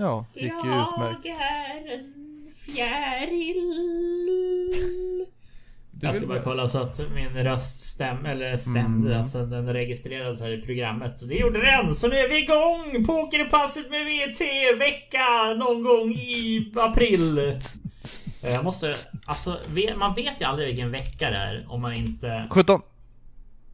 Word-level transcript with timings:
Ja, 0.00 0.26
gick 0.34 0.42
ju 0.42 0.48
utmärkt. 0.58 1.24
Jag 1.24 1.36
är 1.36 1.94
en 1.98 2.14
fjäril. 2.66 3.56
Jag 6.02 6.14
ska 6.14 6.26
bara 6.26 6.42
kolla 6.42 6.68
så 6.68 6.78
att 6.78 7.00
min 7.14 7.44
röst 7.44 7.84
stäm, 7.90 8.26
eller 8.26 8.56
stämde. 8.56 9.08
Mm. 9.08 9.18
Alltså 9.22 9.46
den 9.46 9.72
registrerades 9.72 10.40
här 10.40 10.50
i 10.50 10.62
programmet. 10.62 11.18
Så 11.20 11.26
det 11.26 11.34
gjorde 11.34 11.60
den! 11.60 11.94
Så 11.94 12.08
nu 12.08 12.16
är 12.16 12.28
vi 12.28 12.42
igång! 12.42 13.06
Pokerpasset 13.06 13.90
med 13.90 14.00
VT 14.06 14.40
vecka 14.78 15.54
någon 15.58 15.82
gång 15.84 16.12
i 16.12 16.72
april. 16.90 17.38
Eh, 17.38 17.54
Jag 18.42 18.64
måste... 18.64 18.92
Alltså 19.26 19.56
man 19.96 20.14
vet 20.14 20.40
ju 20.40 20.44
aldrig 20.44 20.68
vilken 20.68 20.90
vecka 20.90 21.30
det 21.30 21.36
är 21.36 21.66
om 21.68 21.80
man 21.82 21.94
inte... 21.94 22.46
17! 22.50 22.80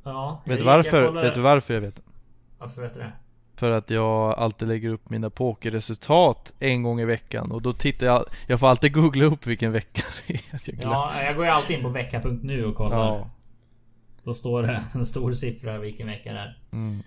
Ja. 0.05 0.42
Vet 0.47 0.58
du 0.58 0.64
varför? 0.64 1.12
Vet 1.22 1.34
du 1.34 1.41
varför 1.41 1.74
jag 1.74 1.80
vet 1.80 1.97
det? 1.97 2.02
Varför 2.58 2.83
vet 2.83 2.95
du 2.95 3.00
det? 3.00 3.12
För 3.56 3.70
att 3.70 3.91
jag 3.91 4.38
alltid 4.38 4.69
lägger 4.69 4.88
upp 4.88 5.10
mina 5.10 5.30
pokerresultat 5.30 6.55
en 6.59 6.83
gång 6.83 7.01
i 7.01 7.05
veckan 7.05 7.51
och 7.52 7.62
då 7.62 7.73
tittar 7.73 8.06
jag, 8.06 8.24
jag 8.47 8.60
får 8.60 8.66
alltid 8.66 8.92
googla 8.95 9.24
upp 9.24 9.47
vilken 9.47 9.73
vecka 9.73 10.02
det 10.27 10.34
är. 10.34 10.41
Jag. 10.64 10.74
Ja, 10.83 11.12
jag 11.24 11.37
går 11.37 11.45
ju 11.45 11.51
alltid 11.51 11.77
in 11.77 11.83
på 11.83 11.88
vecka.nu 11.88 12.64
och 12.64 12.74
kollar. 12.77 12.97
ja. 12.97 13.30
Då 14.24 14.34
står 14.34 14.62
det 14.62 14.83
en 14.95 15.06
stor 15.06 15.33
siffra 15.33 15.78
vilken 15.78 16.06
vecka 16.06 16.33
det 16.33 16.38
är. 16.38 16.59
Mm. 16.73 16.98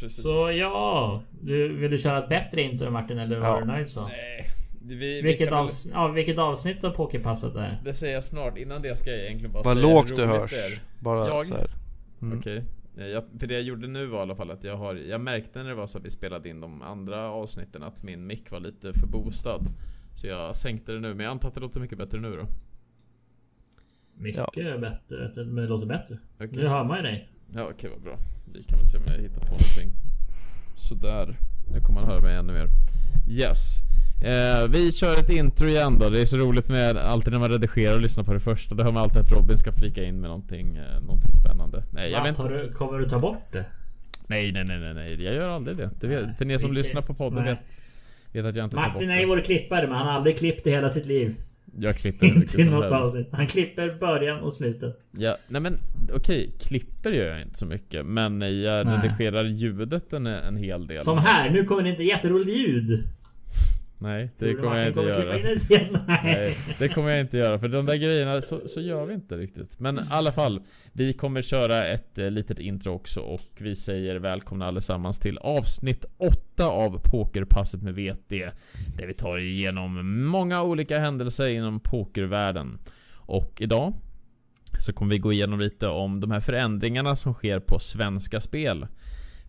Precis. 0.00 0.22
Så 0.22 0.50
ja, 0.58 1.22
du, 1.40 1.76
vill 1.76 1.90
du 1.90 1.98
köra 1.98 2.22
ett 2.22 2.28
bättre 2.28 2.62
intro 2.62 2.90
Martin 2.90 3.18
eller 3.18 3.38
var 3.38 3.46
Ja. 3.48 3.60
du 3.60 3.66
nöjd 3.66 3.88
så? 3.90 4.02
Nej, 4.02 4.46
vi, 4.84 4.94
vi 4.96 5.22
Vilket, 5.22 5.52
väl- 5.52 5.68
ja, 5.92 6.08
vilket 6.08 6.38
avsnitt 6.38 6.84
av 6.84 6.90
Pokerpasset 6.90 7.54
är 7.56 7.80
Det 7.84 7.94
säger 7.94 8.14
jag 8.14 8.24
snart. 8.24 8.58
Innan 8.58 8.82
det 8.82 8.96
ska 8.98 9.10
jag 9.10 9.20
egentligen 9.20 9.52
bara 9.52 9.62
Vad 9.62 9.74
säga 9.76 9.86
hur 9.86 9.94
lågt 9.94 10.08
det 10.16 10.22
roligt 10.22 10.40
hörs. 10.40 10.50
det 10.50 10.56
är. 10.56 10.80
Bara 11.00 11.28
Jag? 11.28 11.46
så 11.46 11.54
här. 11.54 11.70
Mm. 12.22 12.38
Okej. 12.38 12.56
Eh, 12.56 12.62
Jag, 12.94 13.24
för 13.38 13.46
det 13.46 13.54
jag 13.54 13.62
gjorde 13.62 13.86
nu 13.86 14.06
var 14.06 14.18
i 14.18 14.22
alla 14.22 14.36
fall 14.36 14.50
att 14.50 14.64
jag 14.64 14.76
har 14.76 14.94
Jag 14.94 15.20
märkte 15.20 15.62
när 15.62 15.68
det 15.68 15.74
var 15.74 15.86
så 15.86 15.98
att 15.98 16.04
vi 16.04 16.10
spelade 16.10 16.48
in 16.48 16.60
de 16.60 16.82
andra 16.82 17.30
avsnitten 17.30 17.82
att 17.82 18.02
min 18.02 18.26
mick 18.26 18.50
var 18.50 18.60
lite 18.60 18.92
för 18.92 19.06
boostad. 19.06 19.60
Så 20.14 20.26
jag 20.26 20.56
sänkte 20.56 20.92
det 20.92 21.00
nu, 21.00 21.14
men 21.14 21.24
jag 21.24 21.30
antar 21.30 21.48
att 21.48 21.54
det 21.54 21.60
låter 21.60 21.80
mycket 21.80 21.98
bättre 21.98 22.20
nu 22.20 22.36
då. 22.36 22.46
mycket 24.14 24.80
bättre. 24.80 25.44
Men 25.44 25.54
det 25.56 25.66
låter 25.66 25.86
bättre. 25.86 26.18
Okej. 26.34 26.48
Nu 26.52 26.66
hör 26.66 26.84
man 26.84 26.96
ju 26.96 27.02
dig. 27.02 27.28
Ja 27.54 27.68
okej 27.70 27.90
vad 27.90 28.02
bra. 28.02 28.18
Vi 28.54 28.62
kan 28.62 28.78
väl 28.78 28.86
se 28.86 28.98
om 28.98 29.04
jag 29.06 29.14
hittar 29.14 29.40
på 29.40 29.46
någonting. 29.46 29.92
Sådär. 30.76 31.38
Nu 31.72 31.80
kommer 31.80 32.00
man 32.00 32.10
höra 32.10 32.20
mig 32.20 32.36
ännu 32.36 32.52
mer. 32.52 32.68
Yes. 33.30 33.78
Eh, 34.24 34.68
vi 34.68 34.92
kör 34.92 35.12
ett 35.12 35.30
intro 35.30 35.66
igen 35.66 35.98
då. 35.98 36.10
Det 36.10 36.20
är 36.20 36.26
så 36.26 36.36
roligt 36.36 36.68
med 36.68 36.96
alltid 36.96 37.32
när 37.32 37.40
man 37.40 37.50
redigerar 37.50 37.94
och 37.94 38.00
lyssnar 38.00 38.24
på 38.24 38.32
det 38.32 38.40
första. 38.40 38.74
Då 38.74 38.84
hör 38.84 38.92
man 38.92 39.02
alltid 39.02 39.20
att 39.22 39.32
Robin 39.32 39.56
ska 39.58 39.72
flika 39.72 40.04
in 40.04 40.20
med 40.20 40.30
någonting, 40.30 40.76
eh, 40.76 41.00
någonting 41.00 41.32
spännande. 41.34 41.82
Nej 41.90 42.10
jag 42.10 42.18
Va, 42.18 42.24
vet 42.24 42.38
inte. 42.38 42.54
du, 42.54 42.72
kommer 42.72 42.98
du 42.98 43.08
ta 43.08 43.18
bort 43.18 43.52
det? 43.52 43.64
Nej 44.26 44.52
nej 44.52 44.64
nej 44.64 44.78
nej 44.78 44.94
nej. 44.94 45.24
Jag 45.24 45.34
gör 45.34 45.48
aldrig 45.48 45.76
det. 45.76 45.90
det 46.00 46.06
vet, 46.06 46.38
för 46.38 46.44
ni 46.44 46.58
som 46.58 46.72
lyssnar 46.72 47.02
på 47.02 47.14
podden 47.14 47.44
vet, 47.44 47.58
vet 48.32 48.44
att 48.44 48.56
jag 48.56 48.64
inte 48.64 48.76
tar 48.76 48.82
bort 48.82 48.92
Martin 48.92 49.10
är 49.10 49.20
ju 49.20 49.26
vår 49.26 49.40
klippare 49.40 49.86
men 49.86 49.96
han 49.96 50.06
har 50.06 50.12
aldrig 50.14 50.38
klippt 50.38 50.66
i 50.66 50.70
hela 50.70 50.90
sitt 50.90 51.06
liv. 51.06 51.34
Jag 51.80 51.96
klipper 51.96 52.26
hur 52.26 52.34
mycket 52.34 52.54
Inte 52.54 52.64
som 52.64 52.72
något 52.80 52.92
helst. 52.92 53.06
avsnitt. 53.06 53.28
Han 53.32 53.46
klipper 53.46 53.94
början 54.00 54.40
och 54.40 54.54
slutet. 54.54 54.98
Ja, 55.10 55.36
nej 55.48 55.60
men 55.60 55.78
okej, 56.14 56.50
klipper 56.60 57.10
gör 57.10 57.26
jag 57.26 57.42
inte 57.42 57.58
så 57.58 57.66
mycket. 57.66 58.06
Men 58.06 58.40
jag 58.40 58.86
Nej. 58.86 58.96
redigerar 59.02 59.44
ljudet 59.44 60.12
en, 60.12 60.26
en 60.26 60.56
hel 60.56 60.86
del. 60.86 61.04
Som 61.04 61.18
här, 61.18 61.50
nu 61.50 61.64
kommer 61.64 61.82
det 61.82 61.88
inte 61.90 62.02
jätteroligt 62.02 62.50
ljud. 62.50 63.04
Nej, 64.02 64.30
det 64.38 64.54
kommer 64.54 64.76
jag 64.76 64.88
inte 64.88 65.00
göra. 65.00 65.38
in 65.38 65.46
igen? 65.46 65.98
Nej. 66.06 66.20
Nej, 66.24 66.56
det 66.78 66.88
kommer 66.88 67.10
jag 67.10 67.20
inte 67.20 67.36
göra 67.36 67.58
för 67.58 67.68
de 67.68 67.86
där 67.86 67.96
grejerna 67.96 68.40
så, 68.40 68.68
så 68.68 68.80
gör 68.80 69.06
vi 69.06 69.14
inte 69.14 69.36
riktigt. 69.36 69.80
Men 69.80 69.98
i 69.98 70.02
alla 70.10 70.32
fall, 70.32 70.62
vi 70.92 71.12
kommer 71.12 71.42
köra 71.42 71.86
ett 71.86 72.18
eh, 72.18 72.30
litet 72.30 72.58
intro 72.58 72.92
också 72.92 73.20
och 73.20 73.40
vi 73.58 73.76
säger 73.76 74.16
välkomna 74.16 74.66
allesammans 74.66 75.18
till 75.18 75.38
avsnitt 75.38 76.04
8 76.18 76.68
av 76.68 77.00
Pokerpasset 77.04 77.82
med 77.82 77.94
VT. 77.94 78.30
Där 78.96 79.06
vi 79.06 79.14
tar 79.14 79.38
igenom 79.38 80.22
många 80.26 80.62
olika 80.62 80.98
händelser 80.98 81.48
inom 81.48 81.80
pokervärlden. 81.80 82.78
Och 83.16 83.52
idag 83.60 83.94
så 84.78 84.92
kommer 84.92 85.12
vi 85.12 85.18
gå 85.18 85.32
igenom 85.32 85.60
lite 85.60 85.88
om 85.88 86.20
de 86.20 86.30
här 86.30 86.40
förändringarna 86.40 87.16
som 87.16 87.34
sker 87.34 87.60
på 87.60 87.78
Svenska 87.78 88.40
Spel. 88.40 88.86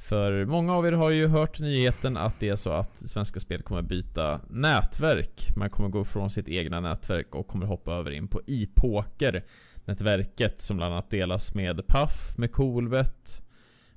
För 0.04 0.46
många 0.46 0.74
av 0.74 0.88
er 0.88 0.92
har 0.92 1.12
ju 1.12 1.28
hört 1.28 1.60
nyheten 1.60 2.18
att 2.18 2.40
det 2.40 2.50
är 2.50 2.56
så 2.56 2.72
att 2.72 3.10
Svenska 3.10 3.40
Spel 3.40 3.62
kommer 3.62 3.82
byta 3.82 4.40
nätverk. 4.50 5.48
Man 5.56 5.70
kommer 5.70 5.90
gå 5.90 6.04
från 6.04 6.30
sitt 6.30 6.50
egna 6.50 6.80
nätverk 6.80 7.36
och 7.36 7.48
kommer 7.48 7.66
hoppa 7.66 7.94
över 7.94 8.12
in 8.12 8.28
på 8.28 8.42
iPoker 8.48 9.44
nätverket 9.86 10.62
som 10.62 10.78
bland 10.78 10.94
annat 10.94 11.10
delas 11.10 11.56
med 11.56 11.88
Paf, 11.88 12.38
med 12.38 12.52
Coolbet, 12.52 13.42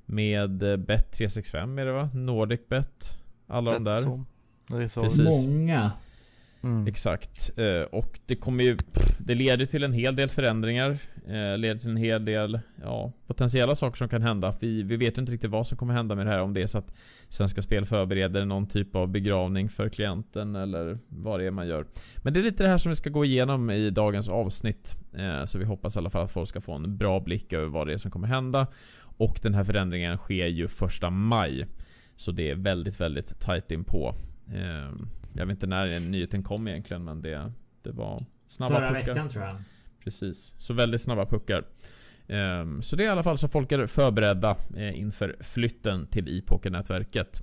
med 0.05 0.63
eh, 0.63 0.77
Bet365 0.77 1.81
är 1.81 1.85
det 1.85 1.91
va? 1.91 2.09
Nordicbet. 2.13 3.17
Alla 3.47 3.73
de 3.73 3.83
där. 3.83 4.01
Så. 4.01 4.23
Det 4.67 4.83
är 4.83 4.87
så. 4.87 5.03
Precis. 5.03 5.47
Många. 5.47 5.91
Mm. 6.63 6.87
Exakt. 6.87 7.57
Eh, 7.57 7.81
Och 7.81 8.19
det 8.25 8.35
kommer 8.35 8.63
ju... 8.63 8.77
Det 9.17 9.35
leder 9.35 9.65
till 9.65 9.83
en 9.83 9.93
hel 9.93 10.15
del 10.15 10.29
förändringar. 10.29 10.97
Eh, 11.27 11.57
Leder 11.57 11.75
till 11.79 11.89
en 11.89 11.97
hel 11.97 12.25
del, 12.25 12.59
ja, 12.81 13.13
potentiella 13.27 13.75
saker 13.75 13.97
som 13.97 14.09
kan 14.09 14.21
hända. 14.21 14.53
Vi, 14.59 14.83
vi 14.83 14.97
vet 14.97 15.17
ju 15.17 15.21
inte 15.21 15.31
riktigt 15.31 15.51
vad 15.51 15.67
som 15.67 15.77
kommer 15.77 15.93
hända 15.93 16.15
med 16.15 16.25
det 16.25 16.31
här. 16.31 16.39
Om 16.41 16.53
det 16.53 16.61
är 16.61 16.67
så 16.67 16.77
att 16.77 16.93
Svenska 17.29 17.61
Spel 17.61 17.85
förbereder 17.85 18.45
någon 18.45 18.67
typ 18.67 18.95
av 18.95 19.07
begravning 19.07 19.69
för 19.69 19.89
klienten 19.89 20.55
eller 20.55 20.99
vad 21.09 21.39
det 21.39 21.45
är 21.45 21.51
man 21.51 21.67
gör. 21.67 21.85
Men 22.23 22.33
det 22.33 22.39
är 22.39 22.43
lite 22.43 22.63
det 22.63 22.69
här 22.69 22.77
som 22.77 22.89
vi 22.89 22.95
ska 22.95 23.09
gå 23.09 23.25
igenom 23.25 23.69
i 23.69 23.89
dagens 23.89 24.29
avsnitt. 24.29 24.95
Eh, 25.17 25.43
Så 25.43 25.59
vi 25.59 25.65
hoppas 25.65 25.95
i 25.95 25.99
alla 25.99 26.09
fall 26.09 26.23
att 26.23 26.31
folk 26.31 26.49
ska 26.49 26.61
få 26.61 26.73
en 26.73 26.97
bra 26.97 27.19
blick 27.19 27.53
över 27.53 27.67
vad 27.67 27.87
det 27.87 27.93
är 27.93 27.97
som 27.97 28.11
kommer 28.11 28.27
hända. 28.27 28.67
Och 29.17 29.39
den 29.41 29.53
här 29.53 29.63
förändringen 29.63 30.17
sker 30.17 30.47
ju 30.47 30.67
första 30.67 31.09
maj. 31.09 31.67
Så 32.15 32.31
det 32.31 32.51
är 32.51 32.55
väldigt, 32.55 32.99
väldigt 33.01 33.39
tight 33.39 33.71
inpå. 33.71 34.13
Eh, 34.53 34.91
Jag 35.33 35.45
vet 35.45 35.49
inte 35.55 35.67
när 35.67 35.99
nyheten 35.99 36.43
kom 36.43 36.67
egentligen 36.67 37.03
men 37.03 37.21
det, 37.21 37.51
det 37.83 37.91
var 37.91 38.25
snabba 38.47 38.75
Förra 38.75 38.87
puckar. 38.93 39.13
veckan 39.13 39.29
tror 39.29 39.43
jag. 39.45 39.55
Precis. 40.07 40.53
Så 40.57 40.73
väldigt 40.73 41.01
snabba 41.01 41.25
puckar. 41.25 41.63
Ehm, 42.27 42.81
så 42.81 42.95
det 42.95 43.03
är 43.03 43.07
i 43.07 43.09
alla 43.09 43.23
fall 43.23 43.37
så 43.37 43.47
folk 43.47 43.71
är 43.71 43.85
förberedda 43.85 44.55
eh, 44.77 44.99
inför 44.99 45.35
flytten 45.39 46.07
till 46.07 46.27
iPoker-nätverket. 46.27 47.41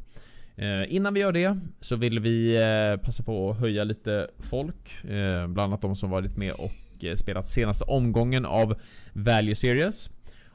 Eh, 0.56 0.94
innan 0.94 1.14
vi 1.14 1.20
gör 1.20 1.32
det 1.32 1.58
så 1.80 1.96
vill 1.96 2.20
vi 2.20 2.56
eh, 2.56 3.04
passa 3.04 3.22
på 3.22 3.50
att 3.50 3.58
höja 3.58 3.84
lite 3.84 4.28
folk. 4.38 5.02
Bland 5.48 5.60
annat 5.60 5.82
de 5.82 5.96
som 5.96 6.10
varit 6.10 6.36
med 6.36 6.52
och 6.52 7.18
spelat 7.18 7.48
senaste 7.48 7.84
omgången 7.84 8.44
av 8.44 8.80
Value 9.12 9.54
Series. 9.54 10.10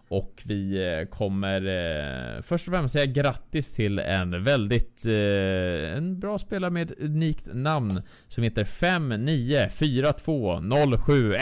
Och 0.10 0.42
vi 0.46 0.88
eh, 0.88 1.06
kommer 1.06 1.66
eh, 1.66 2.42
först 2.42 2.68
och 2.68 2.74
främst 2.74 2.94
säga 2.94 3.06
grattis 3.06 3.72
till 3.72 4.00
en 4.00 4.44
väldigt 4.44 5.06
eh, 5.06 5.94
en 5.98 6.20
bra 6.20 6.38
spelare 6.38 6.72
med 6.72 6.92
ett 6.92 7.00
unikt 7.00 7.48
namn 7.54 8.02
som 8.28 8.44
heter 8.44 8.64
5942071 8.64 11.38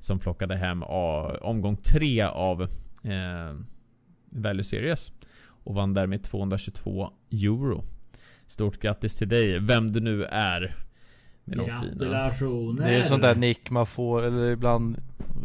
som 0.00 0.18
plockade 0.18 0.56
hem 0.56 0.82
omgång 1.40 1.76
3 1.76 2.22
av 2.22 2.62
eh, 2.62 2.68
Value 4.30 4.64
Series 4.64 5.12
och 5.64 5.74
vann 5.74 5.94
därmed 5.94 6.22
222 6.22 7.10
euro. 7.30 7.84
Stort 8.46 8.80
grattis 8.80 9.16
till 9.16 9.28
dig, 9.28 9.58
vem 9.58 9.92
du 9.92 10.00
nu 10.00 10.24
är. 10.24 10.85
Med 11.46 11.58
de 11.58 11.64
fina. 11.80 12.84
Det 12.84 12.94
är 12.94 13.00
ett 13.02 13.08
sånt 13.08 13.22
där 13.22 13.34
nick 13.34 13.70
man 13.70 13.86
får 13.86 14.22
eller 14.22 14.50
ibland 14.50 14.96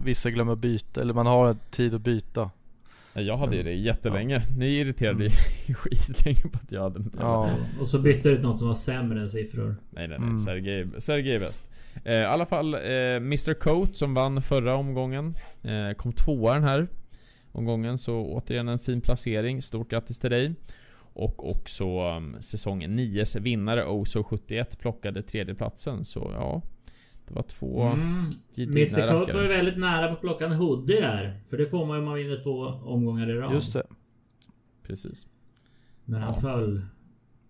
vissa 0.03 0.31
glömmer 0.31 0.56
byta 0.56 1.01
eller 1.01 1.13
man 1.13 1.25
har 1.25 1.56
tid 1.72 1.95
att 1.95 2.01
byta. 2.01 2.50
Ja, 3.13 3.22
Jag 3.22 3.38
hade 3.38 3.56
ju 3.56 3.63
det 3.63 3.73
jättelänge. 3.73 4.41
Ni 4.58 4.66
irriterade 4.79 5.16
Mm. 5.20 5.31
ju 5.67 5.73
skitlänge 5.75 6.41
på 6.41 6.59
att 6.64 6.72
jag 6.72 6.81
hade 6.81 7.03
Ja. 7.20 7.49
Och 7.79 7.87
så 7.87 7.99
bytte 7.99 8.29
du 8.29 8.35
ut 8.35 8.43
något 8.43 8.59
som 8.59 8.67
var 8.67 8.75
sämre 8.75 9.22
än 9.22 9.29
siffror. 9.29 9.75
Nej 9.90 10.08
nej 10.08 10.17
nej, 10.20 10.28
Mm. 10.28 10.40
Sergej, 10.40 10.87
Sergej 10.97 11.35
är 11.35 11.40
bäst. 11.40 11.70
Eh, 12.03 12.16
I 12.16 12.23
alla 12.25 12.46
fall, 12.46 12.73
eh, 12.73 12.79
Mr 13.16 13.53
Coat 13.53 13.96
som 13.96 14.14
vann 14.14 14.41
förra 14.41 14.75
omgången. 14.75 15.34
Eh, 15.64 15.96
kom 15.97 16.14
tvåa 16.14 16.53
den 16.53 16.64
här 16.64 16.87
omgången, 17.52 17.97
så 17.97 18.16
återigen 18.25 18.67
en 18.67 18.79
fin 18.79 19.02
placering. 19.02 19.61
Stort 19.61 19.90
grattis 19.91 20.20
till 20.20 20.29
dig. 20.31 20.53
Och 21.13 21.52
också 21.52 21.85
um, 22.17 22.41
säsong 22.41 22.84
9s 22.84 23.40
vinnare 23.40 23.84
Oso71 23.85 24.78
plockade 24.79 25.23
tredjeplatsen, 25.23 26.05
så 26.05 26.31
ja. 26.34 26.61
Det 27.28 27.34
var 27.34 27.43
två 27.43 27.81
Mm. 27.84 28.31
Mr 28.58 29.08
Coat 29.11 29.34
var 29.34 29.41
ju 29.41 29.47
väldigt 29.47 29.78
nära 29.78 30.08
på 30.08 30.13
att 30.13 30.22
plocka 30.22 30.46
en 30.46 30.52
hoodie 30.53 31.02
där. 31.02 31.41
För 31.46 31.58
det 31.58 31.66
får 31.66 31.85
man 31.85 31.96
ju 31.96 31.99
om 31.99 32.05
man 32.05 32.16
vinner 32.16 32.43
två 32.43 32.66
omgångar 32.67 33.29
i 33.29 33.34
rad. 33.34 33.53
Just 33.53 33.73
det. 33.73 33.84
Precis. 34.84 35.28
Men 36.05 36.22
han 36.22 36.34
Ja. 36.35 36.41
föll 36.41 36.85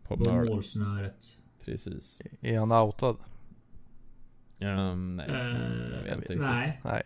På 0.04 0.18
på 0.18 0.34
målsnöret. 0.34 1.26
Precis. 1.66 2.22
Är 2.42 2.60
han 2.60 2.72
outad? 2.72 3.18
Um, 4.60 5.16
nej, 5.16 5.30
Eh, 5.30 5.36
jag 6.08 6.16
vet 6.16 6.30
inte 6.32 6.36
nej. 6.46 6.82
Nej. 6.86 7.04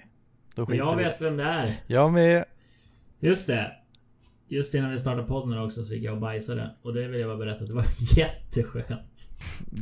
Då 0.56 0.66
Men 0.68 0.78
jag 0.78 0.96
vet 0.96 1.22
vem 1.22 1.38
det 1.38 1.44
är. 1.44 1.70
Jag 1.88 2.14
med. 2.14 2.46
Just 3.20 3.48
det. 3.48 3.72
Just 4.48 4.74
innan 4.74 4.92
vi 4.92 5.00
startade 5.00 5.24
podden 5.28 5.60
också 5.60 5.86
så 5.86 5.94
gick 5.94 6.04
jag 6.04 6.14
och 6.14 6.20
bajsade. 6.22 6.70
Och 6.82 6.94
det 6.94 7.08
vill 7.08 7.20
jag 7.20 7.30
bara 7.30 7.38
berätta 7.38 7.64
att 7.64 7.70
det 7.70 7.76
var 7.76 7.86
jätteskönt. 8.18 9.30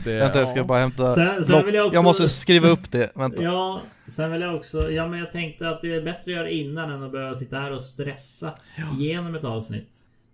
Det, 0.06 0.18
Vänta 0.18 0.40
jag 0.40 0.50
ska 0.50 0.58
ja. 0.60 0.64
bara 0.64 0.80
hämta 0.80 1.16
Sen- 1.16 1.46
sen 1.46 1.66
vill 1.66 1.76
jag 1.76 1.86
också- 1.86 1.96
jag 1.96 2.04
måste 2.04 2.28
skriva 2.28 2.68
upp 2.68 2.92
det. 2.92 3.12
Vänta. 3.16 3.44
Ja, 3.44 3.82
sen 4.08 4.32
vill 4.32 4.42
jag 4.42 4.56
också... 4.56 4.92
Ja 4.92 5.08
men 5.08 5.20
jag 5.20 5.32
tänkte 5.32 5.70
att 5.70 5.82
det 5.82 5.96
är 5.96 6.02
bättre 6.02 6.20
att 6.22 6.28
göra 6.28 6.50
innan 6.50 6.90
än 6.92 7.04
att 7.04 7.12
behöva 7.12 7.36
sitta 7.36 7.60
här 7.60 7.72
och 7.72 7.84
stressa 7.84 8.54
igenom 9.00 9.36
ett 9.36 9.44
avsnitt. 9.44 9.90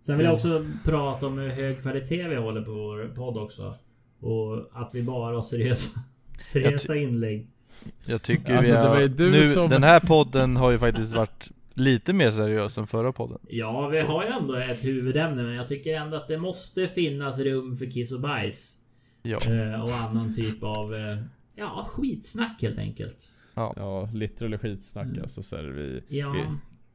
Sen 0.05 0.17
vill 0.17 0.23
jag 0.25 0.31
Ja. 0.31 0.35
också 0.35 0.65
prata 0.83 1.27
om 1.27 1.37
hur 1.37 1.49
hög 1.49 1.81
kvalitet 1.81 2.27
vi 2.27 2.35
håller 2.35 2.61
på 2.61 2.71
vår 2.71 3.11
podd 3.15 3.37
också. 3.37 3.73
Och 4.21 4.69
att 4.81 4.91
vi 4.95 5.03
bara 5.03 5.35
har 5.35 5.41
seriösa, 5.41 5.99
seriösa 6.39 6.95
inlägg. 6.95 7.47
Jag 8.07 8.21
tycker 8.21 8.55
Alltså, 8.57 8.71
vi 8.71 8.77
det 8.77 8.83
var 8.83 8.95
har, 8.95 9.01
ju 9.01 9.07
du 9.07 9.31
nu, 9.31 9.45
som- 9.45 9.69
den 9.69 9.83
här 9.83 9.99
podden 9.99 10.57
har 10.57 10.71
ju 10.71 10.79
faktiskt 10.79 11.15
varit 11.15 11.49
lite 11.79 12.13
mer 12.13 12.29
seriös 12.31 12.77
än 12.77 12.87
förra 12.87 13.11
podden. 13.11 13.37
Ja, 13.47 13.87
vi 13.87 13.99
har 13.99 14.23
ju 14.23 14.29
ändå 14.29 14.55
ett 14.55 14.85
huvudämne 14.85 15.43
men 15.43 15.53
jag 15.53 15.67
tycker 15.67 15.93
ändå 15.93 16.17
att 16.17 16.27
det 16.27 16.37
måste 16.37 16.87
finnas 16.87 17.39
rum 17.39 17.75
för 17.75 17.91
kiss 17.91 18.11
och 18.11 18.19
bajs. 18.21 18.75
Ja, 19.23 19.37
Eh, 19.49 19.81
och 19.83 19.91
annan 19.91 20.35
typ 20.35 20.63
av 20.63 20.93
eh, 20.93 21.17
ja, 21.55 21.87
skitsnack 21.89 22.61
helt 22.61 22.77
enkelt. 22.79 23.29
Ja, 23.55 24.09
literal 24.13 24.57
skitsnack 24.57 25.17
alltså 25.21 25.43
så 25.43 25.57
vi, 25.57 26.03
Ja. 26.07 26.31
vi 26.31 26.39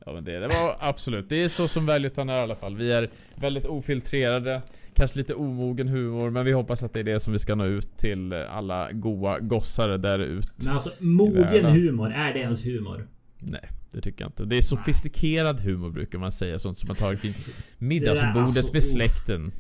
Ja 0.06 0.12
men 0.12 0.25
det, 0.25 0.38
det 0.38 0.48
var 0.48 0.76
absolut, 0.81 1.28
det 1.28 1.42
är 1.44 1.48
så 1.48 1.69
som 1.69 1.86
Valutan 1.86 2.28
är 2.28 2.38
i 2.38 2.40
alla 2.40 2.54
fall. 2.54 2.76
Vi 2.76 2.92
är 2.92 3.10
väldigt 3.34 3.66
ofiltrerade, 3.66 4.62
kanske 4.94 5.19
lite 5.19 5.34
omogen 5.34 5.88
humor, 5.88 6.31
men 6.31 6.44
vi 6.44 6.52
hoppas 6.52 6.82
att 6.82 6.92
det 6.92 7.00
är 7.00 7.04
det 7.04 7.20
som 7.20 7.32
vi 7.32 7.38
ska 7.38 7.54
nå 7.54 7.64
ut 7.64 7.96
till 7.96 8.32
alla 8.32 8.92
goa 8.92 9.38
gossar 9.38 9.98
där 9.98 10.19
ute. 10.19 10.48
Men 10.64 10.72
alltså 10.75 10.90
mogen 10.98 11.64
humor, 11.64 12.12
är 12.12 12.32
det 12.32 12.38
ens 12.38 12.66
humor? 12.66 13.08
Nej, 13.38 13.60
det 13.94 14.00
tycker 14.00 14.25
jag 14.25 14.29
inte. 14.29 14.44
Det 14.44 14.58
är 14.58 14.62
sofistikerad 14.62 15.61
humor 15.61 15.91
brukar 15.91 16.19
man 16.19 16.32
säga, 16.32 16.58
sånt 16.58 16.79
som 16.79 16.87
man 16.87 16.96
tagit 16.96 17.25
vid 17.25 17.35
middagsbordet 17.79 18.46
alltså, 18.46 18.73
med 18.73 18.85
släkten. 18.85 19.52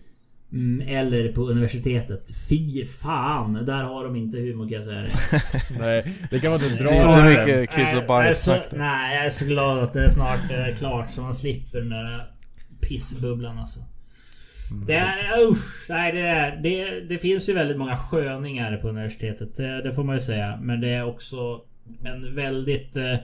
Mm, 0.52 0.88
eller 0.88 1.32
på 1.32 1.40
universitetet. 1.40 2.30
Fy 2.48 2.84
fan, 2.84 3.52
där 3.66 3.82
har 3.82 4.04
de 4.04 4.16
inte 4.16 4.38
humor 4.38 4.68
kan 4.68 4.74
jag 4.74 4.84
säga. 4.84 5.06
Nej, 5.78 6.14
det 6.30 6.40
kan 6.40 6.50
man 6.50 6.60
inte 6.64 6.84
dra 6.84 6.90
Det 6.90 6.96
är 6.96 7.30
mycket 7.30 7.70
kiss 7.70 7.94
och 7.94 8.04
Nej, 8.08 8.18
jag 8.18 8.26
är 8.26 8.32
så-. 8.32 8.76
Nej, 8.76 9.16
jag 9.16 9.26
är 9.26 9.30
så 9.30 9.44
glad 9.44 9.78
att 9.78 9.92
det 9.92 10.04
är 10.04 10.08
snart 10.08 10.50
eh, 10.50 10.74
klart 10.76 11.10
så 11.10 11.20
man 11.20 11.34
slipper 11.34 11.78
den 11.78 11.90
där 11.90 12.26
pissbubblan 12.80 13.58
alltså. 13.58 13.80
Mm. 14.70 14.86
Det 14.86 14.94
är, 14.94 15.50
usch, 15.50 15.86
nej, 15.88 16.12
det, 16.12 16.20
är, 16.20 16.56
det, 16.62 17.00
det 17.00 17.18
finns 17.18 17.48
ju 17.48 17.52
väldigt 17.52 17.76
många 17.76 17.96
sköningar 17.96 18.76
på 18.76 18.88
universitetet. 18.88 19.56
Det, 19.56 19.82
det 19.82 19.92
får 19.92 20.04
man 20.04 20.14
ju 20.14 20.20
säga. 20.20 20.58
Men 20.62 20.80
det 20.80 20.88
är 20.88 21.04
också 21.04 21.60
en 22.04 22.34
väldigt 22.34 22.96
eh, 22.96 23.16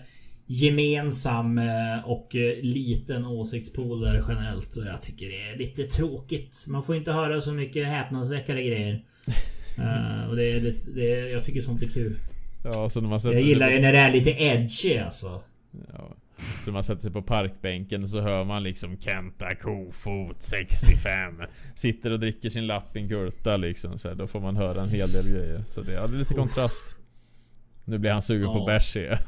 gemensam 0.52 1.58
eh, 1.58 2.04
och 2.04 2.36
eh, 2.36 2.62
liten 2.62 3.26
åsiktspool 3.26 4.00
där 4.00 4.24
generellt. 4.28 4.74
Så 4.74 4.84
Jag 4.84 5.02
tycker 5.02 5.26
det 5.26 5.50
är 5.50 5.56
lite 5.56 5.84
tråkigt. 5.84 6.66
Man 6.68 6.82
får 6.82 6.96
inte 6.96 7.12
höra 7.12 7.40
så 7.40 7.52
mycket 7.52 7.86
häpnadsväckande 7.86 8.62
grejer. 8.62 9.04
Eh, 9.78 10.28
och 10.28 10.36
det 10.36 10.52
är 10.52 10.60
lite, 10.60 10.90
det 10.90 11.12
är, 11.12 11.26
jag 11.26 11.44
tycker 11.44 11.60
sånt 11.60 11.82
är 11.82 11.88
kul. 11.88 12.16
Ja, 12.64 12.88
så 12.88 13.00
när 13.00 13.08
man 13.08 13.20
Jag 13.24 13.42
gillar 13.42 13.70
ju 13.70 13.80
när 13.80 13.92
det 13.92 13.98
är 13.98 14.12
lite 14.12 14.30
edgy 14.30 14.98
alltså. 14.98 15.42
ja, 15.92 16.16
så 16.64 16.70
när 16.70 16.72
man 16.72 16.84
sätter 16.84 17.02
sig 17.02 17.12
på 17.12 17.22
parkbänken 17.22 18.08
så 18.08 18.20
hör 18.20 18.44
man 18.44 18.62
liksom 18.62 18.96
Kenta 19.00 19.54
Kofot 19.54 20.42
65 20.42 21.42
Sitter 21.74 22.10
och 22.10 22.20
dricker 22.20 22.50
sin 22.50 22.66
lappinkulta 22.66 23.56
liksom 23.56 23.98
så 23.98 24.08
här, 24.08 24.14
Då 24.14 24.26
får 24.26 24.40
man 24.40 24.56
höra 24.56 24.82
en 24.82 24.90
hel 24.90 25.12
del 25.12 25.28
grejer. 25.32 25.62
Så 25.66 25.80
det, 25.80 25.92
ja, 25.92 26.06
det 26.06 26.16
är 26.16 26.18
lite 26.18 26.34
kontrast. 26.34 26.99
Nu 27.90 27.98
blir 27.98 28.10
han 28.10 28.22
sugen 28.22 28.48
på 28.48 28.64
bärs 28.64 28.92
ser 28.92 29.06
jag. 29.06 29.18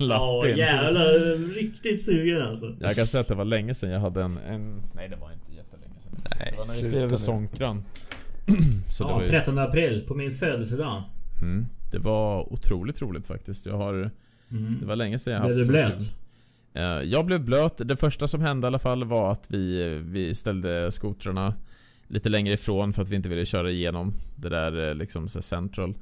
En 0.00 0.08
Ja 0.08 0.48
jävlar, 0.48 1.54
riktigt 1.54 2.02
sugen 2.04 2.42
alltså. 2.42 2.76
Jag 2.80 2.94
kan 2.96 3.06
säga 3.06 3.20
att 3.20 3.28
det 3.28 3.34
var 3.34 3.44
länge 3.44 3.74
sedan 3.74 3.90
jag 3.90 4.00
hade 4.00 4.22
en... 4.22 4.38
en 4.38 4.82
nej 4.94 5.08
det 5.08 5.16
var 5.16 5.32
inte 5.32 5.52
jättelänge 5.56 6.00
sedan. 6.00 6.12
Nej, 6.40 6.48
Det 6.52 6.58
var 6.58 6.66
när 6.66 6.82
vi 6.82 6.90
firade 6.90 7.10
nu. 7.10 7.16
Songkran. 7.16 7.84
Så 8.90 9.04
det 9.04 9.10
Ja, 9.10 9.14
var 9.16 9.22
ju, 9.22 9.28
13 9.28 9.58
april 9.58 10.04
på 10.08 10.14
min 10.14 10.30
födelsedag. 10.30 11.02
mm, 11.42 11.64
Det 11.92 11.98
var 11.98 12.52
otroligt 12.52 13.02
roligt 13.02 13.26
faktiskt. 13.26 13.66
Jag 13.66 13.76
har... 13.76 14.10
Mm. 14.50 14.76
Det 14.80 14.86
var 14.86 14.96
länge 14.96 15.18
sedan 15.18 15.32
jag 15.34 15.42
Blev 15.42 15.56
haft 15.56 15.60
du 15.60 15.64
så 15.64 15.70
blöt? 15.72 15.98
kul. 15.98 16.06
Eh, 16.74 16.82
Jag 17.12 17.26
blev 17.26 17.40
blöt. 17.44 17.88
Det 17.88 17.96
första 17.96 18.26
som 18.26 18.40
hände 18.40 18.64
i 18.64 18.68
alla 18.68 18.78
fall 18.78 19.04
var 19.04 19.32
att 19.32 19.46
vi, 19.50 19.88
vi 20.04 20.34
ställde 20.34 20.92
skotrarna 20.92 21.54
lite 22.08 22.28
längre 22.28 22.54
ifrån 22.54 22.92
för 22.92 23.02
att 23.02 23.08
vi 23.08 23.16
inte 23.16 23.28
ville 23.28 23.44
köra 23.44 23.70
igenom 23.70 24.12
det 24.36 24.48
där 24.48 24.88
eh, 24.88 24.94
liksom 24.94 25.28
så 25.28 25.42
central. 25.42 25.94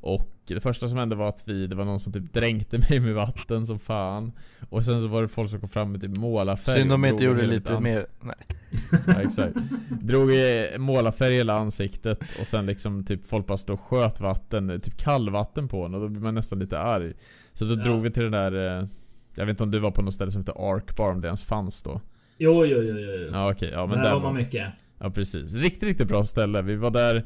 Och 0.00 0.30
det 0.46 0.60
första 0.60 0.88
som 0.88 0.98
hände 0.98 1.16
var 1.16 1.28
att 1.28 1.42
vi, 1.46 1.66
det 1.66 1.76
var 1.76 1.84
någon 1.84 2.00
som 2.00 2.12
typ 2.12 2.32
dränkte 2.32 2.78
mig 2.78 3.00
med 3.00 3.14
vatten 3.14 3.66
som 3.66 3.78
fan. 3.78 4.32
Och 4.70 4.84
sen 4.84 5.02
så 5.02 5.08
var 5.08 5.22
det 5.22 5.28
folk 5.28 5.50
som 5.50 5.60
kom 5.60 5.68
fram 5.68 5.92
med 5.92 6.00
typ 6.00 6.16
målarfärg. 6.16 6.80
Synd 6.80 6.92
jag 6.92 7.06
inte 7.06 7.24
gjorde 7.24 7.46
lite 7.46 7.72
mitt 7.72 7.82
mer, 7.82 8.06
nej. 8.20 8.34
Ja, 9.06 9.22
exakt. 9.22 9.56
Drog 9.90 10.30
i 10.32 10.68
målarfärg 10.78 11.32
i 11.32 11.36
hela 11.36 11.54
ansiktet 11.58 12.18
och 12.40 12.46
sen 12.46 12.66
liksom 12.66 13.04
typ 13.04 13.26
folk 13.26 13.46
bara 13.46 13.58
stod 13.58 13.74
och 13.74 13.80
sköt 13.80 14.20
vatten, 14.20 14.80
typ 14.80 14.96
kallvatten 14.96 15.68
på 15.68 15.84
en 15.84 15.94
och 15.94 16.00
då 16.00 16.08
blir 16.08 16.20
man 16.22 16.34
nästan 16.34 16.58
lite 16.58 16.78
arg. 16.78 17.12
Så 17.52 17.64
då 17.64 17.70
Ja. 17.74 17.76
drog 17.82 18.02
vi 18.02 18.10
till 18.10 18.22
den 18.22 18.32
där, 18.32 18.52
eh, 18.80 18.86
jag 19.34 19.46
vet 19.46 19.50
inte 19.50 19.62
om 19.62 19.70
du 19.70 19.78
var 19.78 19.90
på 19.90 20.02
något 20.02 20.14
ställe 20.14 20.30
som 20.30 20.40
heter 20.40 20.74
Ark 20.76 20.96
Bar 20.96 21.10
om 21.12 21.20
det 21.20 21.26
ens 21.28 21.42
fanns 21.44 21.82
då? 21.82 22.00
Jo, 22.38 22.52
jo, 22.66 22.82
jo, 22.82 22.98
jo. 22.98 22.98
jo. 22.98 23.30
Ja 23.32 23.50
okej, 23.52 23.70
ja 23.72 23.86
men 23.86 23.98
där 23.98 24.04
där 24.04 24.12
var 24.14 24.20
man 24.20 24.34
mycket. 24.34 24.72
Ja 24.98 25.10
precis, 25.10 25.54
riktigt 25.56 25.82
riktigt 25.82 26.08
bra 26.08 26.24
ställe. 26.24 26.62
Vi 26.62 26.76
var 26.76 26.90
där, 26.90 27.24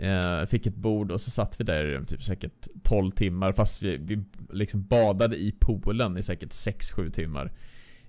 eh, 0.00 0.46
fick 0.46 0.66
ett 0.66 0.76
bord 0.76 1.10
och 1.12 1.20
så 1.20 1.30
satt 1.30 1.60
vi 1.60 1.64
där 1.64 2.02
i 2.02 2.06
typ 2.06 2.22
säkert 2.22 2.68
12 2.82 3.10
timmar 3.10 3.52
fast 3.52 3.82
vi, 3.82 3.96
vi 3.96 4.24
liksom 4.52 4.82
badade 4.82 5.36
i 5.36 5.52
poolen 5.60 6.18
i 6.18 6.22
säkert 6.22 6.50
6-7 6.50 7.10
timmar. 7.10 7.52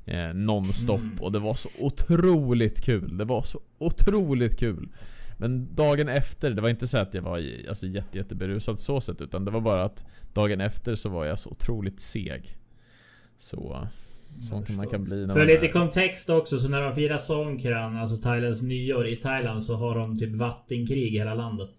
Eh, 0.05 0.33
nonstop 0.33 1.01
Mm. 1.01 1.17
och 1.19 1.31
det 1.31 1.39
var 1.39 1.53
så 1.53 1.69
otroligt 1.79 2.81
kul. 2.81 3.17
Det 3.17 3.25
var 3.25 3.43
så 3.43 3.59
otroligt 3.77 4.59
kul. 4.59 4.89
Men 5.37 5.75
dagen 5.75 6.09
efter, 6.09 6.51
det 6.51 6.61
var 6.61 6.69
inte 6.69 6.87
så 6.87 6.97
att 6.97 7.13
jag 7.13 7.21
var 7.21 7.43
alltså, 7.69 7.87
jätte, 7.87 8.17
jätte 8.17 8.35
berusad 8.35 8.79
så 8.79 9.01
sett 9.01 9.21
utan 9.21 9.45
det 9.45 9.51
var 9.51 9.61
bara 9.61 9.83
att 9.83 10.05
dagen 10.33 10.61
efter 10.61 10.95
så 10.95 11.09
var 11.09 11.25
jag 11.25 11.39
så 11.39 11.49
otroligt 11.49 11.99
seg. 11.99 12.57
Så, 13.37 13.87
sånt 14.49 14.77
man 14.77 14.87
kan 14.87 15.03
bli 15.03 15.27
För 15.27 15.45
lite 15.45 15.67
kontext 15.67 16.29
också, 16.29 16.59
så 16.59 16.69
när 16.69 16.81
de 16.81 16.93
firar 16.93 17.17
Songkran, 17.17 17.97
alltså 17.97 18.17
Thailands 18.17 18.61
nyår 18.61 19.07
i 19.07 19.15
Thailand, 19.15 19.63
så 19.63 19.75
har 19.75 19.95
de 19.95 20.19
typ 20.19 20.35
vattenkrig 20.35 21.13
i 21.15 21.17
hela 21.17 21.33
landet. 21.33 21.69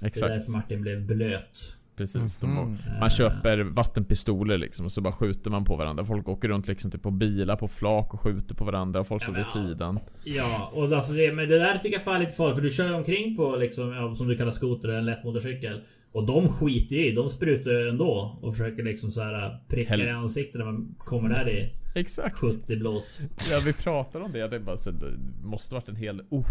Det 0.00 0.06
är 0.06 0.08
Exakt, 0.08 0.28
därför 0.28 0.52
Martin 0.52 0.82
blev 0.82 1.06
blöt. 1.06 1.74
precis. 1.96 2.38
De, 2.38 2.58
Mm. 2.58 2.76
Man 3.00 3.10
köper 3.10 3.58
vattenpistoler 3.58 4.58
liksom 4.58 4.84
och 4.86 4.92
så 4.92 5.00
bara 5.00 5.12
skjuter 5.12 5.50
man 5.50 5.64
på 5.64 5.76
varandra. 5.76 6.04
Folk 6.04 6.28
åker 6.28 6.48
runt 6.48 6.68
liksom 6.68 6.90
typ 6.90 7.02
på 7.02 7.10
bilar 7.10 7.56
på 7.56 7.68
flak 7.68 8.14
och 8.14 8.20
skjuter 8.20 8.54
på 8.54 8.64
varandra 8.64 9.00
och 9.00 9.06
folk 9.06 9.22
står 9.22 9.34
Ja, 9.34 9.38
vid 9.38 9.46
sidan. 9.46 9.98
Ja, 10.24 10.70
och 10.74 10.92
alltså 10.92 11.12
det, 11.12 11.32
men 11.32 11.48
det 11.48 11.58
där 11.58 11.78
tycker 11.78 12.00
jag 12.06 12.14
är 12.14 12.20
lite 12.20 12.32
farligt 12.34 12.56
för 12.56 12.62
du 12.62 12.70
kör 12.70 12.94
omkring 12.94 13.36
på 13.36 13.56
liksom, 13.56 13.92
ja, 13.92 14.14
som 14.14 14.28
du 14.28 14.36
kallar 14.36 14.50
skoter, 14.50 14.88
en 14.88 15.06
lätt 15.06 15.24
motorcykel. 15.24 15.80
Och 16.12 16.26
de 16.26 16.48
skiter 16.48 16.96
i, 16.96 17.12
de 17.12 17.30
sprutar 17.30 17.70
ju 17.70 17.88
ändå 17.88 18.38
och 18.42 18.52
försöker 18.56 18.82
liksom 18.82 19.10
så 19.10 19.20
här 19.20 19.60
pricka 19.68 19.90
Hel- 19.90 20.06
i 20.06 20.10
ansiktet 20.10 20.54
när 20.54 20.64
man 20.64 20.94
kommer 20.98 21.28
där 21.28 21.48
i 21.48 21.72
Exakt. 21.94 22.36
70 22.36 22.76
blås. 22.76 23.20
Ja 23.50 23.58
vi 23.66 23.72
pratar 23.72 24.20
om 24.20 24.32
det. 24.32 24.48
Det, 24.48 24.56
är 24.56 24.60
bara 24.60 24.76
så, 24.76 24.90
det 24.90 25.06
måste 25.42 25.74
varit 25.74 25.88
en 25.88 25.96
hel... 25.96 26.22
Oh. 26.30 26.46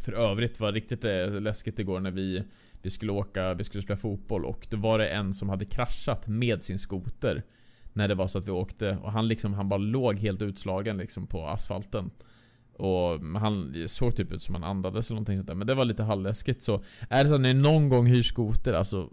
För 0.00 0.12
övrigt 0.12 0.60
var 0.60 0.72
det 0.72 0.76
riktigt 0.76 1.04
eh, 1.04 1.40
läskigt 1.40 1.78
igår 1.78 2.00
när 2.00 2.10
vi, 2.10 2.42
vi 2.82 2.90
skulle 2.90 3.12
åka, 3.12 3.54
vi 3.54 3.64
skulle 3.64 3.82
spela 3.82 3.96
fotboll 3.96 4.44
och 4.44 4.66
då 4.70 4.76
var 4.76 4.98
det 4.98 5.08
en 5.08 5.34
som 5.34 5.48
hade 5.48 5.64
kraschat 5.64 6.26
med 6.28 6.62
sin 6.62 6.78
skoter. 6.78 7.42
När 7.92 8.08
det 8.08 8.14
var 8.14 8.28
så 8.28 8.38
att 8.38 8.48
vi 8.48 8.52
åkte 8.52 8.98
och 9.02 9.12
han 9.12 9.28
liksom, 9.28 9.54
han 9.54 9.68
bara 9.68 9.78
låg 9.78 10.18
helt 10.18 10.42
utslagen 10.42 10.96
liksom 10.96 11.26
på 11.26 11.46
asfalten. 11.46 12.10
Och 12.76 13.20
han 13.40 13.74
såg 13.86 14.16
typ 14.16 14.32
ut 14.32 14.42
som 14.42 14.54
han 14.54 14.64
andades 14.64 15.10
eller 15.10 15.14
någonting 15.14 15.38
sånt 15.38 15.46
där. 15.46 15.54
Men 15.54 15.66
det 15.66 15.74
var 15.74 15.84
lite 15.84 16.02
halvläskigt 16.02 16.62
så. 16.62 16.82
Är 17.08 17.24
det 17.24 17.28
så 17.30 17.34
att 17.34 17.40
ni 17.40 17.54
någon 17.54 17.88
gång 17.88 18.06
hyr 18.06 18.22
skoter, 18.22 18.72
alltså 18.72 19.08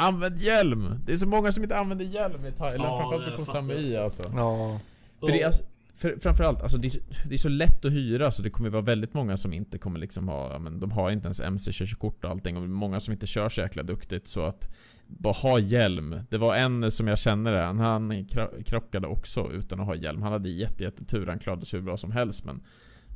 Använd 0.00 0.38
hjälm! 0.38 0.94
Det 1.06 1.12
är 1.12 1.16
så 1.16 1.28
många 1.28 1.52
som 1.52 1.62
inte 1.62 1.78
använder 1.78 2.04
hjälm 2.04 2.46
i 2.46 2.52
Thailand, 2.52 2.82
Ja, 2.82 3.10
framförallt 3.10 3.36
på. 3.36 3.44
Samui 3.44 3.96
alltså. 3.96 4.22
Ja, 4.34 4.80
För 5.20 5.26
det 5.26 5.42
är 5.42 5.46
alltså, 5.46 5.64
för, 5.98 6.18
framförallt, 6.20 6.62
alltså 6.62 6.78
det 6.78 6.88
är, 6.88 6.90
så, 6.90 6.98
det 7.24 7.34
är 7.34 7.38
så 7.38 7.48
lätt 7.48 7.84
att 7.84 7.92
hyra 7.92 8.30
så 8.30 8.42
det 8.42 8.50
kommer 8.50 8.70
vara 8.70 8.82
väldigt 8.82 9.14
många 9.14 9.36
som 9.36 9.52
inte 9.52 9.78
kommer 9.78 9.98
liksom 9.98 10.28
ha, 10.28 10.58
men 10.58 10.80
de 10.80 10.90
har 10.90 11.10
inte 11.10 11.26
ens 11.26 11.40
MC-körkort 11.40 12.24
och 12.24 12.30
allting 12.30 12.56
och 12.56 12.68
många 12.68 13.00
som 13.00 13.12
inte 13.12 13.26
kör 13.26 13.48
så 13.48 13.60
jäkla 13.60 13.82
duktigt 13.82 14.26
så 14.26 14.42
att 14.42 14.68
bara 15.06 15.32
ha 15.32 15.58
hjälm. 15.58 16.20
Det 16.30 16.38
var 16.38 16.54
en 16.56 16.90
som 16.90 17.08
jag 17.08 17.18
känner 17.18 17.52
där, 17.52 17.62
han, 17.62 17.78
han 17.78 18.26
krockade 18.66 19.06
också 19.06 19.50
utan 19.52 19.80
att 19.80 19.86
ha 19.86 19.94
hjälm. 19.94 20.22
Han 20.22 20.32
hade 20.32 20.48
jätte, 20.48 20.84
jättetur, 20.84 21.26
han 21.26 21.38
klarade 21.38 21.64
sig 21.64 21.78
hur 21.78 21.84
bra 21.84 21.96
som 21.96 22.12
helst 22.12 22.44
men 22.44 22.60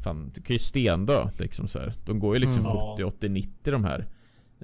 Fan, 0.04 0.30
du 0.34 0.40
kan 0.40 0.54
ju 0.54 0.58
stendö 0.58 1.28
liksom 1.38 1.68
så 1.68 1.78
här. 1.78 1.94
De 2.04 2.18
går 2.18 2.36
ju 2.36 2.40
liksom 2.40 2.66
Mm. 2.66 2.96
70, 2.96 3.04
80, 3.04 3.28
90 3.28 3.72
de 3.72 3.84
här 3.84 4.06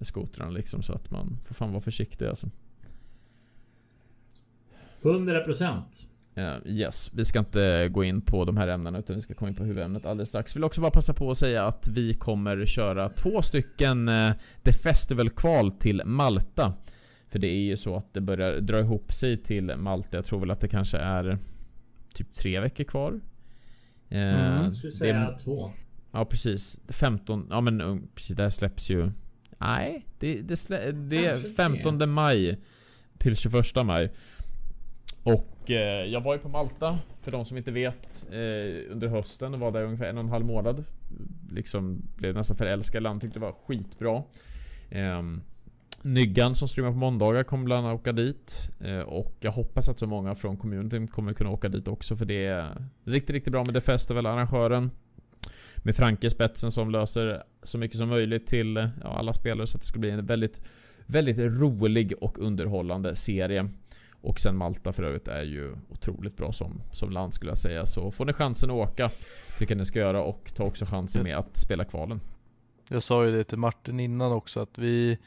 skotrarna 0.03 0.51
liksom 0.51 0.83
så 0.83 0.93
att 0.93 1.11
man 1.11 1.39
får 1.47 1.55
fan 1.55 1.71
vara 1.73 1.81
försiktig 1.81 2.27
alltså. 2.27 2.51
100%. 5.03 5.83
Eh, 6.39 6.57
yes, 6.67 7.11
vi 7.15 7.25
ska 7.25 7.39
inte 7.39 7.89
gå 7.93 8.05
in 8.05 8.21
på 8.21 8.45
de 8.45 8.57
här 8.57 8.69
ämnena 8.69 8.99
utan 8.99 9.17
vi 9.17 9.23
ska 9.23 9.35
komma 9.35 9.49
in 9.49 9.55
på 9.55 9.65
huvudämnet 9.65 10.07
alldeles 10.07 10.29
strax. 10.29 10.57
Vill 10.57 10.65
också 10.65 10.81
bara 10.81 10.91
passa 10.91 11.15
på 11.15 11.31
att 11.31 11.39
säga 11.39 11.65
att 11.65 11.89
vi 11.89 12.15
kommer 12.15 12.67
köra 12.67 13.09
två 13.09 13.43
stycken 13.43 14.09
eh, 14.09 14.33
The 14.63 14.73
Festival-kval 14.73 15.73
till 15.73 16.03
Malta. 16.05 16.73
För 17.29 17.39
det 17.39 17.47
är 17.49 17.59
ju 17.61 17.77
så 17.77 17.97
att 17.97 18.15
det 18.15 18.21
börjar 18.21 18.61
dra 18.61 18.79
ihop 18.79 19.13
sig 19.13 19.37
till 19.43 19.73
Malta. 19.77 20.17
Jag 20.19 20.25
tror 20.25 20.41
väl 20.41 20.51
att 20.51 20.61
det 20.61 20.69
kanske 20.69 20.99
är 20.99 21.39
typ 22.15 22.35
tre 22.35 22.61
veckor 22.61 22.85
kvar. 22.85 23.21
Eh, 24.09 24.19
Mm, 24.19 24.65
Jag 24.65 24.75
skulle 24.75 24.91
det- 24.93 24.97
säga 24.99 25.33
två. 25.33 25.71
Ja 26.13 26.25
precis. 26.25 26.81
15, 26.89 27.47
ja 27.51 27.61
men 27.61 27.81
uh, 27.81 27.99
precis 28.15 28.37
det 28.37 28.43
här 28.43 28.51
släpps 28.51 28.91
ju... 28.91 29.11
Nej, 29.59 30.07
det, 30.19 30.41
det, 30.43 30.57
slä, 30.57 30.93
det 30.93 31.17
är 31.27 31.31
Kanske 31.33 31.49
15 31.49 32.11
maj 32.11 32.59
till 33.19 33.37
21 33.37 33.65
maj. 33.85 34.13
Och 35.23 35.58
eh, 35.71 36.05
jag 36.05 36.21
var 36.21 36.35
ju 36.35 36.41
på 36.41 36.49
Malta, 36.49 36.99
för 37.17 37.33
de 37.33 37.45
som 37.45 37.57
inte 37.57 37.71
vet, 37.71 38.27
eh, 38.31 38.93
under 38.93 39.09
hösten 39.09 39.55
och 39.55 39.61
var 39.61 39.73
där 39.73 39.83
ungefär 39.83 40.07
en 40.07 40.19
och 40.19 40.25
en 40.25 40.31
halv 40.31 40.47
månad. 40.47 40.85
liksom 41.51 42.03
blev 42.17 42.35
nästan 42.35 42.57
förälskad 42.57 43.01
i 43.01 43.03
landet, 43.03 43.23
tyckte 43.23 43.39
det 43.39 43.45
var 43.47 43.55
skitbra. 43.67 44.23
Eh, 44.91 45.23
Nyggan 46.03 46.55
som 46.55 46.69
streamar 46.69 46.93
på 46.93 46.97
måndagar 46.97 47.43
kommer 47.43 47.65
bland 47.65 47.87
annat 47.87 48.01
åka 48.01 48.13
dit. 48.13 48.71
Eh, 48.81 49.01
och 49.01 49.37
jag 49.41 49.53
hoppas 49.53 49.89
att 49.89 49.99
så 49.99 50.07
många 50.07 50.35
från 50.35 50.57
communityn 50.57 51.09
kommer 51.09 51.33
kunna 51.33 51.51
åka 51.51 51.69
dit 51.69 51.89
också 51.89 52.17
för 52.17 52.25
det 52.25 52.47
är 52.47 52.87
riktigt, 53.05 53.31
riktigt 53.31 53.53
bra 53.53 53.65
med 53.65 53.75
The 53.75 53.81
Festival, 53.81 54.27
arrangören. 54.27 54.91
Med 55.77 55.97
Franke 55.97 56.27
i 56.27 56.31
spetsen 56.31 56.71
som 56.71 56.91
löser 56.91 57.43
så 57.63 57.79
mycket 57.79 57.99
som 57.99 58.09
möjligt 58.09 58.47
till 58.47 58.91
ja, 59.03 59.19
alla 59.19 59.33
spelare 59.33 59.67
så 59.67 59.77
att 59.77 59.83
det 59.83 59.87
ska 59.87 59.99
bli 59.99 60.11
en 60.11 60.27
väldigt, 60.27 60.61
väldigt 61.07 61.39
rolig 61.39 62.13
och 62.21 62.39
underhållande 62.39 63.17
serie. 63.17 63.69
Och 64.29 64.41
sen 64.41 64.57
Malta 64.57 64.93
för 64.93 65.03
övrigt 65.03 65.29
är 65.29 65.43
ju 65.43 65.75
otroligt 65.91 66.37
bra 66.37 66.53
som, 66.53 66.83
som 66.93 67.11
land 67.11 67.35
skulle 67.35 67.51
jag 67.51 67.59
säga. 67.59 67.87
Så 67.87 68.11
får 68.11 68.25
ni 68.25 68.33
chansen 68.33 68.71
att 68.71 68.77
åka, 68.77 69.11
tycker 69.59 69.75
jag 69.75 69.79
ni 69.79 69.87
ska 69.87 69.99
göra 69.99 70.23
och 70.23 70.53
ta 70.55 70.65
också 70.65 70.85
chansen 70.85 71.23
med 71.23 71.37
att 71.37 71.57
spela 71.57 71.85
kvalen. 71.85 72.21
Jag 72.89 73.03
sa 73.03 73.25
ju 73.25 73.33
det 73.33 73.45
till 73.45 73.59
Martin 73.59 74.01
innan 74.01 74.33
också 74.33 74.61
att 74.61 74.79
vi 74.79 75.19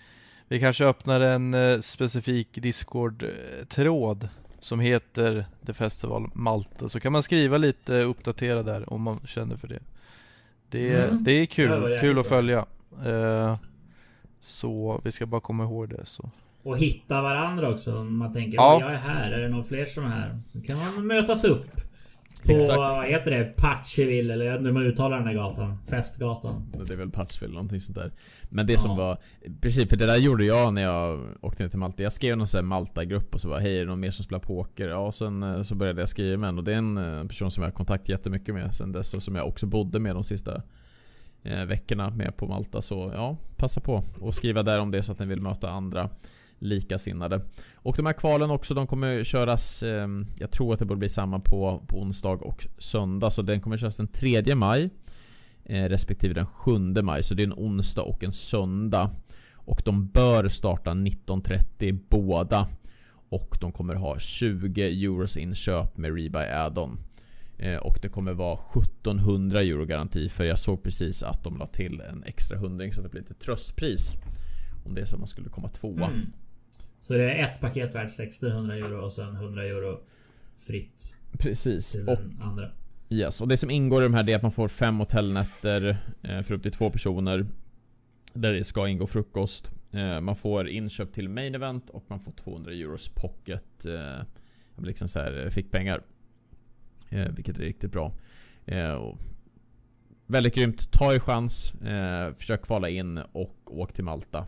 vi 0.48 0.60
kanske 0.60 0.86
öppnar 0.86 1.22
en 1.22 1.54
eh, 1.54 1.80
specifik 1.80 2.48
Discord-tråd 2.54 4.30
som 4.60 4.80
heter 4.80 5.46
The 5.66 5.74
Festival 5.74 6.30
Malta 6.34 6.90
så 6.90 7.00
kan 7.00 7.12
man 7.12 7.24
skriva 7.24 7.58
lite 7.58 8.02
uppdatera 8.02 8.64
där 8.64 8.94
om 8.94 9.02
man 9.02 9.20
känner 9.26 9.56
för 9.56 9.68
det. 9.68 9.80
Det, 10.70 11.04
mm. 11.04 11.24
det 11.24 11.32
är 11.32 11.46
kul, 11.46 11.82
det 11.82 12.00
kul 12.00 12.20
att 12.20 12.28
följa. 12.28 12.66
Eh, 13.06 13.56
så 14.40 15.02
vi 15.04 15.12
ska 15.12 15.26
bara 15.26 15.42
komma 15.42 15.64
ihåg 15.64 15.90
det. 15.90 16.06
Så. 16.06 16.30
Och 16.64 16.78
hitta 16.78 17.22
varandra 17.22 17.70
också. 17.70 17.98
Om 17.98 18.18
man 18.18 18.34
tänker 18.34 18.58
ja. 18.58 18.80
jag 18.82 18.92
är 18.94 18.98
här, 18.98 19.32
är 19.32 19.42
det 19.42 19.50
någon 19.50 19.64
fler 19.64 19.86
som 19.86 20.06
är 20.06 20.10
här? 20.10 20.40
Så 20.46 20.62
kan 20.62 20.78
man 20.78 21.08
mötas 21.08 21.44
upp. 21.44 21.66
På, 22.46 22.52
Exakt. 22.52 22.78
vad 22.78 23.06
heter 23.06 23.32
det? 23.32 23.44
Patcheville 23.44 24.34
eller 24.34 24.46
jag 24.46 24.52
vet 24.52 24.60
inte 24.60 24.68
hur 24.68 24.74
man 24.74 24.84
uttalar 24.84 25.18
den 25.18 25.26
där 25.26 25.34
gatan. 25.34 25.78
Festgatan. 25.90 26.72
Det 26.86 26.94
är 26.94 26.98
väl 26.98 27.12
Patcheville, 27.12 27.54
någonting 27.54 27.80
sånt 27.80 27.98
där. 27.98 28.12
Men 28.50 28.66
det 28.68 28.74
ja. 28.74 28.80
som 28.80 28.98
var... 28.98 29.18
Precis, 29.62 29.90
för 29.90 29.98
det 29.98 30.06
där 30.06 30.18
gjorde 30.18 30.46
jag 30.46 30.74
när 30.74 30.82
jag 30.82 31.20
åkte 31.42 31.64
ner 31.64 31.70
till 31.70 31.80
Malta. 31.80 32.04
Jag 32.04 32.14
skrev 32.14 32.38
någon 32.38 32.48
sån 32.48 32.58
här 32.58 32.64
Malta-grupp 32.64 33.34
och 33.36 33.42
så 33.42 33.48
bara 33.48 33.60
Hej, 33.60 33.76
är 33.76 33.80
det 33.80 33.86
någon 33.86 34.00
mer 34.00 34.12
som 34.12 34.26
spelar 34.26 34.40
poker? 34.40 34.90
Ja, 34.90 34.98
och 34.98 35.16
sen 35.16 35.44
eh, 35.44 35.62
så 35.62 35.76
började 35.76 36.02
jag 36.02 36.10
skriva 36.10 36.40
med 36.40 36.50
en 36.50 36.58
och 36.58 36.64
det 36.64 36.74
är 36.74 36.78
en 36.78 36.98
eh, 36.98 37.28
person 37.28 37.52
som 37.52 37.64
jag 37.64 37.70
har 37.70 37.76
kontakt 37.76 38.10
jättemycket 38.10 38.56
med 38.56 38.74
sen 38.74 38.92
dess 38.92 39.14
och 39.14 39.24
som 39.24 39.36
jag 39.36 39.48
också 39.48 39.66
bodde 39.66 40.00
med 40.00 40.16
de 40.16 40.24
sista 40.24 40.62
eh, 41.44 41.66
veckorna 41.66 42.10
med 42.10 42.38
på 42.38 42.48
Malta. 42.48 42.82
Så 42.82 43.12
ja, 43.16 43.38
passa 43.58 43.82
på 43.82 44.04
och 44.20 44.34
skriva 44.34 44.64
där 44.64 44.80
om 44.80 44.92
det 44.92 45.04
så 45.04 45.12
att 45.12 45.20
ni 45.20 45.26
vill 45.26 45.42
möta 45.42 45.70
andra 45.70 46.10
likasinnade. 46.62 47.42
Och 47.76 47.96
de 47.98 48.06
här 48.06 48.14
kvalen 48.14 48.52
också, 48.52 48.74
de 48.74 48.88
kommer 48.88 49.24
köras, 49.24 49.84
eh, 49.84 50.08
jag 50.40 50.52
tror 50.52 50.74
att 50.74 50.80
det 50.80 50.86
borde 50.86 51.00
bli 51.00 51.10
samma 51.10 51.40
på, 51.40 51.84
på 51.88 52.02
onsdag 52.02 52.30
och 52.30 52.68
söndag. 52.78 53.32
Så 53.32 53.42
den 53.42 53.62
kommer 53.62 53.78
köras 53.78 53.98
den 53.98 54.08
3 54.08 54.56
maj 54.56 54.90
eh, 55.66 55.84
respektive 55.84 56.34
den 56.34 56.46
7 56.46 56.78
maj. 57.02 57.24
Så 57.24 57.34
det 57.34 57.44
är 57.44 57.48
en 57.48 57.54
onsdag 57.54 58.02
och 58.02 58.24
en 58.24 58.32
söndag. 58.32 59.12
Och 59.54 59.82
de 59.86 60.08
bör 60.08 60.50
starta 60.50 60.92
19.30 60.92 62.00
båda. 62.10 62.68
Och 63.30 63.58
de 63.62 63.72
kommer 63.72 63.96
ha 63.96 64.20
20 64.20 64.84
euros 64.84 65.38
inköp 65.38 65.98
med 65.98 66.16
Rebuy 66.16 66.46
Addon. 66.46 67.00
Eh, 67.58 67.78
och 67.78 68.00
det 68.02 68.10
kommer 68.10 68.34
vara 68.34 68.60
1700 68.76 69.62
euro 69.62 69.86
garanti 69.86 70.30
för 70.30 70.44
jag 70.44 70.60
såg 70.60 70.84
precis 70.84 71.24
att 71.24 71.44
de 71.44 71.58
la 71.58 71.68
till 71.68 72.02
en 72.10 72.24
extra 72.24 72.58
hundring 72.58 72.94
så 72.94 73.02
det 73.02 73.10
blir 73.10 73.22
lite 73.22 73.34
tröstpris. 73.34 74.18
Om 74.86 74.94
det 74.94 75.02
är 75.02 75.06
så 75.06 75.16
att 75.16 75.20
man 75.20 75.28
skulle 75.28 75.50
komma 75.50 75.68
tvåa. 75.68 76.08
Mm. 76.08 76.32
Så 77.02 77.14
det 77.14 77.32
är 77.32 77.44
ett 77.44 77.62
paket 77.62 77.96
värt 77.96 78.20
1600 78.20 78.76
euro 78.76 79.02
och 79.02 79.14
sen 79.14 79.36
100 79.36 79.64
euro 79.64 80.00
fritt. 80.58 81.14
Precis. 81.32 81.92
Till 81.92 82.10
och, 82.10 82.18
andra. 82.42 82.72
Yes, 83.10 83.42
och 83.42 83.48
det 83.48 83.58
som 83.58 83.70
ingår 83.70 84.02
i 84.02 84.04
de 84.04 84.14
här 84.14 84.30
är 84.30 84.36
att 84.36 84.42
man 84.42 84.52
får 84.52 84.68
fem 84.68 85.00
hotellnätter 85.00 85.98
eh, 86.22 86.42
för 86.42 86.54
upp 86.54 86.64
till 86.64 86.72
två 86.72 86.90
personer. 86.90 87.46
Där 88.34 88.54
det 88.54 88.64
ska 88.64 88.88
ingå 88.88 89.08
frukost. 89.08 89.72
Eh, 89.92 90.22
man 90.22 90.36
får 90.36 90.70
inköp 90.70 91.12
till 91.12 91.30
main 91.30 91.56
event 91.56 91.90
och 91.90 92.06
man 92.08 92.20
får 92.20 92.32
200 92.32 92.72
euros 92.72 93.10
pocket. 93.10 93.86
Liksom 94.78 95.08
så 95.08 95.20
här 95.20 95.50
fickpengar. 95.50 96.02
Vilket 97.10 97.58
är 97.58 97.62
riktigt 97.62 97.92
bra. 97.92 98.14
Väldigt 100.28 100.56
grymt. 100.56 100.92
Ta 100.92 101.14
er 101.14 101.20
chans. 101.20 101.74
Försök 102.38 102.62
kvala 102.62 102.90
in 102.90 103.18
och 103.18 103.58
åk 103.66 103.94
till 103.94 104.04
Malta. 104.04 104.46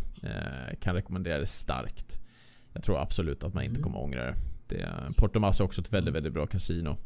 Kan 0.80 0.96
rekommendera 0.96 1.40
det 1.40 1.46
starkt. 1.46 2.23
Jag 2.74 2.84
tror 2.84 3.02
absolut 3.02 3.44
att 3.44 3.54
man 3.54 3.64
inte 3.64 3.80
mm. 3.80 3.84
kommer 3.84 4.00
ångra 4.00 4.26
det. 4.26 4.36
det 4.68 5.14
Porto 5.18 5.40
Masso 5.40 5.64
är 5.64 5.66
också 5.66 5.82
ett 5.82 5.94
väldigt, 5.94 6.14
väldigt 6.14 6.34
bra 6.34 6.48
kasino. 6.48 6.98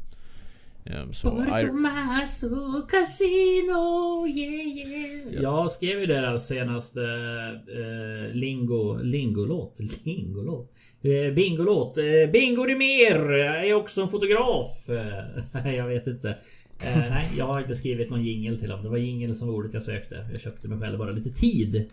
Um, 0.84 1.12
så 1.12 1.30
Porto 1.30 1.72
Masso 1.72 2.82
Casino, 2.88 4.26
yeah 4.26 4.66
yeah. 4.66 5.32
Yes. 5.32 5.42
Jag 5.42 5.72
skrev 5.72 6.00
ju 6.00 6.06
deras 6.06 6.46
senaste 6.46 7.00
uh, 7.00 8.34
Lingo, 8.34 8.98
Lingolåt. 9.02 9.80
Lingolåt? 10.04 10.72
Uh, 11.04 11.34
bingolåt. 11.34 11.98
Uh, 11.98 12.32
Bingo 12.32 12.62
Rimér 12.62 13.30
är 13.32 13.74
också 13.74 14.02
en 14.02 14.08
fotograf. 14.08 14.88
Uh, 14.88 15.74
jag 15.76 15.86
vet 15.86 16.06
inte. 16.06 16.28
Uh, 16.28 17.10
nej, 17.10 17.28
jag 17.38 17.44
har 17.44 17.60
inte 17.60 17.74
skrivit 17.74 18.10
någon 18.10 18.22
jingel 18.22 18.58
till 18.58 18.68
dem. 18.68 18.82
Det 18.82 18.88
var 18.88 18.98
jingel 18.98 19.34
som 19.34 19.48
var 19.48 19.54
ordet 19.54 19.74
jag 19.74 19.82
sökte. 19.82 20.26
Jag 20.30 20.40
köpte 20.40 20.68
mig 20.68 20.78
själv 20.78 20.98
bara 20.98 21.10
lite 21.10 21.30
tid. 21.30 21.90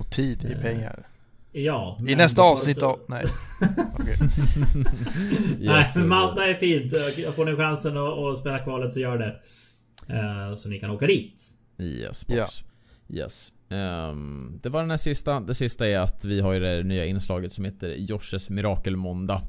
Och 0.00 0.10
tid 0.10 0.44
är 0.44 0.60
pengar. 0.62 1.06
Ja. 1.58 1.98
I 2.08 2.14
nästa 2.14 2.42
avsnitt 2.42 2.80
då? 2.80 2.98
Nej. 3.08 3.24
Nej, 5.60 5.84
men 5.96 6.08
Malta 6.08 6.46
är 6.46 6.54
fint. 6.54 6.92
Får 7.34 7.44
ni 7.44 7.56
chansen 7.56 7.96
att, 7.96 8.18
att 8.18 8.38
spela 8.38 8.58
kvalet 8.58 8.94
så 8.94 9.00
gör 9.00 9.18
det. 9.18 9.36
Uh, 10.14 10.54
så 10.54 10.68
ni 10.68 10.80
kan 10.80 10.90
åka 10.90 11.06
dit. 11.06 11.40
Yes, 11.78 12.26
box. 12.26 12.62
Ja. 13.06 13.16
Yes. 13.16 13.52
Um, 13.68 14.60
det 14.62 14.68
var 14.68 14.80
den 14.80 14.90
här 14.90 14.96
sista. 14.96 15.40
Det 15.40 15.54
sista 15.54 15.88
är 15.88 15.98
att 15.98 16.24
vi 16.24 16.40
har 16.40 16.52
ju 16.52 16.60
det 16.60 16.82
nya 16.82 17.04
inslaget 17.04 17.52
som 17.52 17.64
heter 17.64 17.88
Joshes 17.88 18.50
Mirakelmåndag. 18.50 19.42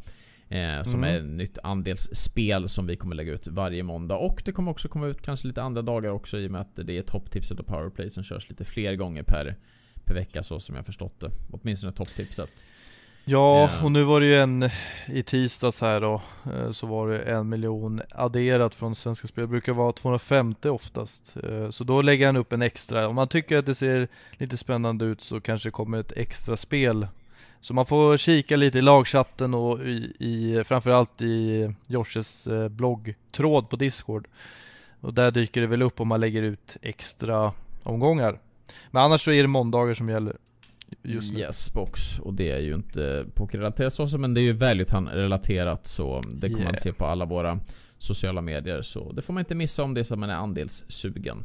Eh, 0.50 0.84
som 0.84 1.04
mm. 1.04 1.16
är 1.16 1.20
ett 1.20 1.38
nytt 1.38 1.58
andelsspel 1.64 2.70
som 2.70 2.88
vi 2.88 2.96
kommer 2.96 3.16
lägga 3.16 3.34
ut 3.34 3.48
varje 3.48 3.84
måndag. 3.84 4.16
Och 4.16 4.42
det 4.46 4.52
kommer 4.52 4.72
också 4.72 4.88
komma 4.88 5.08
ut 5.08 5.22
kanske 5.22 5.48
lite 5.48 5.62
andra 5.62 5.82
dagar 5.82 6.10
också 6.10 6.38
i 6.38 6.48
och 6.48 6.52
med 6.52 6.62
att 6.62 6.76
det 6.76 6.98
är 6.98 7.02
topptipset 7.02 7.60
och 7.60 7.68
powerplay 7.68 8.10
som 8.10 8.24
körs 8.24 8.50
lite 8.50 8.66
fler 8.66 8.96
gånger 8.96 9.24
per 9.24 9.56
per 10.08 10.14
vecka 10.14 10.44
så 10.44 10.60
som 10.60 10.76
jag 10.76 10.86
förstått 10.86 11.20
det. 11.20 11.32
Åtminstone 11.52 11.94
topptipset. 11.94 12.50
Ja, 13.30 13.70
och 13.84 13.92
nu 13.92 14.04
var 14.04 14.20
det 14.20 14.28
ju 14.28 14.36
en 14.36 14.70
i 15.08 15.24
tisdags 15.24 15.82
här 15.82 16.02
då 16.02 16.22
eh, 16.54 16.72
så 16.72 16.88
var 16.88 17.10
det 17.10 17.20
en 17.20 17.50
miljon 17.50 18.02
adderat 18.10 18.76
från 18.76 18.96
Svenska 18.96 19.28
Spel. 19.28 19.42
Det 19.42 19.48
brukar 19.48 19.74
vara 19.74 19.92
250 19.92 20.70
oftast. 20.70 21.38
Eh, 21.44 21.70
så 21.70 21.84
då 21.84 22.02
lägger 22.02 22.26
han 22.26 22.38
upp 22.38 22.54
en 22.54 22.62
extra. 22.62 23.08
Om 23.08 23.16
man 23.16 23.28
tycker 23.28 23.58
att 23.58 23.66
det 23.66 23.76
ser 23.76 24.08
lite 24.32 24.58
spännande 24.58 25.06
ut 25.06 25.22
så 25.22 25.42
kanske 25.42 25.68
det 25.68 25.72
kommer 25.72 26.00
ett 26.00 26.18
extra 26.18 26.58
spel. 26.58 27.08
Så 27.62 27.74
man 27.74 27.86
får 27.86 28.18
kika 28.18 28.56
lite 28.56 28.78
i 28.78 28.82
lagchatten 28.82 29.54
och 29.54 29.80
i, 29.80 30.14
i 30.20 30.64
framförallt 30.64 31.22
i 31.22 31.74
Joshes 31.88 32.48
eh, 32.48 32.70
bloggtråd 32.70 33.70
på 33.70 33.76
Discord. 33.76 34.28
Och 35.02 35.14
där 35.14 35.32
dyker 35.32 35.62
det 35.62 35.68
väl 35.68 35.82
upp 35.82 36.00
om 36.00 36.08
man 36.08 36.20
lägger 36.20 36.44
ut 36.44 36.78
extra 36.82 37.54
omgångar. 37.84 38.40
Men 38.92 39.04
annars 39.04 39.26
så 39.26 39.32
är 39.32 39.42
det 39.42 39.48
måndagar 39.48 39.94
som 39.94 40.10
gäller 40.10 40.36
just 41.04 41.34
nu. 41.34 41.40
Yes 41.40 41.74
box. 41.74 42.20
Och 42.20 42.34
det 42.34 42.52
är 42.52 42.60
ju 42.60 42.76
inte 42.76 43.26
pokerrelaterat 43.34 43.94
så 43.94 44.18
men 44.18 44.34
det 44.34 44.42
är 44.42 44.44
ju 44.44 44.54
väldigt 44.54 44.94
relaterat 44.94 45.88
så 45.88 46.22
det 46.32 46.48
kommer 46.48 46.62
yeah. 46.62 46.72
man 46.72 46.80
se 46.80 46.94
på 46.94 47.06
alla 47.06 47.26
våra 47.26 47.60
sociala 47.98 48.42
medier. 48.42 48.82
Så 48.82 49.12
det 49.12 49.22
får 49.22 49.34
man 49.34 49.42
inte 49.42 49.56
missa 49.56 49.84
om 49.84 49.94
det 49.94 50.00
är 50.00 50.04
så 50.04 50.14
att 50.14 50.20
man 50.20 50.30
är 50.30 50.36
andelssugen. 50.36 51.38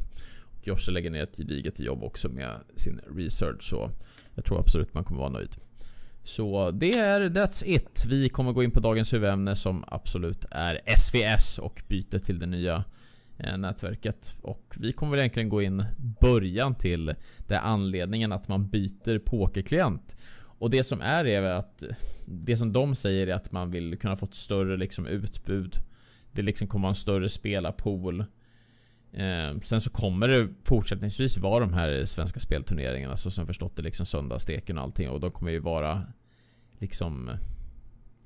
Och 0.57 0.67
Josse 0.67 0.91
lägger 0.91 1.11
ner 1.11 1.23
ett 1.23 1.37
gediget 1.37 1.79
jobb 1.79 2.03
också 2.03 2.29
med 2.29 2.55
sin 2.75 2.99
research 3.15 3.63
så 3.63 3.89
jag 4.35 4.45
tror 4.45 4.59
absolut 4.59 4.93
man 4.93 5.03
kommer 5.03 5.19
vara 5.19 5.29
nöjd. 5.29 5.55
Så 6.23 6.71
det 6.71 6.91
är 6.97 7.29
That's 7.29 7.63
It. 7.65 8.05
Vi 8.09 8.29
kommer 8.29 8.51
gå 8.51 8.63
in 8.63 8.71
på 8.71 8.79
dagens 8.79 9.13
huvudämne 9.13 9.55
som 9.55 9.83
absolut 9.87 10.45
är 10.51 10.79
SVS 10.97 11.57
och 11.57 11.81
bytet 11.87 12.25
till 12.25 12.39
det 12.39 12.45
nya 12.45 12.83
Eh, 13.43 13.57
nätverket. 13.57 14.35
Och 14.41 14.75
vi 14.79 14.91
kommer 14.91 15.11
väl 15.11 15.19
egentligen 15.19 15.49
gå 15.49 15.61
in 15.61 15.85
början 16.21 16.75
till 16.75 17.15
det 17.47 17.59
anledningen 17.59 18.31
att 18.31 18.47
man 18.47 18.69
byter 18.69 19.19
pokerklient. 19.19 20.17
Och 20.59 20.69
det 20.69 20.83
som 20.83 21.01
är 21.01 21.25
är 21.25 21.43
att 21.43 21.83
det 22.25 22.57
som 22.57 22.73
de 22.73 22.95
säger 22.95 23.27
är 23.27 23.33
att 23.33 23.51
man 23.51 23.71
vill 23.71 23.97
kunna 23.97 24.15
få 24.15 24.25
ett 24.25 24.33
större 24.33 24.77
liksom 24.77 25.07
utbud. 25.07 25.77
Det 26.31 26.41
liksom 26.41 26.67
kommer 26.67 26.83
vara 26.83 26.91
en 26.91 26.95
större 26.95 27.29
spelarpool. 27.29 28.19
Eh, 29.13 29.59
sen 29.63 29.81
så 29.81 29.89
kommer 29.89 30.27
det 30.27 30.47
fortsättningsvis 30.63 31.37
vara 31.37 31.59
de 31.59 31.73
här 31.73 32.05
svenska 32.05 32.39
spelturneringarna 32.39 33.17
så 33.17 33.31
som 33.31 33.47
förstått 33.47 33.75
det 33.75 33.83
liksom 33.83 34.05
söndagssteken 34.05 34.77
och 34.77 34.83
allting 34.83 35.09
och 35.09 35.19
de 35.19 35.31
kommer 35.31 35.51
ju 35.51 35.59
vara 35.59 36.03
liksom 36.79 37.31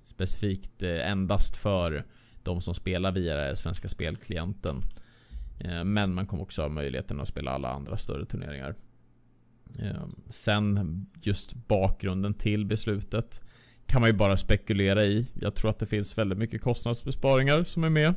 specifikt 0.03 0.83
eh, 0.83 1.11
endast 1.11 1.57
för 1.57 2.05
de 2.43 2.61
som 2.61 2.73
spelar 2.73 3.11
via 3.11 3.35
den 3.35 3.55
svenska 3.55 3.89
spelklienten. 3.89 4.83
Eh, 5.59 5.83
men 5.83 6.13
man 6.13 6.27
kommer 6.27 6.43
också 6.43 6.61
ha 6.61 6.69
möjligheten 6.69 7.19
att 7.19 7.27
spela 7.27 7.51
alla 7.51 7.69
andra 7.69 7.97
större 7.97 8.25
turneringar. 8.25 8.75
Ehm, 9.79 10.15
sen 10.29 11.01
just 11.21 11.67
bakgrunden 11.67 12.33
till 12.33 12.65
beslutet 12.65 13.41
kan 13.85 14.01
man 14.01 14.09
ju 14.09 14.15
bara 14.15 14.37
spekulera 14.37 15.03
i. 15.03 15.27
Jag 15.33 15.55
tror 15.55 15.69
att 15.69 15.79
det 15.79 15.85
finns 15.85 16.17
väldigt 16.17 16.37
mycket 16.37 16.61
kostnadsbesparingar 16.61 17.63
som 17.63 17.83
är 17.83 17.89
med. 17.89 18.13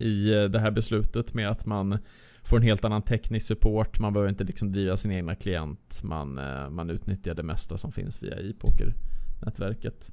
i 0.00 0.34
eh, 0.34 0.44
det 0.44 0.58
här 0.58 0.70
beslutet 0.70 1.34
med 1.34 1.48
att 1.48 1.66
man 1.66 1.98
får 2.42 2.56
en 2.56 2.62
helt 2.62 2.84
annan 2.84 3.02
teknisk 3.02 3.46
support. 3.46 4.00
Man 4.00 4.12
behöver 4.12 4.30
inte 4.30 4.44
liksom 4.44 4.72
driva 4.72 4.96
sin 4.96 5.12
egna 5.12 5.34
klient. 5.34 6.00
Man, 6.02 6.38
eh, 6.38 6.70
man 6.70 6.90
utnyttjar 6.90 7.34
det 7.34 7.42
mesta 7.42 7.78
som 7.78 7.92
finns 7.92 8.22
via 8.22 8.36
e-poker-nätverket. 8.36 10.10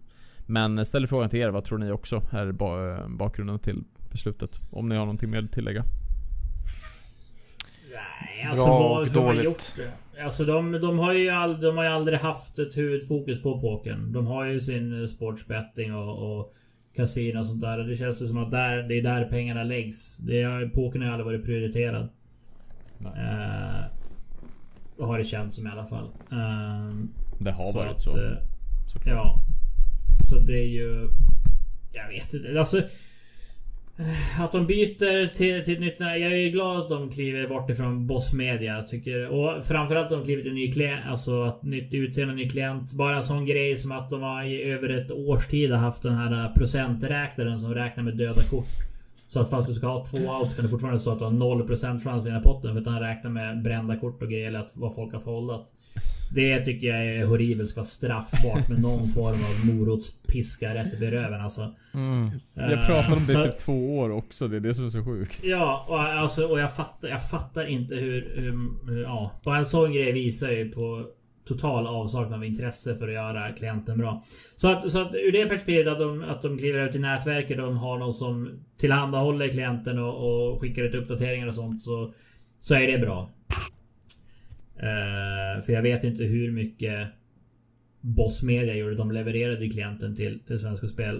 Men 0.47 0.85
ställer 0.85 1.07
frågan 1.07 1.29
till 1.29 1.39
er, 1.39 1.49
vad 1.49 1.63
tror 1.63 1.77
ni 1.77 1.91
också 1.91 2.21
är 2.31 2.51
bakgrunden 3.17 3.59
till 3.59 3.83
beslutet? 4.11 4.59
Om 4.69 4.89
ni 4.89 4.95
har 4.95 5.05
någonting 5.05 5.31
mer 5.31 5.43
att 5.43 5.51
tillägga? 5.51 5.83
Nej, 7.95 8.47
alltså 8.49 8.65
Bra 8.65 8.89
varför 8.89 9.19
har 9.19 9.33
man 9.33 9.43
gjort 9.43 9.63
det? 9.77 10.23
Alltså 10.23 10.45
de, 10.45 10.71
de, 10.71 10.99
har 10.99 11.13
ju 11.13 11.29
all, 11.29 11.61
de 11.61 11.77
har 11.77 11.83
ju 11.83 11.89
aldrig 11.89 12.19
haft 12.19 12.59
ett 12.59 12.77
huvudfokus 12.77 13.41
på 13.41 13.59
pokern. 13.59 14.11
De 14.13 14.27
har 14.27 14.45
ju 14.45 14.59
sin 14.59 15.07
sportsbetting 15.07 15.95
och, 15.95 16.39
och 16.39 16.53
kasino 16.95 17.39
och 17.39 17.47
sånt 17.47 17.61
där. 17.61 17.77
Det 17.77 17.95
känns 17.95 18.21
ju 18.21 18.27
som 18.27 18.37
att 18.37 18.51
där, 18.51 18.83
det 18.83 18.99
är 18.99 19.03
där 19.03 19.25
pengarna 19.25 19.63
läggs. 19.63 20.17
Det 20.17 20.41
är, 20.41 20.69
pokern 20.69 21.01
har 21.01 21.07
ju 21.07 21.13
aldrig 21.13 21.25
varit 21.25 21.45
prioriterad. 21.45 22.09
Uh, 23.01 23.85
har 24.99 25.17
det 25.17 25.23
känts 25.23 25.55
som 25.55 25.67
i 25.67 25.69
alla 25.69 25.85
fall. 25.85 26.05
Uh, 26.31 27.05
det 27.39 27.51
har 27.51 27.71
så 27.71 27.77
varit 27.77 27.95
att, 27.95 28.01
så. 28.01 28.17
Uh, 28.17 28.37
ja. 29.05 29.41
Så 30.23 30.39
det 30.39 30.59
är 30.59 30.67
ju... 30.67 31.09
Jag 31.93 32.07
vet 32.07 32.33
inte. 32.33 32.59
Alltså... 32.59 32.81
Eh, 33.97 34.41
att 34.41 34.51
de 34.51 34.65
byter 34.65 35.27
till, 35.27 35.63
till 35.63 35.73
ett 35.73 35.79
nytt... 35.79 35.99
Jag 35.99 36.21
är 36.21 36.49
glad 36.49 36.77
att 36.77 36.89
de 36.89 37.11
kliver 37.11 37.47
bort 37.47 37.69
ifrån 37.69 38.07
Boss 38.07 38.33
Media. 38.33 38.81
Tycker, 38.81 39.27
och 39.27 39.65
framförallt 39.65 40.05
att 40.05 40.19
de 40.19 40.23
kliver 40.23 40.43
till 40.43 40.53
ny 40.53 40.71
klient. 40.71 41.05
Alltså 41.09 41.43
att 41.43 41.63
nytt 41.63 41.93
utseende, 41.93 42.35
ny 42.35 42.49
klient. 42.49 42.93
Bara 42.93 43.15
en 43.15 43.23
sån 43.23 43.45
grej 43.45 43.77
som 43.77 43.91
att 43.91 44.09
de 44.09 44.21
har 44.21 44.43
i 44.43 44.63
över 44.63 44.89
ett 44.89 45.11
års 45.11 45.47
tid 45.47 45.71
haft 45.71 46.03
den 46.03 46.15
här 46.15 46.31
eh, 46.31 46.53
procenträknaren 46.53 47.59
som 47.59 47.73
räknar 47.73 48.03
med 48.03 48.17
döda 48.17 48.41
kort. 48.41 48.94
Så 49.27 49.39
att 49.39 49.49
fast 49.49 49.67
du 49.67 49.73
ska 49.73 49.87
ha 49.87 50.05
två 50.05 50.17
out 50.17 50.49
så 50.49 50.55
kan 50.55 50.65
det 50.65 50.71
fortfarande 50.71 50.99
stå 50.99 51.11
att 51.11 51.19
du 51.19 51.25
har 51.25 51.31
0% 51.31 52.03
chans 52.03 52.07
att 52.07 52.25
vinna 52.25 52.39
potten. 52.39 52.73
För 52.73 52.81
att 52.81 52.87
han 52.87 52.99
räknar 52.99 53.31
med 53.31 53.63
brända 53.63 53.99
kort 53.99 54.21
och 54.21 54.29
grejer. 54.29 54.53
Att 54.53 54.71
vad 54.75 54.95
folk 54.95 55.13
har 55.13 55.19
foldat. 55.19 55.71
Det 56.35 56.65
tycker 56.65 56.87
jag 56.87 57.05
är 57.05 57.25
horribelt. 57.25 57.69
Ska 57.69 57.79
vara 57.79 57.85
straffbart 57.85 58.69
med 58.69 58.81
någon 58.81 59.07
form 59.07 59.35
av 59.35 59.75
morotspiska 59.75 60.75
rätt 60.75 61.01
i 61.01 61.11
röven 61.11 61.41
alltså. 61.41 61.73
Mm. 61.93 62.29
Jag 62.53 62.85
pratade 62.87 63.15
om 63.17 63.25
det 63.27 63.33
i 63.33 63.43
typ 63.43 63.57
två 63.57 63.97
år 63.97 64.11
också. 64.11 64.47
Det 64.47 64.55
är 64.55 64.59
det 64.59 64.73
som 64.73 64.85
är 64.85 64.89
så 64.89 65.03
sjukt. 65.03 65.41
Ja, 65.43 65.85
och, 65.87 65.99
alltså, 65.99 66.45
och 66.45 66.59
jag, 66.59 66.75
fattar, 66.75 67.09
jag 67.09 67.29
fattar 67.29 67.65
inte 67.65 67.95
hur, 67.95 68.33
hur, 68.35 68.91
hur... 68.91 69.03
Ja. 69.03 69.31
Bara 69.43 69.57
en 69.57 69.65
sån 69.65 69.93
grej 69.93 70.11
visar 70.11 70.51
ju 70.51 70.69
på 70.71 71.05
total 71.45 71.87
avsaknad 71.87 72.33
av 72.33 72.45
intresse 72.45 72.95
för 72.95 73.07
att 73.07 73.13
göra 73.13 73.51
klienten 73.51 73.97
bra. 73.97 74.21
Så 74.55 74.71
att, 74.71 74.91
så 74.91 75.01
att 75.01 75.15
ur 75.15 75.31
det 75.31 75.45
perspektivet 75.45 75.87
att 75.87 75.99
de, 75.99 76.23
att 76.23 76.41
de 76.41 76.57
kliver 76.57 76.89
ut 76.89 76.95
i 76.95 76.99
nätverket 76.99 77.59
och 77.59 77.65
de 77.65 77.77
har 77.77 77.97
någon 77.97 78.13
som 78.13 78.59
tillhandahåller 78.77 79.47
klienten 79.47 79.99
och, 79.99 80.51
och 80.51 80.61
skickar 80.61 80.83
ut 80.83 80.95
uppdateringar 80.95 81.47
och 81.47 81.55
sånt 81.55 81.81
så, 81.81 82.13
så 82.59 82.75
är 82.75 82.91
det 82.91 82.97
bra. 82.97 83.29
Uh, 84.75 85.61
för 85.65 85.73
jag 85.73 85.81
vet 85.81 86.03
inte 86.03 86.23
hur 86.23 86.51
mycket 86.51 87.07
Boss 88.01 88.43
Media 88.43 88.75
gjorde. 88.75 88.95
De 88.95 89.11
levererade 89.11 89.69
klienten 89.69 90.15
till, 90.15 90.39
till 90.39 90.59
Svenska 90.59 90.87
Spel. 90.87 91.15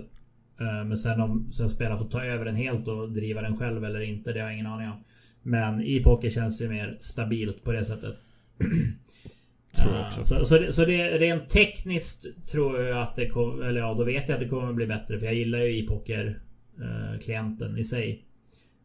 Uh, 0.62 0.86
men 0.86 0.98
sen 0.98 1.22
om 1.22 1.51
sen 1.51 1.70
spelaren 1.70 2.00
får 2.00 2.10
ta 2.10 2.24
över 2.24 2.46
den 2.46 2.55
helt 2.55 2.88
och 2.88 3.12
driva 3.12 3.41
den 3.41 3.58
själv 3.58 3.86
eller 3.86 4.01
inte, 4.01 4.34
det 4.34 4.39
har 4.39 4.48
jag 4.48 4.53
ingen 4.53 4.67
aning 4.67 4.88
om. 4.88 5.03
Men 5.41 5.82
i 5.82 6.03
poker 6.03 6.29
känns 6.29 6.58
det 6.58 6.70
mer 6.70 6.98
stabilt 7.00 7.63
på 7.63 7.72
det 7.72 7.84
sättet. 7.84 8.15
Tror 9.76 9.96
jag 9.96 10.06
också. 10.06 10.24
Så, 10.24 10.46
så, 10.46 10.58
det, 10.58 10.74
så 10.74 10.86
det 10.86 11.18
rent 11.18 11.50
tekniskt 11.50 12.46
tror 12.52 12.82
jag 12.82 13.02
att 13.02 13.16
det 13.16 13.30
kommer... 13.30 13.66
Eller 13.66 13.80
ja, 13.80 13.94
då 13.94 14.04
vet 14.04 14.30
jag 14.30 14.36
att 14.36 14.42
det 14.42 14.50
kommer 14.50 14.74
bli 14.74 14.88
bättre. 14.88 15.20
För 15.20 15.26
jag 15.26 15.36
gillar 15.36 15.60
ju 15.60 15.80
e-poker 15.80 16.40
eh, 16.80 17.20
klienten 17.20 17.78
i 17.78 17.84
sig. 17.84 18.26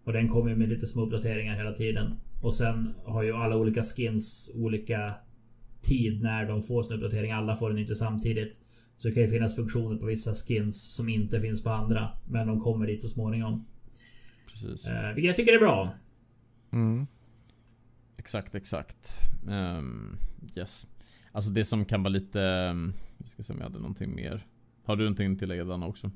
Och 0.04 0.12
den 0.12 0.28
kommer 0.28 0.54
med 0.54 0.68
lite 0.68 0.86
små 0.86 1.02
uppdateringar 1.02 1.56
hela 1.56 1.72
tiden. 1.72 2.14
Och 2.40 2.54
sen 2.54 2.94
har 3.04 3.22
ju 3.22 3.32
alla 3.32 3.56
olika 3.56 3.82
skins 3.82 4.52
olika 4.54 5.14
tid 5.82 6.22
när 6.22 6.46
de 6.46 6.62
får 6.62 6.82
sin 6.82 6.96
uppdatering. 6.96 7.32
Alla 7.32 7.56
får 7.56 7.70
den 7.70 7.78
inte 7.78 7.94
samtidigt. 7.94 8.60
Så 8.96 9.08
det 9.08 9.14
kan 9.14 9.22
ju 9.22 9.28
finnas 9.28 9.56
funktioner 9.56 9.96
på 9.96 10.06
vissa 10.06 10.34
skins 10.34 10.94
som 10.94 11.08
inte 11.08 11.40
finns 11.40 11.62
på 11.62 11.70
andra. 11.70 12.08
Men 12.28 12.46
de 12.46 12.60
kommer 12.60 12.86
dit 12.86 13.02
så 13.02 13.08
småningom. 13.08 13.66
Precis. 14.50 14.86
Eh, 14.86 15.14
vilket 15.14 15.24
jag 15.24 15.36
tycker 15.36 15.52
är 15.52 15.58
bra. 15.58 15.94
Mm. 16.72 17.06
Exakt, 18.20 18.54
exakt. 18.54 19.20
Um, 19.46 20.16
yes. 20.56 20.86
Alltså 21.32 21.50
det 21.50 21.64
som 21.64 21.84
kan 21.84 22.02
vara 22.02 22.12
lite... 22.12 22.38
Um, 22.40 22.92
vi 23.18 23.28
ska 23.28 23.42
se 23.42 23.52
om 23.52 23.58
jag 23.58 23.64
hade 23.64 23.78
någonting 23.78 24.14
mer. 24.14 24.44
Har 24.84 24.96
du 24.96 25.04
någonting 25.04 25.32
att 25.32 25.38
tillägga 25.38 25.64
Danna 25.64 25.86
också? 25.86 26.10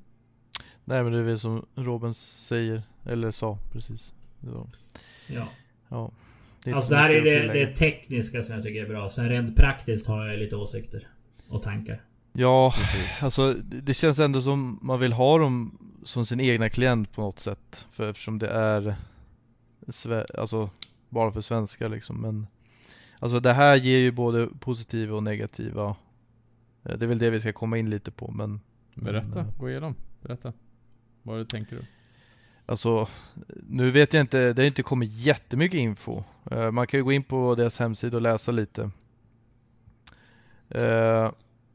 Nej 0.84 1.02
men 1.02 1.12
det 1.12 1.18
är 1.18 1.22
väl 1.22 1.38
som 1.40 1.66
Robin 1.74 2.14
säger, 2.14 2.82
eller 3.04 3.30
sa 3.30 3.58
precis. 3.72 4.14
Så. 4.40 4.68
Ja. 5.28 5.48
Ja. 5.88 6.12
Det 6.64 6.72
alltså 6.72 6.90
det 6.90 6.96
här 6.96 7.10
är 7.10 7.22
det, 7.24 7.52
det 7.52 7.66
tekniska 7.66 8.42
som 8.42 8.54
jag 8.54 8.64
tycker 8.64 8.84
är 8.84 8.88
bra. 8.88 9.10
Sen 9.10 9.28
rent 9.28 9.56
praktiskt 9.56 10.06
har 10.06 10.26
jag 10.26 10.38
lite 10.38 10.56
åsikter 10.56 11.08
och 11.48 11.62
tankar. 11.62 12.02
Ja, 12.32 12.72
Precis. 12.76 13.22
alltså 13.22 13.52
det 13.62 13.94
känns 13.94 14.18
ändå 14.18 14.40
som 14.40 14.78
man 14.82 15.00
vill 15.00 15.12
ha 15.12 15.38
dem 15.38 15.78
som 16.04 16.26
sin 16.26 16.40
egna 16.40 16.68
klient 16.68 17.12
på 17.12 17.20
något 17.20 17.40
sätt. 17.40 17.86
För 17.90 18.10
eftersom 18.10 18.38
det 18.38 18.48
är 18.48 18.94
alltså 20.38 20.70
bara 21.08 21.32
för 21.32 21.40
svenskar 21.40 21.88
liksom. 21.88 22.20
Men 22.20 22.46
alltså 23.18 23.40
det 23.40 23.52
här 23.52 23.76
ger 23.76 23.98
ju 23.98 24.12
både 24.12 24.48
positiva 24.60 25.16
och 25.16 25.22
negativa. 25.22 25.96
Eh, 26.82 26.96
det 26.98 27.04
är 27.04 27.08
väl 27.08 27.18
det 27.18 27.30
vi 27.30 27.40
ska 27.40 27.52
komma 27.52 27.78
in 27.78 27.90
lite 27.90 28.10
på 28.10 28.30
men 28.30 28.60
Berätta, 28.94 29.42
men, 29.42 29.52
gå 29.58 29.70
igenom. 29.70 29.94
Berätta. 30.22 30.52
Vad 31.22 31.48
tänker 31.48 31.76
du? 31.76 31.82
Alltså, 32.66 33.08
nu 33.68 33.90
vet 33.90 34.12
jag 34.12 34.20
inte, 34.20 34.52
det 34.52 34.62
har 34.62 34.66
inte 34.66 34.82
kommit 34.82 35.10
jättemycket 35.12 35.78
info. 35.78 36.22
Eh, 36.50 36.70
man 36.70 36.86
kan 36.86 37.00
ju 37.00 37.04
gå 37.04 37.12
in 37.12 37.22
på 37.22 37.54
deras 37.54 37.78
hemsida 37.78 38.16
och 38.16 38.22
läsa 38.22 38.52
lite. 38.52 38.90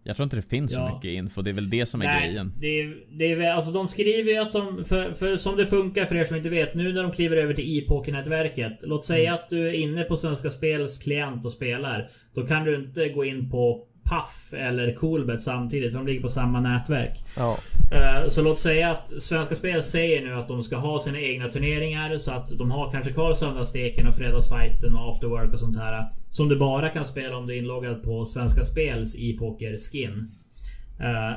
Jag 0.10 0.16
tror 0.16 0.24
inte 0.24 0.36
det 0.36 0.50
finns 0.50 0.72
ja. 0.72 0.88
så 0.88 0.96
mycket 0.96 1.12
info. 1.12 1.42
Det 1.42 1.52
är 1.52 1.54
väl 1.54 1.70
det 1.70 1.86
som 1.86 2.02
är 2.02 2.06
Nej, 2.06 2.28
grejen. 2.28 2.54
Det 2.60 2.68
är, 2.68 2.96
det 3.12 3.32
är, 3.32 3.52
alltså 3.54 3.72
de 3.72 3.88
skriver 3.88 4.32
ju 4.32 4.38
att 4.38 4.52
de... 4.52 4.84
För, 4.86 5.14
för 5.14 5.38
som 5.38 5.58
det 5.58 5.68
funkar 5.68 6.06
för 6.06 6.16
er 6.16 6.24
som 6.24 6.38
inte 6.38 6.50
vet. 6.50 6.76
Nu 6.76 6.94
när 6.94 7.04
de 7.04 7.12
kliver 7.12 7.38
över 7.38 7.54
till 7.54 7.78
e-poker-nätverket. 7.78 8.78
Låt 8.84 9.06
säga 9.06 9.30
mm. 9.30 9.34
att 9.34 9.50
du 9.50 9.68
är 9.68 9.74
inne 9.74 10.04
på 10.04 10.18
Svenska 10.18 10.52
Spels 10.52 10.98
klient 10.98 11.46
och 11.46 11.54
spelar. 11.54 12.10
Då 12.34 12.48
kan 12.48 12.64
du 12.64 12.76
inte 12.76 13.10
gå 13.10 13.26
in 13.26 13.50
på 13.50 13.86
Puff 14.10 14.54
eller 14.54 14.94
Coolbet 14.94 15.42
samtidigt. 15.42 15.92
För 15.92 16.00
de 16.00 16.08
ligger 16.08 16.22
på 16.22 16.30
samma 16.30 16.62
nätverk. 16.62 17.24
Ja. 17.38 17.58
Eh, 17.92 18.28
så 18.28 18.42
låt 18.42 18.60
säga 18.60 18.92
att 18.92 19.22
Svenska 19.22 19.56
Spel 19.56 19.84
säger 19.84 20.22
nu 20.22 20.34
att 20.34 20.48
de 20.48 20.64
ska 20.64 20.76
ha 20.76 21.00
sina 21.00 21.20
egna 21.20 21.48
turneringar. 21.48 22.18
Så 22.18 22.32
att 22.32 22.58
de 22.58 22.72
har 22.72 22.92
kanske 22.92 23.12
kvar 23.12 23.34
söndagssteken 23.34 24.08
och 24.08 24.16
fredagsfighten 24.16 24.96
och 24.96 25.10
after 25.10 25.28
work 25.28 25.54
och 25.54 25.60
sånt 25.60 25.78
här. 25.78 26.08
Som 26.30 26.50
du 26.50 26.56
bara 26.56 26.90
kan 26.90 27.06
spela 27.06 27.38
om 27.38 27.48
du 27.48 27.54
är 27.54 27.58
inloggad 27.58 28.04
på 28.04 28.26
Svenska 28.26 28.64
Spels 28.66 29.16
e-poker 29.20 29.78
skin. 29.78 30.28
Eh, 31.00 31.36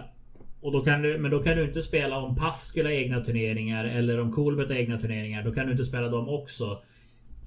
och 0.63 0.73
då 0.73 0.81
kan 0.81 1.03
du, 1.03 1.19
men 1.19 1.31
då 1.31 1.43
kan 1.43 1.57
du 1.57 1.65
inte 1.65 1.83
spela 1.83 2.19
om 2.19 2.37
Puff 2.37 2.63
skulle 2.63 2.89
ha 2.89 2.95
egna 2.95 3.21
turneringar 3.21 3.85
eller 3.85 4.21
om 4.21 4.33
Coolbet 4.33 4.69
har 4.69 4.77
egna 4.77 4.99
turneringar. 4.99 5.45
Då 5.45 5.53
kan 5.53 5.67
du 5.67 5.73
inte 5.73 5.85
spela 5.85 6.09
dem 6.09 6.29
också. 6.29 6.79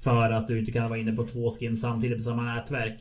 För 0.03 0.31
att 0.31 0.47
du 0.47 0.59
inte 0.59 0.71
kan 0.71 0.89
vara 0.89 0.99
inne 0.99 1.11
på 1.11 1.23
två 1.23 1.49
skins 1.49 1.81
samtidigt 1.81 2.17
på 2.17 2.23
samma 2.23 2.55
nätverk. 2.55 2.97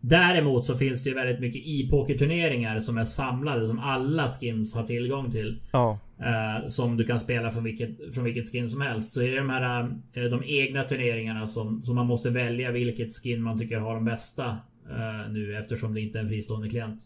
Däremot 0.00 0.64
så 0.64 0.76
finns 0.76 1.04
det 1.04 1.10
ju 1.10 1.16
väldigt 1.16 1.40
mycket 1.40 1.62
e-pokerturneringar 1.66 2.78
som 2.78 2.98
är 2.98 3.04
samlade 3.04 3.66
som 3.66 3.78
alla 3.78 4.28
skins 4.28 4.74
har 4.74 4.82
tillgång 4.82 5.30
till. 5.30 5.60
Ja. 5.72 5.98
Uh, 6.20 6.66
som 6.66 6.96
du 6.96 7.04
kan 7.04 7.20
spela 7.20 7.50
från 7.50 7.64
vilket, 7.64 8.14
från 8.14 8.24
vilket 8.24 8.52
skin 8.52 8.68
som 8.68 8.80
helst. 8.80 9.12
Så 9.12 9.22
är 9.22 9.30
det 9.30 9.36
de 9.36 9.50
här 9.50 9.82
uh, 10.16 10.24
de 10.30 10.42
egna 10.44 10.82
turneringarna 10.82 11.46
som, 11.46 11.82
som 11.82 11.94
man 11.94 12.06
måste 12.06 12.30
välja 12.30 12.70
vilket 12.70 13.14
skin 13.14 13.42
man 13.42 13.58
tycker 13.58 13.78
har 13.78 13.94
de 13.94 14.04
bästa. 14.04 14.46
Uh, 14.90 15.32
nu 15.32 15.56
eftersom 15.56 15.94
det 15.94 16.00
inte 16.00 16.18
är 16.18 16.22
en 16.22 16.28
fristående 16.28 16.68
klient. 16.68 17.02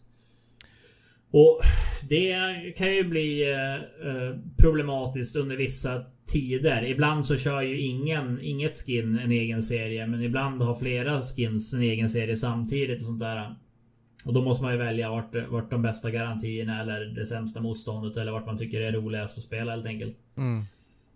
Och 1.31 1.59
det 2.09 2.35
kan 2.77 2.95
ju 2.95 3.03
bli 3.03 3.45
problematiskt 4.57 5.35
under 5.35 5.57
vissa 5.57 6.05
tider. 6.31 6.83
Ibland 6.85 7.25
så 7.25 7.37
kör 7.37 7.61
ju 7.61 7.81
ingen, 7.81 8.39
inget 8.41 8.75
skin 8.75 9.19
en 9.19 9.31
egen 9.31 9.63
serie. 9.63 10.07
Men 10.07 10.23
ibland 10.23 10.61
har 10.61 10.73
flera 10.73 11.21
skins 11.21 11.73
en 11.73 11.81
egen 11.81 12.09
serie 12.09 12.35
samtidigt 12.35 12.99
och 12.99 13.05
sånt 13.05 13.19
där. 13.19 13.55
Och 14.25 14.33
då 14.33 14.41
måste 14.41 14.63
man 14.63 14.73
ju 14.73 14.79
välja 14.79 15.09
vart, 15.09 15.35
vart 15.49 15.69
de 15.69 15.81
bästa 15.81 16.11
garantierna 16.11 16.81
eller 16.81 17.05
det 17.05 17.25
sämsta 17.25 17.61
motståndet 17.61 18.17
eller 18.17 18.31
vart 18.31 18.45
man 18.45 18.57
tycker 18.57 18.79
det 18.79 18.87
är 18.87 18.91
roligast 18.91 19.37
att 19.37 19.43
spela 19.43 19.71
helt 19.71 19.85
enkelt. 19.85 20.17
Mm. 20.37 20.63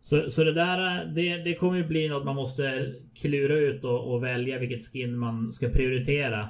Så, 0.02 0.30
så 0.30 0.44
det 0.44 0.54
där 0.54 1.06
det, 1.06 1.38
det 1.38 1.56
kommer 1.56 1.78
ju 1.78 1.88
bli 1.88 2.10
något 2.10 2.26
man 2.26 2.36
måste 2.36 2.94
klura 3.16 3.54
ut 3.54 3.84
och, 3.84 4.14
och 4.14 4.24
välja 4.24 4.60
vilket 4.60 4.92
skin 4.92 5.18
man 5.18 5.52
ska 5.52 5.70
prioritera. 5.70 6.50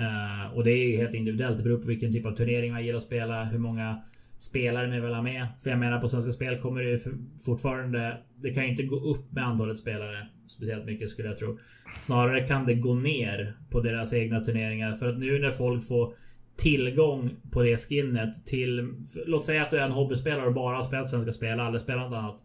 Uh, 0.00 0.56
och 0.56 0.64
det 0.64 0.70
är 0.70 0.88
ju 0.88 0.96
helt 0.96 1.14
individuellt. 1.14 1.56
Det 1.56 1.62
beror 1.62 1.78
på 1.78 1.88
vilken 1.88 2.12
typ 2.12 2.26
av 2.26 2.32
turnering 2.32 2.72
man 2.72 2.84
gillar 2.84 2.96
att 2.96 3.02
spela. 3.02 3.44
Hur 3.44 3.58
många 3.58 4.02
spelare 4.38 4.86
ni 4.86 5.00
vill 5.00 5.14
ha 5.14 5.22
med. 5.22 5.46
För 5.62 5.70
jag 5.70 5.78
menar 5.78 6.00
på 6.00 6.08
Svenska 6.08 6.32
Spel 6.32 6.56
kommer 6.56 6.80
det 6.80 6.90
ju 6.90 6.98
fortfarande... 7.44 8.18
Det 8.42 8.50
kan 8.50 8.64
ju 8.64 8.70
inte 8.70 8.82
gå 8.82 8.96
upp 8.96 9.32
med 9.32 9.44
antalet 9.44 9.78
spelare 9.78 10.26
speciellt 10.46 10.84
mycket 10.84 11.10
skulle 11.10 11.28
jag 11.28 11.36
tro. 11.36 11.58
Snarare 12.02 12.46
kan 12.46 12.66
det 12.66 12.74
gå 12.74 12.94
ner 12.94 13.56
på 13.70 13.80
deras 13.80 14.14
egna 14.14 14.40
turneringar. 14.40 14.92
För 14.92 15.08
att 15.08 15.18
nu 15.18 15.38
när 15.38 15.50
folk 15.50 15.88
får 15.88 16.14
tillgång 16.56 17.36
på 17.52 17.62
det 17.62 17.76
skinnet 17.76 18.46
till... 18.46 18.92
Låt 19.26 19.44
säga 19.44 19.62
att 19.62 19.70
du 19.70 19.78
är 19.78 19.84
en 19.84 19.92
hobbyspelare 19.92 20.46
och 20.46 20.54
bara 20.54 20.76
har 20.76 20.82
spelat 20.82 21.10
Svenska 21.10 21.32
Spel, 21.32 21.60
aldrig 21.60 21.80
spelat 21.80 22.10
något 22.10 22.18
annat. 22.18 22.40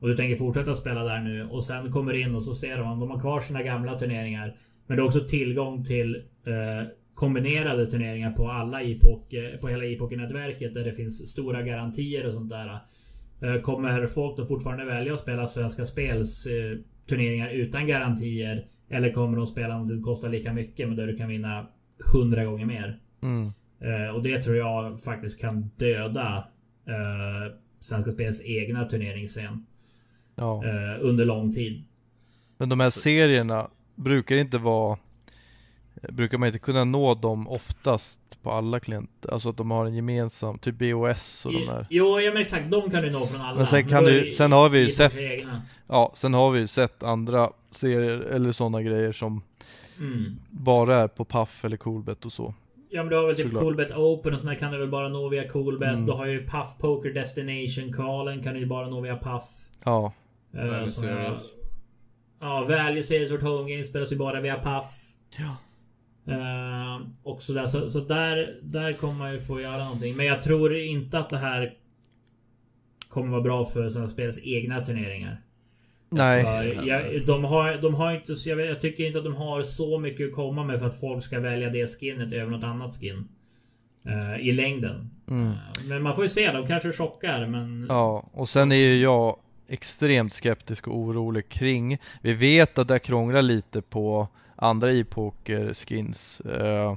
Och 0.00 0.08
du 0.08 0.16
tänker 0.16 0.36
fortsätta 0.36 0.74
spela 0.74 1.04
där 1.04 1.20
nu 1.20 1.44
och 1.44 1.64
sen 1.64 1.92
kommer 1.92 2.12
in 2.14 2.34
och 2.34 2.44
så 2.44 2.54
ser 2.54 2.78
de 2.78 2.86
att 2.86 3.00
de 3.00 3.10
har 3.10 3.20
kvar 3.20 3.40
sina 3.40 3.62
gamla 3.62 3.98
turneringar. 3.98 4.56
Men 4.86 4.96
du 4.96 5.02
har 5.02 5.08
också 5.08 5.20
tillgång 5.20 5.84
till 5.84 6.16
eh, 6.46 6.88
kombinerade 7.16 7.86
turneringar 7.86 8.30
på 8.30 8.48
alla 8.48 8.82
IPOC, 8.82 9.32
eh, 9.34 9.60
på 9.60 9.68
hela 9.68 9.84
IPOC-nätverket 9.84 10.74
där 10.74 10.84
det 10.84 10.92
finns 10.92 11.28
stora 11.30 11.62
garantier 11.62 12.26
och 12.26 12.32
sånt 12.32 12.50
där. 12.50 12.78
Eh, 13.40 13.60
kommer 13.60 14.06
folk 14.06 14.36
då 14.36 14.46
fortfarande 14.46 14.84
välja 14.84 15.14
att 15.14 15.20
spela 15.20 15.46
Svenska 15.46 15.86
Spels 15.86 16.46
eh, 16.46 16.78
turneringar 17.08 17.50
utan 17.50 17.86
garantier? 17.86 18.66
Eller 18.88 19.12
kommer 19.12 19.36
de 19.36 19.46
spela 19.46 19.78
något 19.78 19.88
som 19.88 20.02
kostar 20.02 20.28
lika 20.28 20.52
mycket 20.52 20.88
men 20.88 20.96
där 20.96 21.06
du 21.06 21.16
kan 21.16 21.28
vinna 21.28 21.66
hundra 22.12 22.44
gånger 22.44 22.66
mer? 22.66 23.00
Mm. 23.22 24.14
och 24.14 24.22
det 24.22 24.42
tror 24.42 24.56
jag 24.56 25.02
faktiskt 25.02 25.40
kan 25.40 25.70
döda 25.76 26.44
Svenska 27.80 28.10
Spels 28.10 28.42
egna 28.44 28.84
turneringsscen. 28.84 29.66
Ja. 30.34 30.62
under 31.00 31.24
lång 31.24 31.52
tid. 31.52 31.84
Men 32.58 32.68
de 32.68 32.80
här 32.80 32.90
serierna 32.90 33.70
brukar 33.94 34.36
inte 34.36 34.58
vara 34.58 34.98
Brukar 36.12 36.38
man 36.38 36.46
inte 36.46 36.58
kunna 36.58 36.84
nå 36.84 37.14
dem 37.14 37.48
oftast 37.48 38.42
på 38.42 38.50
alla 38.50 38.80
klienter? 38.80 39.32
Alltså 39.32 39.48
att 39.48 39.56
de 39.56 39.70
har 39.70 39.86
en 39.86 39.94
gemensam, 39.94 40.58
typ 40.58 40.78
BOS 40.78 41.46
och 41.46 41.52
de 41.52 41.66
där. 41.66 41.86
Jo, 41.90 42.20
ja 42.20 42.32
men 42.32 42.42
exakt. 42.42 42.70
De 42.70 42.90
kan 42.90 43.02
du 43.02 43.10
nå 43.10 43.26
från 43.26 43.40
alla. 43.40 43.56
Men 43.56 43.66
sen 43.66 43.88
kan 43.88 44.04
du, 44.04 44.32
sen 44.32 44.52
har 44.52 44.68
vi 44.68 44.80
ju 44.80 44.90
sett 44.90 45.12
Ja, 45.86 46.12
sen 46.14 46.34
har 46.34 46.50
vi 46.50 46.60
ju 46.60 46.66
sett 46.66 47.02
andra 47.02 47.50
serier 47.70 48.18
eller 48.18 48.52
sådana 48.52 48.82
grejer 48.82 49.12
som 49.12 49.42
mm. 49.98 50.36
bara 50.50 50.96
är 50.96 51.08
på 51.08 51.24
Puff 51.24 51.64
eller 51.64 51.76
Coolbet 51.76 52.24
och 52.24 52.32
så. 52.32 52.54
Ja 52.90 53.02
men 53.02 53.10
du 53.10 53.16
har 53.16 53.26
väl 53.26 53.36
typ 53.36 53.52
Coolbet 53.52 53.92
Open 53.92 54.34
och 54.34 54.40
sådana 54.40 54.58
kan 54.58 54.72
du 54.72 54.78
väl 54.78 54.88
bara 54.88 55.08
nå 55.08 55.28
via 55.28 55.48
Coolbet. 55.48 55.88
Mm. 55.88 56.06
Du 56.06 56.12
har 56.12 56.26
ju 56.26 56.46
Puff 56.46 56.76
Poker 56.78 57.10
Destination 57.10 57.92
kvalen 57.92 58.42
kan 58.42 58.54
du 58.54 58.60
ju 58.60 58.66
bara 58.66 58.88
nå 58.88 59.00
via 59.00 59.16
Puff. 59.16 59.44
Ja. 59.84 60.12
Uh, 60.54 60.66
Value 60.66 60.88
Series. 60.88 61.54
Ja, 62.40 62.64
Value 62.68 63.02
Series 63.02 63.42
Home 63.42 63.70
Games 63.70 63.88
spelas 63.88 64.12
ju 64.12 64.16
bara 64.16 64.40
via 64.40 64.56
Puff. 64.56 65.06
Ja. 65.38 65.56
Uh, 66.28 67.06
och 67.22 67.42
sådär. 67.42 67.66
Så, 67.66 67.90
så 67.90 68.00
där, 68.00 68.58
där 68.62 68.92
kommer 68.92 69.14
man 69.14 69.32
ju 69.32 69.40
få 69.40 69.60
göra 69.60 69.84
någonting. 69.84 70.16
Men 70.16 70.26
jag 70.26 70.40
tror 70.40 70.76
inte 70.76 71.18
att 71.18 71.30
det 71.30 71.38
här 71.38 71.74
kommer 73.08 73.30
vara 73.30 73.42
bra 73.42 73.64
för 73.64 73.88
Svenska 73.88 74.14
Spels 74.14 74.38
egna 74.42 74.84
turneringar. 74.84 75.40
Nej. 76.10 76.80
Jag, 76.84 77.26
de 77.26 77.44
har, 77.44 77.74
de 77.82 77.94
har 77.94 78.12
inte, 78.12 78.32
jag, 78.32 78.60
jag, 78.60 78.80
tycker 78.80 79.06
inte 79.06 79.18
att 79.18 79.24
de 79.24 79.34
har 79.34 79.62
så 79.62 79.98
mycket 79.98 80.28
att 80.28 80.34
komma 80.34 80.64
med 80.64 80.78
för 80.78 80.86
att 80.86 81.00
folk 81.00 81.24
ska 81.24 81.40
välja 81.40 81.70
det 81.70 81.86
skinnet 81.86 82.32
över 82.32 82.50
något 82.50 82.64
annat 82.64 83.00
skin. 83.00 83.28
Uh, 84.06 84.48
I 84.48 84.52
längden. 84.52 85.10
Mm. 85.28 85.46
Uh, 85.46 85.54
men 85.88 86.02
man 86.02 86.14
får 86.14 86.24
ju 86.24 86.28
se, 86.28 86.52
de 86.52 86.66
kanske 86.66 86.92
chockar 86.92 87.46
men... 87.46 87.86
Ja, 87.88 88.28
och 88.32 88.48
sen 88.48 88.72
är 88.72 88.76
ju 88.76 89.00
jag 89.00 89.36
extremt 89.68 90.32
skeptisk 90.32 90.88
och 90.88 90.98
orolig 90.98 91.48
kring. 91.48 91.98
Vi 92.22 92.34
vet 92.34 92.78
att 92.78 92.88
det 92.88 92.98
krånglar 92.98 93.42
lite 93.42 93.82
på 93.82 94.28
andra 94.56 94.92
e-poker 94.92 95.72
skins. 95.72 96.40
Eh, 96.40 96.96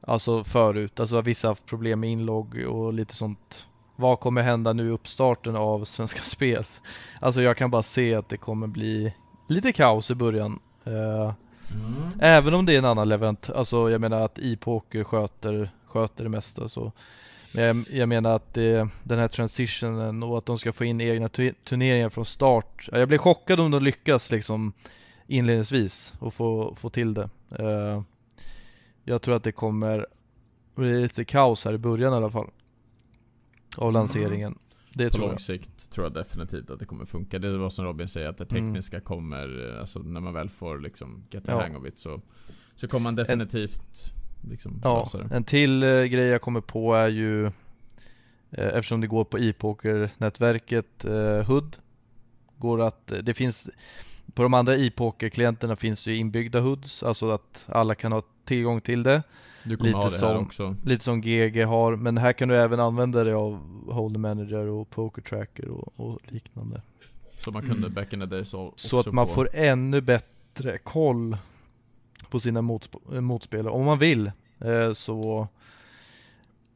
alltså 0.00 0.44
förut, 0.44 1.00
alltså 1.00 1.20
vissa 1.20 1.48
haft 1.48 1.66
problem 1.66 2.00
med 2.00 2.10
inlogg 2.10 2.64
och 2.68 2.92
lite 2.92 3.14
sånt. 3.14 3.66
Vad 3.96 4.20
kommer 4.20 4.42
hända 4.42 4.72
nu 4.72 4.88
i 4.88 4.90
uppstarten 4.90 5.56
av 5.56 5.84
Svenska 5.84 6.20
Spels? 6.22 6.82
Alltså 7.20 7.42
jag 7.42 7.56
kan 7.56 7.70
bara 7.70 7.82
se 7.82 8.14
att 8.14 8.28
det 8.28 8.36
kommer 8.36 8.66
bli 8.66 9.14
lite 9.48 9.72
kaos 9.72 10.10
i 10.10 10.14
början. 10.14 10.60
Eh, 10.84 10.92
mm. 10.92 12.10
Även 12.20 12.54
om 12.54 12.66
det 12.66 12.74
är 12.74 12.78
en 12.78 12.84
annan 12.84 13.08
leverantör, 13.08 13.54
alltså 13.54 13.90
jag 13.90 14.00
menar 14.00 14.20
att 14.20 14.38
e-poker 14.38 15.04
sköter, 15.04 15.70
sköter 15.86 16.24
det 16.24 16.30
mesta 16.30 16.68
så 16.68 16.92
men 17.54 17.64
jag, 17.64 17.76
jag 17.90 18.08
menar 18.08 18.34
att 18.34 18.54
det, 18.54 18.88
den 19.02 19.18
här 19.18 19.28
transitionen 19.28 20.22
och 20.22 20.38
att 20.38 20.46
de 20.46 20.58
ska 20.58 20.72
få 20.72 20.84
in 20.84 21.00
egna 21.00 21.28
turneringar 21.64 22.08
från 22.08 22.24
start. 22.24 22.88
Jag 22.92 23.08
blir 23.08 23.18
chockad 23.18 23.60
om 23.60 23.70
de 23.70 23.82
lyckas 23.82 24.30
liksom 24.30 24.72
inledningsvis 25.28 26.14
och 26.18 26.34
få, 26.34 26.74
få 26.74 26.90
till 26.90 27.14
det. 27.14 27.30
Uh, 27.60 28.02
jag 29.04 29.22
tror 29.22 29.36
att 29.36 29.42
det 29.42 29.52
kommer 29.52 30.06
bli 30.74 31.02
lite 31.02 31.24
kaos 31.24 31.64
här 31.64 31.74
i 31.74 31.78
början 31.78 32.12
i 32.12 32.16
alla 32.16 32.30
fall. 32.30 32.50
Av 33.76 33.92
lanseringen. 33.92 34.52
Mm. 34.52 34.58
Det 34.94 35.10
På 35.10 35.18
lång 35.18 35.30
jag. 35.30 35.40
sikt 35.40 35.90
tror 35.90 36.06
jag 36.06 36.12
definitivt 36.12 36.70
att 36.70 36.78
det 36.78 36.84
kommer 36.84 37.04
funka. 37.04 37.38
Det 37.38 37.48
är 37.48 37.56
vad 37.56 37.72
som 37.72 37.84
Robin 37.84 38.08
säger, 38.08 38.28
att 38.28 38.38
det 38.38 38.52
mm. 38.52 38.64
tekniska 38.64 38.96
mm. 38.96 39.04
kommer, 39.04 39.76
alltså 39.80 39.98
när 39.98 40.20
man 40.20 40.34
väl 40.34 40.48
får 40.48 40.78
liksom 40.78 41.24
get 41.30 41.44
the 41.44 41.52
ja. 41.52 41.60
hang 41.60 41.76
of 41.76 41.86
it 41.86 41.98
så, 41.98 42.20
så 42.74 42.88
kommer 42.88 43.04
man 43.04 43.14
definitivt 43.14 44.12
en, 44.42 44.50
liksom 44.50 44.80
ja, 44.84 45.00
lösa 45.00 45.18
det. 45.18 45.36
En 45.36 45.44
till 45.44 45.82
eh, 45.82 45.88
grej 45.88 46.26
jag 46.26 46.40
kommer 46.40 46.60
på 46.60 46.94
är 46.94 47.08
ju 47.08 47.46
eh, 47.46 47.52
Eftersom 48.50 49.00
det 49.00 49.06
går 49.06 49.24
på 49.24 49.38
e-poker-nätverket 49.38 51.04
eh, 51.04 51.48
HUD 51.48 51.76
Går 52.58 52.80
att, 52.80 53.12
det 53.22 53.34
finns 53.34 53.70
på 54.38 54.42
de 54.42 54.54
andra 54.54 54.76
e-poker-klienterna 54.76 55.76
finns 55.76 56.04
det 56.04 56.10
ju 56.10 56.16
inbyggda 56.16 56.60
hoods, 56.60 57.02
alltså 57.02 57.30
att 57.30 57.66
alla 57.68 57.94
kan 57.94 58.12
ha 58.12 58.22
tillgång 58.44 58.80
till 58.80 59.02
det. 59.02 59.22
Du 59.64 59.76
kommer 59.76 59.88
lite 59.88 59.98
ha 59.98 60.04
det 60.04 60.10
som, 60.10 60.28
här 60.28 60.38
också. 60.38 60.76
Lite 60.84 61.04
som 61.04 61.20
GG 61.20 61.64
har, 61.64 61.96
men 61.96 62.18
här 62.18 62.32
kan 62.32 62.48
du 62.48 62.56
även 62.56 62.80
använda 62.80 63.24
dig 63.24 63.32
av 63.32 63.60
Holder 63.92 64.20
Manager 64.20 64.66
och 64.66 64.90
Poker 64.90 65.22
Tracker 65.22 65.68
och, 65.68 65.92
och 65.96 66.18
liknande. 66.26 66.82
Så 67.38 67.50
man 67.50 67.62
kunde 67.62 67.76
mm. 67.76 67.94
back 67.94 68.12
in 68.12 68.20
the 68.20 68.26
days 68.26 68.54
också 68.54 68.88
Så 68.88 68.98
att 69.00 69.12
man 69.12 69.26
på... 69.26 69.32
får 69.32 69.48
ännu 69.54 70.00
bättre 70.00 70.78
koll 70.78 71.36
på 72.30 72.40
sina 72.40 72.62
motsp 72.62 72.94
motspelare 73.08 73.72
om 73.72 73.84
man 73.84 73.98
vill. 73.98 74.32
Eh, 74.60 74.92
så 74.92 75.48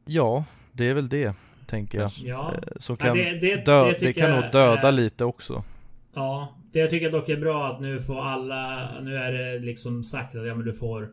ja, 0.05 0.45
det 0.71 0.89
är 0.89 0.93
väl 0.93 1.09
det 1.09 1.35
tänker 1.65 1.99
jag. 1.99 2.11
Ja. 2.15 2.53
Eh, 2.53 2.73
som 2.77 2.97
kan 2.97 3.07
ja, 3.07 3.13
det, 3.13 3.39
det, 3.39 3.65
dö 3.65 3.85
det, 3.85 3.97
det 3.99 4.13
kan 4.13 4.31
nog 4.31 4.51
döda 4.51 4.87
är... 4.87 4.91
lite 4.91 5.25
också. 5.25 5.63
Ja, 6.13 6.59
det 6.71 6.79
jag 6.79 6.89
tycker 6.89 7.11
dock 7.11 7.29
är 7.29 7.37
bra 7.37 7.67
att 7.67 7.81
nu 7.81 7.99
får 7.99 8.21
alla... 8.21 8.89
Nu 9.01 9.17
är 9.17 9.31
det 9.31 9.59
liksom 9.59 10.03
sagt 10.03 10.35
att 10.35 10.47
ja, 10.47 10.55
men 10.55 10.65
du 10.65 10.73
får... 10.73 11.09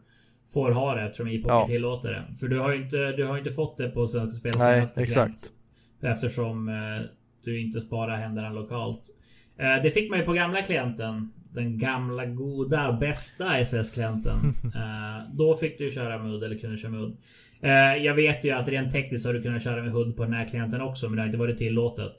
Får 0.53 0.73
ha 0.73 0.95
det 0.95 1.03
eftersom 1.03 1.29
e-poker 1.29 1.55
ja. 1.55 1.67
tillåter 1.67 2.09
det. 2.09 2.37
För 2.41 2.49
du 2.49 2.59
har 2.59 2.73
ju 2.73 2.83
inte, 2.83 3.13
du 3.13 3.27
har 3.27 3.39
inte 3.39 3.53
fått 3.53 3.79
det 3.79 3.89
på 3.89 4.07
Svenska 4.07 4.37
Spels 4.39 4.57
senaste 4.57 5.03
exakt. 5.03 5.41
Eftersom 6.03 6.69
eh, 6.69 6.75
du 7.45 7.61
inte 7.61 7.81
sparar 7.81 8.17
händerna 8.17 8.51
lokalt. 8.51 9.03
Eh, 9.59 9.83
det 9.83 9.91
fick 9.91 10.11
man 10.11 10.19
ju 10.19 10.25
på 10.25 10.33
gamla 10.33 10.63
klienten. 10.63 11.33
Den 11.53 11.79
gamla 11.79 12.27
goda 12.27 12.93
bästa 12.93 13.59
SS-klienten. 13.59 14.37
eh, 14.65 15.33
då 15.33 15.55
fick 15.55 15.79
du 15.79 15.91
köra 15.91 16.19
MUD 16.19 16.43
eller 16.43 16.59
kunde 16.59 16.77
köra 16.77 16.91
MUD. 16.91 17.17
Eh, 17.61 18.05
jag 18.05 18.15
vet 18.15 18.45
ju 18.45 18.51
att 18.51 18.69
rent 18.69 18.93
tekniskt 18.93 19.27
har 19.27 19.35
du 19.35 19.43
kunnat 19.43 19.63
köra 19.63 19.83
med 19.83 19.93
HUD 19.93 20.17
på 20.17 20.25
den 20.25 20.33
här 20.33 20.49
klienten 20.49 20.81
också 20.81 21.07
men 21.07 21.17
det 21.17 21.23
har 21.23 21.27
inte 21.27 21.39
varit 21.39 21.59
tillåtet. 21.59 22.17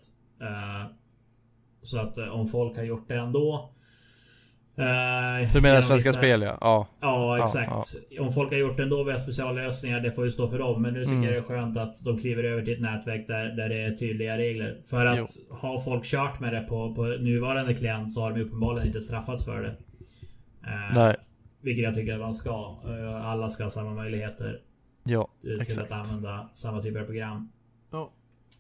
Så 1.84 2.00
att 2.00 2.18
eh, 2.18 2.28
om 2.28 2.48
folk 2.48 2.78
har 2.78 2.84
gjort 2.84 3.08
det 3.08 3.16
ändå. 3.16 3.70
Eh, 4.76 5.54
du 5.54 5.62
menar 5.62 5.82
Svenska 5.82 5.96
vissa... 6.10 6.14
Spel 6.14 6.42
ja? 6.42 6.58
Ja, 6.62 6.88
ja 7.02 7.44
exakt. 7.44 7.72
Ja. 8.10 8.22
Om 8.22 8.32
folk 8.32 8.52
har 8.52 8.58
gjort 8.58 8.78
det 8.78 8.84
ändå 8.84 9.04
via 9.04 9.16
speciallösningar, 9.16 10.00
det 10.00 10.12
får 10.12 10.24
ju 10.24 10.32
stå 10.32 10.48
för 10.48 10.60
dem. 10.60 10.82
Men 10.82 10.94
nu 10.94 11.00
tycker 11.00 11.14
mm. 11.14 11.24
jag 11.24 11.34
det 11.34 11.38
är 11.38 11.44
skönt 11.44 11.78
att 11.78 12.04
de 12.06 12.18
kliver 12.18 12.44
över 12.44 12.66
till 12.66 12.74
ett 12.74 12.82
nätverk 12.82 13.28
där, 13.28 13.46
där 13.46 13.70
det 13.70 13.82
är 13.82 13.92
tydliga 13.92 14.38
regler. 14.38 14.78
För 14.90 15.06
att 15.06 15.18
jo. 15.18 15.28
har 15.58 15.80
folk 15.80 16.06
kört 16.06 16.40
med 16.40 16.54
det 16.54 16.62
på, 16.62 16.96
på 16.96 17.04
nuvarande 17.04 17.74
klient 17.74 18.14
så 18.14 18.22
har 18.22 18.32
de 18.32 18.42
uppenbarligen 18.42 18.88
inte 18.88 19.02
straffats 19.02 19.46
för 19.46 19.62
det. 19.62 19.76
Eh, 20.68 20.96
Nej. 20.96 21.16
Vilket 21.62 21.84
jag 21.84 21.96
tycker 21.96 22.14
att 22.14 22.20
man 22.20 22.34
ska. 22.34 22.80
Eh, 22.86 23.26
alla 23.26 23.50
ska 23.50 23.64
ha 23.64 23.72
samma 23.72 23.94
möjligheter. 23.94 24.62
Ja, 25.04 25.30
till, 25.42 25.60
till 25.66 25.80
att 25.80 25.92
använda 25.92 26.50
samma 26.54 26.82
typer 26.82 27.00
av 27.00 27.06
program. 27.06 27.52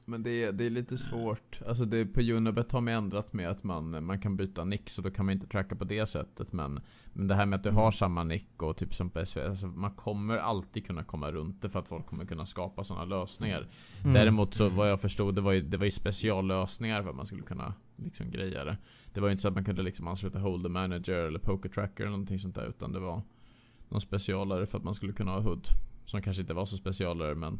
Men 0.05 0.23
det 0.23 0.43
är, 0.43 0.51
det 0.51 0.65
är 0.65 0.69
lite 0.69 0.97
svårt. 0.97 1.61
Alltså 1.67 1.85
det, 1.85 2.05
på 2.05 2.21
Unibet 2.21 2.71
har 2.71 2.81
man 2.81 2.93
ändrat 2.93 3.33
med 3.33 3.49
att 3.49 3.63
man, 3.63 4.05
man 4.05 4.19
kan 4.19 4.37
byta 4.37 4.65
nick 4.65 4.89
så 4.89 5.01
då 5.01 5.11
kan 5.11 5.25
man 5.25 5.33
inte 5.33 5.47
tracka 5.47 5.75
på 5.75 5.83
det 5.83 6.05
sättet. 6.05 6.53
Men, 6.53 6.79
men 7.13 7.27
det 7.27 7.35
här 7.35 7.45
med 7.45 7.57
att 7.57 7.63
du 7.63 7.69
har 7.69 7.91
samma 7.91 8.23
nick 8.23 8.63
och 8.63 8.77
typ 8.77 8.95
som 8.95 9.09
på 9.09 9.25
SV. 9.25 9.39
Alltså 9.39 9.67
man 9.67 9.91
kommer 9.91 10.37
alltid 10.37 10.85
kunna 10.85 11.03
komma 11.03 11.31
runt 11.31 11.61
det 11.61 11.69
för 11.69 11.79
att 11.79 11.87
folk 11.87 12.05
kommer 12.05 12.25
kunna 12.25 12.45
skapa 12.45 12.83
sådana 12.83 13.05
lösningar. 13.05 13.69
Mm. 14.01 14.13
Däremot 14.13 14.53
så 14.53 14.69
vad 14.69 14.89
jag 14.89 15.01
förstod 15.01 15.35
det 15.35 15.41
var 15.41 15.51
ju, 15.51 15.61
det 15.61 15.77
var 15.77 15.85
ju 15.85 15.91
speciallösningar 15.91 17.03
för 17.03 17.09
att 17.09 17.15
man 17.15 17.25
skulle 17.25 17.43
kunna 17.43 17.73
liksom 17.95 18.31
greja 18.31 18.65
det. 18.65 18.77
Det 19.13 19.21
var 19.21 19.27
ju 19.27 19.31
inte 19.31 19.41
så 19.41 19.47
att 19.47 19.53
man 19.53 19.65
kunde 19.65 19.81
liksom 19.81 20.07
ansluta 20.07 20.39
Holder 20.39 20.69
Manager 20.69 21.15
eller 21.27 21.39
Poker 21.39 21.69
Tracker 21.69 22.03
eller 22.03 22.11
någonting 22.11 22.39
sånt 22.39 22.55
där. 22.55 22.65
Utan 22.65 22.91
det 22.91 22.99
var 22.99 23.21
någon 23.89 24.01
specialare 24.01 24.65
för 24.65 24.77
att 24.77 24.83
man 24.83 24.95
skulle 24.95 25.13
kunna 25.13 25.31
ha 25.31 25.39
HUD. 25.39 25.67
Som 26.05 26.21
kanske 26.21 26.41
inte 26.41 26.53
var 26.53 26.65
så 26.65 26.77
specialare 26.77 27.35
men 27.35 27.59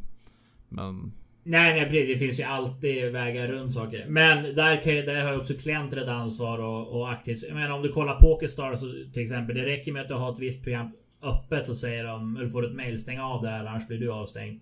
Men 0.68 1.12
Nej, 1.44 1.74
nej 1.74 1.84
precis. 1.84 2.08
Det 2.08 2.26
finns 2.26 2.40
ju 2.40 2.44
alltid 2.44 3.12
vägar 3.12 3.48
runt 3.48 3.72
saker. 3.72 4.06
Men 4.08 4.42
där, 4.54 4.82
kan, 4.82 4.94
där 4.94 5.24
har 5.24 5.32
ju 5.32 5.38
också 5.38 5.54
klienter 5.54 6.02
ett 6.02 6.08
ansvar 6.08 6.58
och, 6.58 7.00
och 7.00 7.10
aktivt. 7.10 7.44
Jag 7.48 7.54
menar 7.54 7.70
om 7.70 7.82
du 7.82 7.92
kollar 7.92 8.20
Pokerstar 8.20 8.74
så 8.74 8.86
till 9.12 9.22
exempel. 9.22 9.56
Det 9.56 9.66
räcker 9.66 9.92
med 9.92 10.02
att 10.02 10.08
du 10.08 10.14
har 10.14 10.32
ett 10.32 10.40
visst 10.40 10.64
program 10.64 10.90
öppet 11.22 11.66
så 11.66 11.74
säger 11.74 12.04
de, 12.04 12.36
eller 12.36 12.48
får 12.48 12.66
ett 12.66 12.74
mail, 12.74 12.98
stäng 12.98 13.20
av 13.20 13.42
det 13.42 13.48
här 13.48 13.64
annars 13.66 13.86
blir 13.86 13.98
du 13.98 14.12
avstängd. 14.12 14.60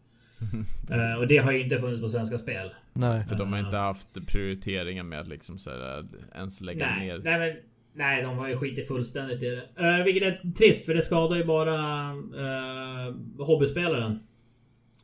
uh, 0.90 1.14
och 1.18 1.26
det 1.26 1.36
har 1.36 1.52
ju 1.52 1.62
inte 1.62 1.78
funnits 1.78 2.02
på 2.02 2.08
Svenska 2.08 2.38
Spel. 2.38 2.70
Nej. 2.92 3.26
För 3.26 3.36
de 3.36 3.52
har 3.52 3.60
inte 3.60 3.76
haft 3.76 4.26
prioriteringen 4.26 5.08
med 5.08 5.20
att 5.20 5.28
liksom 5.28 5.58
så 5.58 5.70
här, 5.70 6.04
ens 6.34 6.60
lägga 6.60 6.86
nej, 6.86 7.06
ner. 7.06 7.18
Nej, 7.18 7.38
men, 7.38 7.56
nej, 7.94 8.22
de 8.22 8.38
har 8.38 8.48
ju 8.48 8.56
skitit 8.56 8.88
fullständigt 8.88 9.42
i 9.42 9.46
det. 9.46 9.98
Uh, 9.98 10.04
vilket 10.04 10.22
är 10.22 10.52
trist 10.52 10.86
för 10.86 10.94
det 10.94 11.02
skadar 11.02 11.36
ju 11.36 11.44
bara 11.44 11.76
uh, 12.12 13.14
hobbyspelaren. 13.38 14.20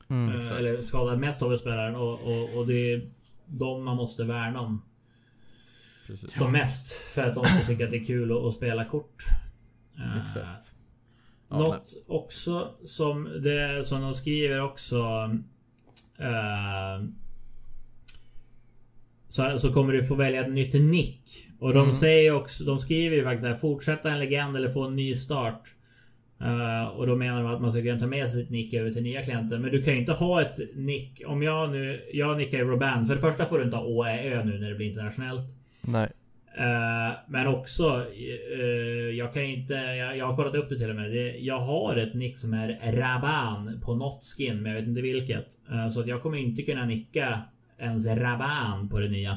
Mm, 0.09 0.41
eh, 0.41 0.51
eller 0.53 0.79
skadar 0.79 1.17
mest 1.17 1.43
av 1.43 1.57
spelaren 1.57 1.97
och, 1.97 2.13
och, 2.13 2.59
och 2.59 2.67
det 2.67 2.93
är 2.93 3.11
de 3.47 3.85
man 3.85 3.97
måste 3.97 4.25
värna 4.25 4.61
om. 4.61 4.83
Precis. 6.07 6.37
Som 6.39 6.53
mest 6.53 6.93
för 6.93 7.23
att 7.23 7.35
de 7.35 7.45
ska 7.45 7.67
tycka 7.67 7.85
att 7.85 7.91
det 7.91 7.97
är 7.97 8.05
kul 8.05 8.33
att, 8.33 8.45
att 8.45 8.55
spela 8.55 8.85
kort. 8.85 9.25
Eh, 9.99 10.23
Exakt. 10.23 10.73
Ja, 11.49 11.59
Något 11.59 12.05
också 12.07 12.75
som, 12.85 13.25
det, 13.43 13.85
som 13.87 14.01
de 14.01 14.15
skriver 14.15 14.61
också. 14.63 14.99
eh, 16.19 17.05
så, 19.29 19.59
så 19.59 19.73
kommer 19.73 19.93
du 19.93 20.05
få 20.05 20.15
välja 20.15 20.41
ett 20.47 20.53
nytt 20.53 20.75
nick. 20.75 21.49
Och 21.61 21.75
de 21.75 21.93
säger 21.93 22.33
också, 22.33 22.65
de 22.65 22.79
skriver 22.79 23.17
ju 23.17 23.25
faktiskt 23.25 23.47
här, 23.47 23.55
fortsätta 23.55 24.11
en 24.11 24.19
legend 24.19 24.57
eller 24.57 24.69
få 24.69 24.85
en 24.85 24.97
ny 24.97 25.17
start. 25.17 25.75
Eh, 26.41 26.89
och 26.89 27.07
då 27.07 27.17
menar 27.17 27.43
de 27.43 27.55
att 27.55 27.61
man 27.61 27.73
ska 27.73 27.83
kunna 27.83 27.99
ta 27.99 28.07
med 28.07 28.29
sig 28.29 28.43
sitt 28.43 28.51
nick 28.51 28.75
över 28.75 28.91
till 28.91 29.03
nya 29.03 29.23
klienter. 29.23 29.59
Men 29.59 29.71
du 29.71 29.83
kan 29.83 29.95
ju 29.95 30.01
inte 30.01 30.13
ha 30.13 30.43
ett 30.43 30.59
nick. 30.75 31.23
Om 31.27 31.43
jag 31.43 31.71
nu, 31.71 32.01
jag 32.13 32.37
nickar 32.37 32.59
ju 32.59 32.65
Roban. 32.65 33.07
För 33.07 33.15
det 33.15 33.21
första 33.21 33.47
får 33.47 33.59
du 33.59 33.65
inte 33.65 33.77
ha 33.77 33.85
Å, 33.85 34.05
Ä, 34.05 34.23
Ö 34.25 34.45
nu 34.45 34.59
när 34.59 34.69
det 34.69 34.75
blir 34.75 34.87
internationellt. 34.87 35.55
Nej. 35.87 36.09
Eh, 36.59 37.15
men 37.29 37.47
också, 37.47 38.07
eh, 38.59 39.17
jag 39.19 39.33
kan 39.33 39.49
ju 39.49 39.57
inte, 39.57 39.75
jag, 39.75 40.17
jag 40.17 40.27
har 40.27 40.37
kollat 40.37 40.55
upp 40.55 40.69
det 40.69 40.79
till 40.79 40.91
och 40.91 40.97
med. 40.97 41.11
Det, 41.11 41.39
jag 41.39 41.59
har 41.59 41.97
ett 41.97 42.15
nick 42.15 42.39
som 42.39 42.55
är 42.55 42.93
Raban 42.93 43.81
på 43.85 43.95
något 43.95 44.25
skin, 44.25 44.63
men 44.63 44.73
jag 44.73 44.81
vet 44.81 44.89
inte 44.89 45.03
vilket. 45.03 45.47
Eh, 45.71 45.89
så 45.89 46.01
att 46.01 46.07
jag 46.07 46.23
kommer 46.23 46.39
inte 46.39 46.63
kunna 46.63 46.85
nicka 46.85 47.41
ens 47.79 48.07
Raban 48.07 48.89
på 48.89 48.99
det 48.99 49.09
nya. 49.09 49.37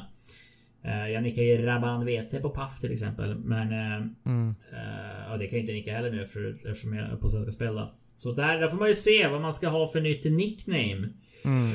Eh, 0.84 1.08
jag 1.08 1.22
nickar 1.22 1.42
ju 1.42 1.66
Raban 1.66 2.06
VT 2.06 2.42
på 2.42 2.50
Paf 2.50 2.80
till 2.80 2.92
exempel. 2.92 3.34
Men 3.38 3.72
eh, 3.72 4.06
Mm. 4.26 4.54
eh, 4.72 5.30
ja, 5.30 5.36
det 5.36 5.46
kan 5.46 5.56
jag 5.58 5.62
inte 5.62 5.72
nicka 5.72 5.92
heller 5.96 6.10
nu 6.10 6.26
för, 6.26 6.68
eftersom 6.70 6.94
jag 6.94 7.06
är 7.12 7.16
på 7.16 7.30
Svenska 7.30 7.52
Spel 7.52 7.74
då. 7.74 7.94
Så 8.16 8.32
där, 8.32 8.58
där 8.60 8.68
får 8.68 8.78
man 8.78 8.88
ju 8.88 8.94
se 8.94 9.28
vad 9.28 9.40
man 9.40 9.52
ska 9.52 9.68
ha 9.68 9.86
för 9.88 10.00
nytt 10.00 10.24
nickname. 10.24 11.08
Mm. 11.44 11.68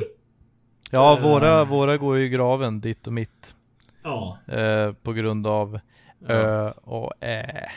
Ja, 0.91 1.17
Eh. 1.17 1.23
våra, 1.23 1.63
våra 1.65 1.97
går 1.97 2.17
ju 2.17 2.25
i 2.25 2.29
graven, 2.29 2.81
ditt 2.81 3.07
och 3.07 3.13
mitt. 3.13 3.55
Ja. 4.03 4.37
Eh, 4.47 4.91
på 4.93 5.13
grund 5.13 5.47
av 5.47 5.79
Ö 6.27 6.69
och 6.83 7.13
Ä. 7.21 7.69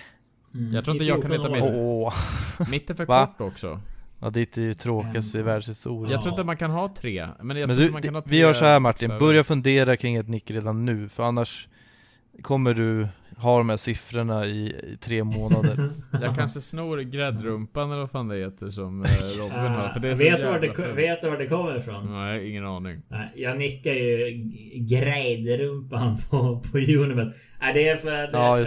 Mm. 0.54 0.74
Jag 0.74 0.84
tror 0.84 0.96
inte 0.96 1.04
jag 1.06 1.22
kan 1.22 1.30
14 1.30 1.54
hitta 1.54 1.66
Åh. 1.74 2.12
Mitt 2.70 2.90
är 2.90 2.94
för 2.94 3.06
Va? 3.06 3.26
kort 3.26 3.40
också. 3.52 3.80
Ja, 4.20 4.30
ditt 4.30 4.58
är 4.58 4.62
ju 4.62 4.74
tråkigast 4.74 5.34
i 5.34 5.42
världshistorien. 5.42 6.12
Jag 6.12 6.22
tror 6.22 6.32
inte 6.32 6.44
man 6.44 6.56
kan 6.56 6.70
ha 6.70 6.94
tre. 7.00 7.26
Men 7.42 7.56
jag 7.56 7.66
Men 7.68 7.76
tror 7.76 7.86
du, 7.86 7.92
man 7.92 8.02
kan 8.02 8.14
ha 8.14 8.22
tre 8.22 8.30
vi 8.30 8.38
gör 8.40 8.52
så 8.52 8.64
här 8.64 8.80
Martin, 8.80 9.08
bokstäver. 9.08 9.20
börja 9.32 9.44
fundera 9.44 9.96
kring 9.96 10.16
ett 10.16 10.28
nick 10.28 10.50
redan 10.50 10.84
nu 10.84 11.08
för 11.08 11.22
annars 11.22 11.68
kommer 12.42 12.74
du 12.74 13.08
ha 13.36 13.58
de 13.58 13.68
här 13.68 13.76
siffrorna 13.76 14.46
i, 14.46 14.66
i 14.92 14.96
tre 15.00 15.24
månader. 15.24 15.90
Jag 16.22 16.34
kanske 16.34 16.60
snor 16.60 16.98
gräddrumpan 17.00 17.90
eller 17.90 18.00
vad 18.00 18.10
fan 18.10 18.28
det 18.28 18.36
heter 18.36 18.70
som 18.70 19.02
eh, 19.02 19.08
Robin 19.40 19.58
har. 19.58 19.92
För 19.92 20.00
det 20.00 20.08
är 20.08 20.16
vet, 20.16 20.42
du 20.42 20.48
var 20.48 20.58
det, 20.60 20.92
vet 20.92 21.20
du 21.22 21.30
var 21.30 21.36
det 21.38 21.46
kommer 21.46 21.78
ifrån? 21.78 22.12
Nej, 22.12 22.50
ingen 22.50 22.66
aning. 22.66 23.02
Nej, 23.08 23.28
jag 23.36 23.58
nickar 23.58 23.92
ju 23.92 24.30
g- 24.30 24.78
grejdrumpan 24.78 26.16
på, 26.30 26.62
på 26.72 26.78
Unibet. 26.78 27.34
Nej, 27.60 27.74
det 27.74 27.88
är 27.88 27.96
för 27.96 28.24
att 28.24 28.30
Ja, 28.32 28.60
eh, 28.60 28.66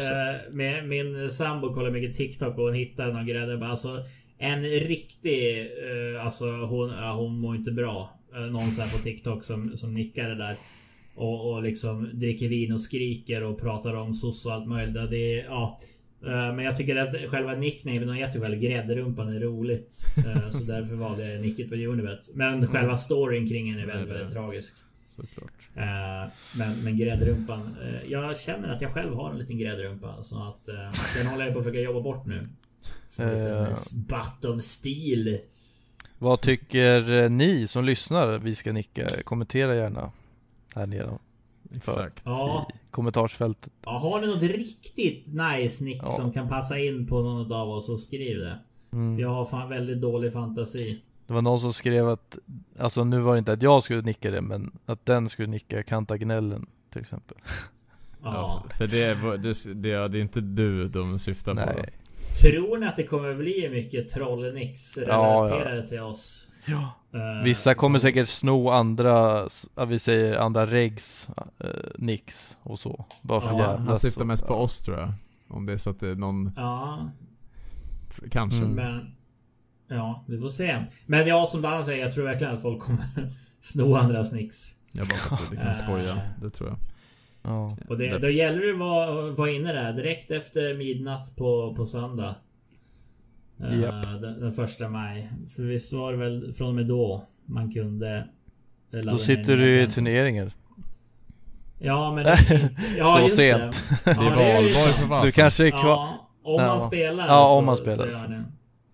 min, 0.51 0.87
min 0.89 1.29
sambo 1.29 1.73
kollar 1.73 1.91
mycket 1.91 2.17
TikTok 2.17 2.57
och 2.57 2.63
hon 2.63 2.73
hittar 2.73 3.07
någon 3.13 3.25
grädde. 3.25 3.67
Alltså 3.67 3.89
en 4.41 4.63
riktig... 4.63 5.59
Eh, 5.59 6.25
alltså 6.25 6.45
hon, 6.45 6.89
ja, 6.89 7.13
hon 7.13 7.39
mår 7.39 7.55
inte 7.55 7.71
bra. 7.71 8.09
Eh, 8.35 8.41
någon 8.41 8.71
sån 8.71 8.83
här 8.85 8.97
på 8.97 9.03
TikTok 9.03 9.43
som, 9.43 9.77
som 9.77 9.93
nickar 9.93 10.29
det 10.29 10.35
där. 10.35 10.55
Och, 11.15 11.51
och 11.53 11.63
liksom 11.63 12.09
dricker 12.13 12.47
vin 12.47 12.71
och 12.73 12.81
skriker 12.81 13.43
och 13.43 13.59
pratar 13.61 13.93
om 13.93 14.13
soc 14.13 14.45
och 14.45 14.51
allt 14.53 14.67
möjligt. 14.67 14.95
Ja, 14.95 15.05
Det 15.05 15.39
är, 15.39 15.45
ja. 15.45 15.77
Eh, 16.25 16.55
Men 16.55 16.59
jag 16.65 16.75
tycker 16.75 16.95
att 16.95 17.29
själva 17.29 17.53
nicknamen 17.55 18.09
och 18.09 18.17
jätteväl 18.17 18.55
gräddrumpan 18.55 19.35
är 19.35 19.39
roligt. 19.39 20.05
Eh, 20.17 20.49
Så 20.49 20.63
därför 20.63 20.95
var 20.95 21.17
det 21.17 21.41
nicket 21.41 21.69
på 21.69 21.75
Unibet. 21.75 22.35
Men 22.35 22.67
själva 22.67 22.97
storyn 22.97 23.47
kring 23.47 23.73
den 23.73 23.81
är 23.83 23.87
väldigt, 23.87 24.13
väldigt 24.15 24.33
tragisk. 24.33 24.73
Såklart. 25.09 25.51
Men, 26.57 26.83
men 26.83 26.97
gräddrumpan. 26.97 27.75
Jag 28.07 28.39
känner 28.39 28.69
att 28.73 28.81
jag 28.81 28.91
själv 28.91 29.13
har 29.15 29.31
en 29.31 29.37
liten 29.39 29.57
gräddrumpa. 29.57 30.23
Så 30.23 30.43
att 30.43 30.65
den 31.17 31.27
håller 31.27 31.45
jag 31.45 31.53
på 31.53 31.59
att 31.59 31.65
försöka 31.65 31.81
jobba 31.81 32.01
bort 32.01 32.25
nu. 32.25 32.41
Spatt 33.75 34.45
av 34.45 34.59
stil. 34.59 35.39
Vad 36.19 36.41
tycker 36.41 37.23
eh, 37.23 37.29
ni 37.29 37.67
som 37.67 37.85
lyssnar 37.85 38.37
vi 38.39 38.55
ska 38.55 38.71
nicka? 38.73 39.07
Kommentera 39.23 39.75
gärna 39.75 40.11
här 40.75 40.85
nere 40.87 41.17
Exakt. 41.75 42.21
Ja. 42.25 42.67
i 42.73 42.77
kommentarsfältet. 42.91 43.71
Ja, 43.83 43.97
har 43.99 44.21
ni 44.21 44.27
något 44.27 44.41
riktigt 44.41 45.27
nice 45.27 45.83
nick 45.83 45.99
Ja. 46.03 46.11
som 46.11 46.31
kan 46.33 46.49
passa 46.49 46.79
in 46.79 47.07
på 47.07 47.21
någon 47.21 47.51
av 47.51 47.69
oss 47.69 47.85
så 47.85 47.97
skriv 47.97 48.39
det. 48.39 48.59
Mm. 48.93 49.15
För 49.15 49.21
jag 49.21 49.29
har 49.29 49.45
fan 49.45 49.69
väldigt 49.69 50.01
dålig 50.01 50.33
fantasi. 50.33 51.01
Det 51.27 51.33
var 51.33 51.41
någon 51.41 51.59
som 51.59 51.73
skrev 51.73 52.09
att, 52.09 52.37
alltså 52.79 53.03
nu 53.03 53.19
var 53.19 53.33
det 53.33 53.39
inte 53.39 53.53
att 53.53 53.61
jag 53.61 53.83
skulle 53.83 54.01
nicka 54.01 54.31
det 54.31 54.41
men 54.41 54.71
att 54.85 55.05
den 55.05 55.29
skulle 55.29 55.47
nicka 55.47 55.83
Kantagnellen 55.83 56.65
till 56.89 57.01
exempel. 57.01 57.37
Ja. 58.23 58.63
Ja, 58.69 58.75
för 58.77 58.87
det, 58.87 59.13
var- 59.23 59.37
det, 59.37 59.73
det, 59.81 60.07
det 60.07 60.17
är 60.17 60.21
inte 60.21 60.41
du 60.41 60.87
de 60.87 61.19
syftar 61.19 61.53
på. 61.55 61.59
Nej. 61.65 61.89
Tror 62.41 62.77
ni 62.77 62.85
att 62.87 62.95
det 62.95 63.03
kommer 63.03 63.33
bli 63.35 63.69
mycket 63.69 64.09
trollnicks 64.09 64.97
Ja, 65.07 65.47
relaterade 65.49 65.87
till 65.87 65.99
oss? 65.99 66.47
Ja. 66.65 66.91
Eh, 67.13 67.43
Vissa 67.43 67.73
kommer 67.73 67.99
som- 67.99 68.07
säkert 68.07 68.27
sno 68.27 68.69
andra, 68.69 69.47
ja, 69.75 69.85
vi 69.85 69.99
säger 69.99 70.37
andra 70.37 70.65
regs 70.65 71.29
eh, 71.59 71.67
nicks 71.97 72.57
och 72.63 72.79
så. 72.79 73.05
Bara 73.21 73.41
för 73.41 73.47
Ja, 73.57 73.75
Han 73.77 73.97
syftar 73.97 74.25
mest 74.25 74.47
på 74.47 74.53
ja. 74.53 74.57
oss 74.57 74.81
tror 74.81 74.99
jag. 74.99 75.13
Om 75.49 75.65
det 75.65 75.73
är 75.73 75.77
så 75.77 75.89
att 75.89 75.99
det 75.99 76.07
är 76.09 76.15
någon, 76.15 76.51
Ja, 76.55 77.09
kanske. 78.31 78.59
Mm. 78.59 78.71
men... 78.71 79.15
Ja, 79.87 80.23
vi 80.27 80.37
får 80.39 80.49
se. 80.49 80.85
Men 81.05 81.27
ja, 81.27 81.47
som 81.47 81.61
Dan 81.61 81.85
säger, 81.85 82.05
jag 82.05 82.13
tror 82.13 82.23
verkligen 82.23 82.53
att 82.55 82.61
folk 82.61 82.79
kommer 82.81 83.05
sno 83.61 83.95
andras 83.95 84.33
nicks. 84.33 84.71
Jag 84.91 85.07
bara 85.07 85.15
för 85.17 85.35
att 85.45 85.51
liksom 85.51 85.69
Eh. 85.69 85.75
skoja. 85.75 86.17
Det 86.41 86.49
tror 86.49 86.69
jag. 86.69 86.77
Ja. 87.43 87.69
Och 87.89 87.97
det, 87.97 88.17
då 88.17 88.29
gäller 88.29 88.61
det 88.61 88.71
att 88.71 88.79
vara, 88.79 89.31
vara 89.31 89.51
inne 89.51 89.73
där 89.73 89.93
direkt 89.93 90.31
efter 90.31 90.73
midnatt 90.73 91.35
på, 91.37 91.73
på 91.75 91.85
söndag. 91.85 92.35
Eh, 93.59 93.79
Japp. 93.81 94.03
den, 94.03 94.39
den 94.39 94.51
första 94.51 94.89
maj. 94.89 95.29
För 95.55 95.63
visst 95.63 95.93
var 95.93 96.11
det 96.11 96.17
väl 96.17 96.53
från 96.53 96.67
och 96.67 96.75
med 96.75 96.85
då 96.85 97.25
man 97.45 97.71
kunde... 97.71 98.27
Då 99.03 99.17
sitter 99.17 99.57
du 99.57 99.81
i 99.81 99.87
turneringar. 99.87 100.51
Ja 101.79 102.11
men... 102.15 102.19
inte- 102.51 102.75
Ja, 102.97 103.05
Så 103.05 103.19
just 103.21 103.35
sent. 103.35 103.61
Det, 104.05 104.11
Det 104.11 104.11
är 104.11 104.15
Ja, 104.15 104.21
valborg 104.21 104.69
för 104.69 105.07
fasen. 105.07 105.25
Du 105.25 105.31
kanske 105.31 105.67
är 105.67 105.69
kvar. 105.71 105.81
Ja, 105.81 106.29
om 106.43 106.61
Ja. 106.61 106.67
man 106.67 106.81
spelar. 106.81 107.27
Ja, 107.27 107.45
så, 107.47 107.57
om 107.59 107.65
man 107.65 107.77
spelar, 107.77 108.05
Så 108.05 108.11
så. 108.11 108.17
gör 108.21 108.27
det. 108.29 108.43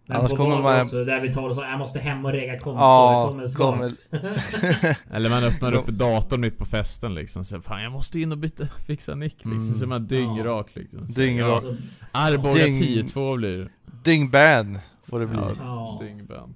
Men 0.07 0.17
Annars 0.17 0.31
på 0.31 0.37
kommer 0.37 0.61
man- 0.61 0.81
också, 0.81 1.05
där 1.05 1.19
vi 1.19 1.33
tar 1.33 1.49
och 1.49 1.55
så, 1.55 1.61
jag 1.61 1.79
måste 1.79 1.99
hem 1.99 2.25
och 2.25 2.31
rega 2.31 2.59
konto. 2.59 2.79
Ja, 2.79 3.33
jag 3.41 3.53
kommer 3.53 3.89
strax. 3.89 5.01
Eller 5.11 5.29
man 5.29 5.43
öppnar 5.43 5.73
upp 5.73 5.87
datorn 5.87 6.41
mitt 6.41 6.57
på 6.57 6.65
festen 6.65 7.15
liksom. 7.15 7.45
Så 7.45 7.61
fan 7.61 7.83
jag 7.83 7.91
måste 7.91 8.19
in 8.19 8.31
och 8.31 8.37
byta, 8.37 8.67
fixa 8.87 9.15
nick 9.15 9.33
liksom. 9.35 9.51
Mm. 9.51 9.73
Så 9.73 9.83
är 9.83 9.87
man 9.87 10.07
dyngrak 10.07 10.75
liksom. 10.75 11.01
Så, 11.01 11.07
Dyngrak. 11.19 11.53
Alltså, 11.53 11.75
Arboga 12.11 12.65
Dyng- 12.65 13.03
10-2 13.03 13.37
blir 13.37 13.57
det. 13.59 13.69
Dingban 14.03 14.79
får 15.03 15.19
det 15.19 15.25
bli. 15.25 15.39
Ja, 15.39 15.51
Ja. 15.59 15.97
Dyngband. 16.01 16.55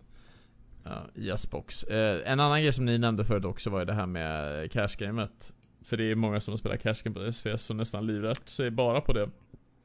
Ja, 0.83 0.91
Jazzbox. 1.15 1.83
Eh, 1.83 2.31
en 2.31 2.39
annan 2.39 2.61
grej 2.61 2.73
som 2.73 2.85
ni 2.85 2.97
nämnde 2.97 3.25
förut 3.25 3.45
också 3.45 3.69
var 3.69 3.79
ju 3.79 3.85
det 3.85 3.93
här 3.93 4.05
med 4.05 4.71
cashgamet. 4.71 5.53
För 5.85 5.97
det 5.97 6.11
är 6.11 6.15
många 6.15 6.39
som 6.39 6.57
spelar 6.57 6.77
cashgame 6.77 7.15
på 7.15 7.31
SVS 7.31 7.63
som 7.63 7.77
nästan 7.77 8.07
livrätt 8.07 8.49
sig 8.49 8.71
bara 8.71 9.01
på 9.01 9.13
det. 9.13 9.29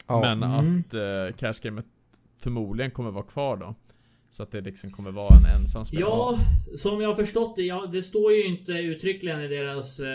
Ja. 0.09 0.20
Men 0.20 0.42
Mm. 0.42 0.85
att 0.88 0.94
eh, 0.94 1.37
cashgamet 1.38 1.85
förmodligen 2.38 2.90
kommer 2.90 3.11
vara 3.11 3.25
kvar 3.25 3.57
då. 3.57 3.75
Så 4.31 4.42
att 4.42 4.51
det 4.51 4.61
liksom 4.61 4.90
kommer 4.90 5.11
vara 5.11 5.37
en 5.37 5.61
ensam 5.61 5.85
spelare. 5.85 6.11
Ja, 6.11 6.38
som 6.77 7.01
jag 7.01 7.09
har 7.09 7.14
förstått 7.14 7.57
det. 7.57 7.62
Ja, 7.62 7.88
det 7.92 8.03
står 8.03 8.33
ju 8.33 8.46
inte 8.46 8.72
uttryckligen 8.72 9.40
i 9.40 9.49
deras 9.49 10.01
eh, 10.01 10.07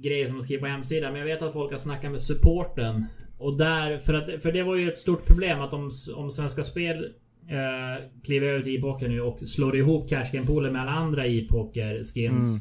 grejer 0.00 0.26
som 0.26 0.36
de 0.36 0.42
skriver 0.42 0.60
på 0.60 0.66
hemsidan. 0.66 1.12
Men 1.12 1.20
jag 1.20 1.26
vet 1.26 1.42
att 1.42 1.52
folk 1.52 1.72
har 1.72 1.78
snackat 1.78 2.10
med 2.12 2.22
supporten. 2.22 3.06
Och 3.38 3.56
där, 3.56 3.98
för, 3.98 4.14
att, 4.14 4.42
för 4.42 4.52
det 4.52 4.62
var 4.62 4.76
ju 4.76 4.92
ett 4.92 4.98
stort 4.98 5.26
problem 5.26 5.60
att 5.60 5.74
om, 5.74 5.90
om 6.14 6.30
Svenska 6.30 6.64
Spel 6.64 7.04
eh, 7.48 8.10
kliver 8.24 8.46
över 8.46 8.62
till 8.62 8.76
e-poker 8.76 9.08
nu 9.08 9.20
och 9.20 9.40
slår 9.40 9.76
ihop 9.76 10.10
cashgame-poolen 10.10 10.72
med 10.72 10.82
alla 10.82 10.90
andra 10.90 11.26
e-poker-skins. 11.26 12.50
Mm. 12.50 12.60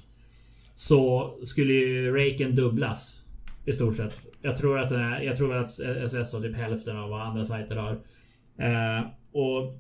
Så 0.75 1.33
skulle 1.43 1.73
ju 1.73 2.11
raken 2.11 2.55
dubblas. 2.55 3.19
I 3.65 3.73
stort 3.73 3.95
sett. 3.95 4.27
Jag 4.41 4.57
tror 4.57 4.79
att, 4.79 4.89
den 4.89 4.99
är, 4.99 5.21
jag 5.21 5.37
tror 5.37 5.55
att 5.55 5.71
SOS 5.71 6.33
har 6.33 6.41
typ 6.41 6.55
hälften 6.55 6.97
av 6.97 7.09
vad 7.09 7.21
andra 7.21 7.45
sajter 7.45 7.75
har. 7.75 7.99
Eh, 8.57 9.05
och 9.33 9.79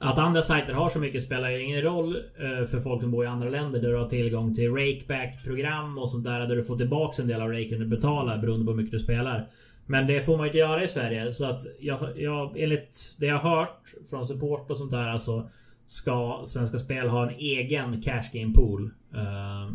att 0.00 0.18
andra 0.18 0.42
sajter 0.42 0.72
har 0.72 0.88
så 0.88 0.98
mycket 0.98 1.22
spelar 1.22 1.50
ingen 1.50 1.82
roll 1.82 2.16
eh, 2.16 2.64
för 2.66 2.78
folk 2.80 3.02
som 3.02 3.10
bor 3.10 3.24
i 3.24 3.28
andra 3.28 3.48
länder 3.50 3.80
där 3.82 3.88
du 3.90 3.96
har 3.98 4.08
tillgång 4.08 4.54
till 4.54 4.70
rakeback-program 4.70 5.98
och 5.98 6.10
sånt 6.10 6.24
där 6.24 6.40
där 6.40 6.56
du 6.56 6.62
får 6.64 6.76
tillbaks 6.76 7.18
en 7.18 7.26
del 7.28 7.40
av 7.42 7.48
raken 7.52 7.78
du 7.80 7.86
betalar 7.86 8.38
beroende 8.38 8.64
på 8.64 8.70
hur 8.70 8.76
mycket 8.76 8.92
du 8.92 8.98
spelar. 8.98 9.48
Men 9.86 10.06
det 10.06 10.20
får 10.20 10.36
man 10.36 10.46
ju 10.46 10.48
inte 10.48 10.58
göra 10.58 10.84
i 10.84 10.88
Sverige 10.88 11.32
så 11.32 11.44
att 11.50 11.62
jag, 11.80 11.98
jag 12.16 12.52
enligt 12.60 13.16
det 13.20 13.26
jag 13.26 13.38
har 13.38 13.56
hört 13.56 13.80
från 14.10 14.26
support 14.26 14.70
och 14.70 14.78
sånt 14.78 14.90
där 14.90 15.08
alltså 15.08 15.48
ska 15.86 16.42
Svenska 16.46 16.78
Spel 16.78 17.08
ha 17.08 17.22
en 17.30 17.34
egen 17.38 18.02
cash 18.02 18.30
game 18.32 18.52
pool. 18.54 18.90
Eh, 19.14 19.74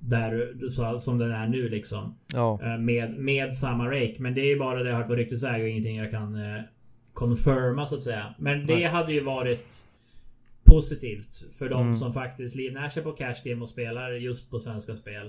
där, 0.00 0.32
du- 0.58 0.70
så, 0.70 0.98
som 0.98 1.18
den 1.18 1.30
är 1.32 1.46
nu 1.48 1.68
liksom. 1.68 2.14
Ja. 2.34 2.58
Eh, 2.62 2.78
Med, 2.78 3.10
med 3.18 3.54
samma 3.54 3.86
rake. 3.86 4.14
Men 4.18 4.34
det 4.34 4.40
är 4.40 4.46
ju 4.46 4.58
bara 4.58 4.82
det 4.82 4.88
jag 4.88 4.94
har 4.96 5.02
hört 5.02 5.08
på 5.10 5.14
ryktesväg 5.14 5.62
och 5.62 5.68
ingenting 5.68 5.96
jag 5.96 6.10
kan 6.10 6.34
eh, 6.34 6.60
confirma 7.16 7.86
så 7.86 7.96
att 7.96 8.02
säga. 8.02 8.34
Men 8.38 8.66
det 8.66 8.74
Nej. 8.74 8.84
hade 8.84 9.12
ju 9.12 9.20
varit 9.20 9.84
positivt 10.64 11.54
för 11.58 11.68
de 11.68 11.82
Mm. 11.82 11.96
som 11.96 12.12
faktiskt 12.12 12.56
livnär 12.56 12.88
sig 12.88 13.02
på 13.02 13.12
cash 13.12 13.34
game 13.44 13.62
och 13.62 13.68
spelar 13.68 14.10
just 14.10 14.50
på 14.50 14.58
svenska 14.58 14.96
spel. 14.96 15.26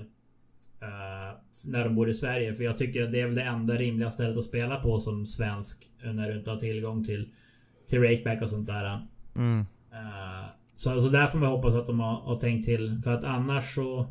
Uh, 0.82 1.38
när 1.66 1.84
de 1.84 1.94
bor 1.94 2.08
i 2.08 2.14
Sverige. 2.14 2.54
För 2.54 2.64
jag 2.64 2.78
tycker 2.78 3.02
att 3.02 3.12
det 3.12 3.20
är 3.20 3.26
väl 3.26 3.34
det 3.34 3.42
enda 3.42 3.74
rimliga 3.74 4.10
stället 4.10 4.38
att 4.38 4.44
spela 4.44 4.76
på 4.76 5.00
som 5.00 5.26
svensk. 5.26 5.86
När 6.02 6.28
du 6.32 6.38
inte 6.38 6.50
har 6.50 6.58
tillgång 6.58 7.04
till, 7.04 7.28
till 7.88 8.02
rakeback 8.02 8.42
och 8.42 8.50
sånt 8.50 8.66
där. 8.66 9.06
Mm. 9.36 9.60
Uh, 9.92 10.48
så, 10.76 11.00
så 11.00 11.08
där 11.08 11.26
får 11.26 11.38
man 11.38 11.48
hoppas 11.48 11.74
att 11.74 11.86
de 11.86 12.00
har, 12.00 12.20
har, 12.20 12.36
tänkt 12.36 12.64
till. 12.64 13.00
För 13.04 13.14
att 13.14 13.24
annars 13.24 13.74
så... 13.74 14.06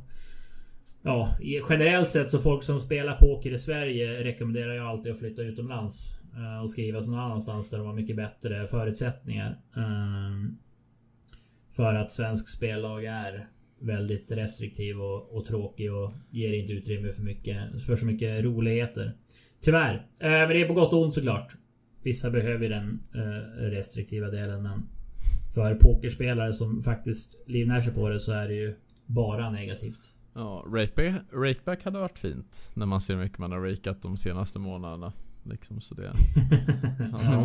Ja, 1.02 1.30
generellt 1.70 2.12
sett 2.12 2.30
så 2.30 2.40
folk 2.40 2.63
som 2.63 2.80
spelar 2.80 3.16
poker 3.16 3.54
i 3.54 3.58
Sverige 3.58 4.24
rekommenderar 4.24 4.74
jag 4.74 4.88
alltid 4.88 5.12
att 5.12 5.20
flytta 5.20 5.42
utomlands. 5.42 6.18
Eh, 6.38 6.63
och 6.63 6.69
skriva 6.69 7.02
sig 7.02 7.12
någon 7.13 7.23
annanstans 7.23 7.69
där 7.69 7.78
de 7.78 7.88
har 7.88 7.93
mycket 7.93 8.15
bättre 8.15 8.67
förutsättningar. 8.67 9.62
Ehm, 9.76 10.58
för 11.71 11.93
att 11.93 12.12
svensk 12.12 12.50
spellag 12.50 13.06
är 13.06 13.47
väldigt 13.80 14.32
restriktiv 14.32 15.02
och, 15.02 15.38
och, 15.38 15.45
tråkig 15.45 15.93
och 15.93 16.12
ger 16.30 16.54
inte 16.54 16.73
utrymme 16.73 17.13
för, 17.13 17.23
mycket, 17.23 17.82
för 17.82 17.95
så 17.95 18.06
mycket 18.06 18.43
roligheter. 18.43 19.13
Tyvärr. 19.62 19.95
Eh, 20.19 20.30
men 20.30 20.50
det 20.50 20.62
är 20.62 20.67
på 20.67 20.73
gott 20.73 20.93
och 20.93 21.02
ont 21.02 21.13
såklart. 21.13 21.54
Vissa 22.04 22.30
behöver 22.30 22.69
den 22.69 23.00
eh, 23.15 23.62
restriktiva 23.62 24.28
delen 24.28 24.63
men 24.63 24.89
för 25.56 25.76
pokerspelare 25.76 26.54
som 26.54 26.82
faktiskt 26.82 27.43
livnär 27.47 27.82
sig 27.82 27.93
på 27.93 28.10
det 28.10 28.19
så 28.19 28.32
är 28.32 28.47
det 28.47 28.54
ju 28.54 28.76
bara 29.06 29.50
negativt. 29.50 30.00
Ja, 30.34 30.65
rakeback, 30.67 31.21
rakeback 31.34 31.84
hade 31.84 32.00
varit 32.00 32.19
fint. 32.19 32.71
När 32.76 32.86
man 32.86 33.02
ser 33.02 33.15
hur 33.15 33.23
mycket 33.23 33.38
man 33.38 33.52
har 33.52 33.60
rakat 33.60 34.02
de 34.02 34.17
senaste 34.17 34.60
månaderna. 34.60 35.13
Liksom 35.50 35.82
så 35.82 35.96
det... 35.96 36.14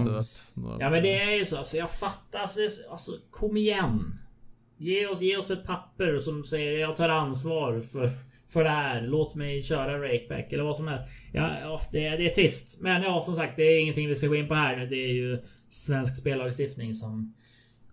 några... 0.04 0.24
Ja 0.80 0.90
men 0.90 1.02
det 1.02 1.22
är 1.22 1.36
ju 1.36 1.44
så. 1.44 1.56
Alltså 1.56 1.76
jag 1.76 1.90
fattar. 1.90 2.38
Alltså, 2.38 2.60
alltså 2.90 3.12
kom 3.30 3.56
igen. 3.56 4.12
Ge 4.76 5.06
oss, 5.06 5.20
ge 5.20 5.36
oss 5.36 5.50
ett 5.50 5.66
papper 5.66 6.18
som 6.18 6.44
säger 6.44 6.78
jag 6.78 6.96
tar 6.96 7.08
ansvar 7.08 7.80
för, 7.80 8.10
för 8.46 8.64
det 8.64 8.70
här. 8.70 9.02
Låt 9.02 9.34
mig 9.34 9.62
köra 9.62 10.02
rakeback 10.02 10.52
eller 10.52 10.64
vad 10.64 10.76
som 10.76 10.88
helst. 10.88 11.10
Ja, 11.32 11.50
ja 11.60 11.80
det, 11.92 12.10
det, 12.10 12.30
är 12.30 12.34
trist. 12.34 12.80
Men 12.80 13.02
ja, 13.02 13.22
som 13.22 13.36
sagt, 13.36 13.56
det 13.56 13.62
är 13.62 13.80
ingenting 13.80 14.08
vi 14.08 14.16
ska 14.16 14.26
gå 14.26 14.36
in 14.36 14.48
på 14.48 14.54
här 14.54 14.76
nu. 14.76 14.86
Det 14.86 15.04
är 15.04 15.12
ju 15.12 15.42
svensk 15.70 16.16
spellagstiftning 16.16 16.94
som 16.94 17.34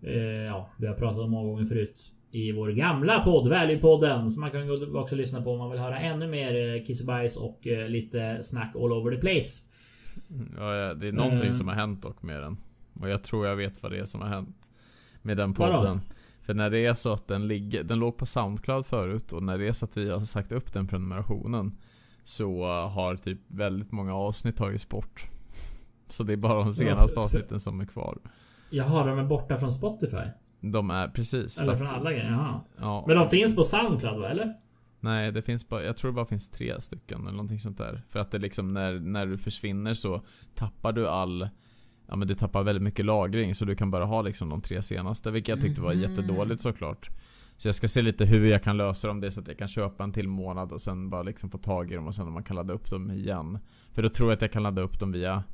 eh, 0.02 0.44
ja, 0.44 0.70
vi 0.76 0.86
har 0.86 0.94
pratat 0.94 1.24
om 1.24 1.30
många 1.30 1.48
gånger 1.50 1.64
förut. 1.64 2.12
I 2.32 2.52
vår 2.52 2.68
gamla 2.68 3.20
podd, 3.20 3.52
Value-podden. 3.52 4.30
Som 4.30 4.40
man 4.40 4.50
kan 4.50 4.96
också 4.96 5.16
lyssna 5.16 5.42
på 5.42 5.52
om 5.52 5.58
man 5.58 5.70
vill 5.70 5.80
höra 5.80 5.98
ännu 5.98 6.26
mer 6.26 6.74
eh, 6.74 6.84
kissebajs 6.84 7.36
och 7.36 7.66
eh, 7.66 7.88
lite 7.88 8.38
snack 8.42 8.72
all 8.74 8.92
over 8.92 9.14
the 9.14 9.20
place. 9.20 9.69
Ja, 10.56 10.94
det 10.94 11.08
är 11.08 11.12
någonting 11.12 11.48
uh, 11.48 11.52
som 11.52 11.68
har 11.68 11.74
hänt 11.74 12.02
dock 12.02 12.22
med 12.22 12.42
den. 12.42 12.56
Och 13.00 13.08
jag 13.08 13.22
tror 13.22 13.46
jag 13.46 13.56
vet 13.56 13.82
vad 13.82 13.92
det 13.92 13.98
är 13.98 14.04
som 14.04 14.20
har 14.20 14.28
hänt. 14.28 14.70
Med 15.22 15.36
den 15.36 15.54
podden. 15.54 15.76
Vadå? 15.76 16.00
För 16.42 16.54
när 16.54 16.70
det 16.70 16.86
är 16.86 16.94
så 16.94 17.12
att 17.12 17.28
den 17.28 17.48
ligger, 17.48 17.84
den 17.84 17.98
låg 17.98 18.16
på 18.16 18.26
Soundcloud 18.26 18.86
förut 18.86 19.32
och 19.32 19.42
när 19.42 19.58
det 19.58 19.68
är 19.68 19.72
så 19.72 19.84
att 19.84 19.96
vi 19.96 20.10
har 20.10 20.20
sagt 20.20 20.52
upp 20.52 20.72
den 20.72 20.86
prenumerationen 20.88 21.76
Så 22.24 22.66
har 22.66 23.16
typ 23.16 23.40
väldigt 23.46 23.92
många 23.92 24.14
avsnitt 24.14 24.56
tagits 24.56 24.88
bort. 24.88 25.26
Så 26.08 26.22
det 26.22 26.32
är 26.32 26.36
bara 26.36 26.54
de 26.54 26.72
senaste 26.72 27.12
ja, 27.16 27.24
avsnitten 27.24 27.60
som 27.60 27.80
är 27.80 27.86
kvar. 27.86 28.18
Jaha, 28.70 29.06
de 29.06 29.18
är 29.18 29.24
borta 29.24 29.56
från 29.56 29.72
Spotify? 29.72 30.24
De 30.60 30.90
är 30.90 31.08
precis. 31.08 31.60
Eller 31.60 31.74
från 31.74 31.88
alla 31.88 32.12
grejer? 32.12 32.30
Jaha. 32.30 32.60
Ja. 32.80 33.04
Men 33.06 33.16
de 33.16 33.28
finns 33.28 33.56
på 33.56 33.64
Soundcloud 33.64 34.20
va, 34.20 34.28
eller? 34.28 34.54
Nej, 35.00 35.32
det 35.32 35.42
finns 35.42 35.68
bara, 35.68 35.82
jag 35.84 35.96
tror 35.96 36.10
det 36.10 36.14
bara 36.14 36.26
finns 36.26 36.50
tre 36.50 36.80
stycken 36.80 37.20
eller 37.20 37.30
någonting 37.30 37.58
sånt 37.58 37.78
där. 37.78 38.02
För 38.08 38.18
att 38.18 38.30
det 38.30 38.38
liksom 38.38 38.72
när, 38.72 39.00
när 39.00 39.26
du 39.26 39.38
försvinner 39.38 39.94
så 39.94 40.22
tappar 40.54 40.92
du 40.92 41.08
all 41.08 41.48
ja 42.10 42.16
men 42.16 42.28
du 42.28 42.34
tappar 42.34 42.62
väldigt 42.62 42.82
mycket 42.82 43.04
lagring 43.04 43.54
så 43.54 43.64
du 43.64 43.74
kan 43.74 43.90
bara 43.90 44.04
ha 44.04 44.22
liksom 44.22 44.48
de 44.48 44.60
tre 44.60 44.82
senaste 44.82 45.30
vilket 45.30 45.48
jag 45.48 45.60
tyckte 45.60 45.80
var 45.80 45.92
mm. 45.92 46.10
jättedåligt 46.10 46.60
såklart. 46.60 47.08
Så 47.56 47.68
jag 47.68 47.74
ska 47.74 47.88
se 47.88 48.02
lite 48.02 48.24
hur 48.24 48.44
jag 48.50 48.62
kan 48.62 48.76
lösa 48.76 49.08
dem 49.08 49.20
det 49.20 49.30
så 49.30 49.40
att 49.40 49.48
jag 49.48 49.58
kan 49.58 49.68
köpa 49.68 50.04
en 50.04 50.12
till 50.12 50.28
månad 50.28 50.72
och 50.72 50.80
sen 50.80 51.10
bara 51.10 51.22
liksom 51.22 51.50
få 51.50 51.58
tag 51.58 51.90
i 51.90 51.94
dem 51.94 52.06
och 52.06 52.14
sen 52.14 52.26
om 52.26 52.32
man 52.32 52.42
kan 52.42 52.56
ladda 52.56 52.74
upp 52.74 52.90
dem 52.90 53.10
igen. 53.10 53.58
För 53.92 54.02
då 54.02 54.08
tror 54.08 54.30
jag 54.30 54.36
att 54.36 54.42
jag 54.42 54.52
kan 54.52 54.62
ladda 54.62 54.82
upp 54.82 55.00
dem 55.00 55.12
via 55.12 55.44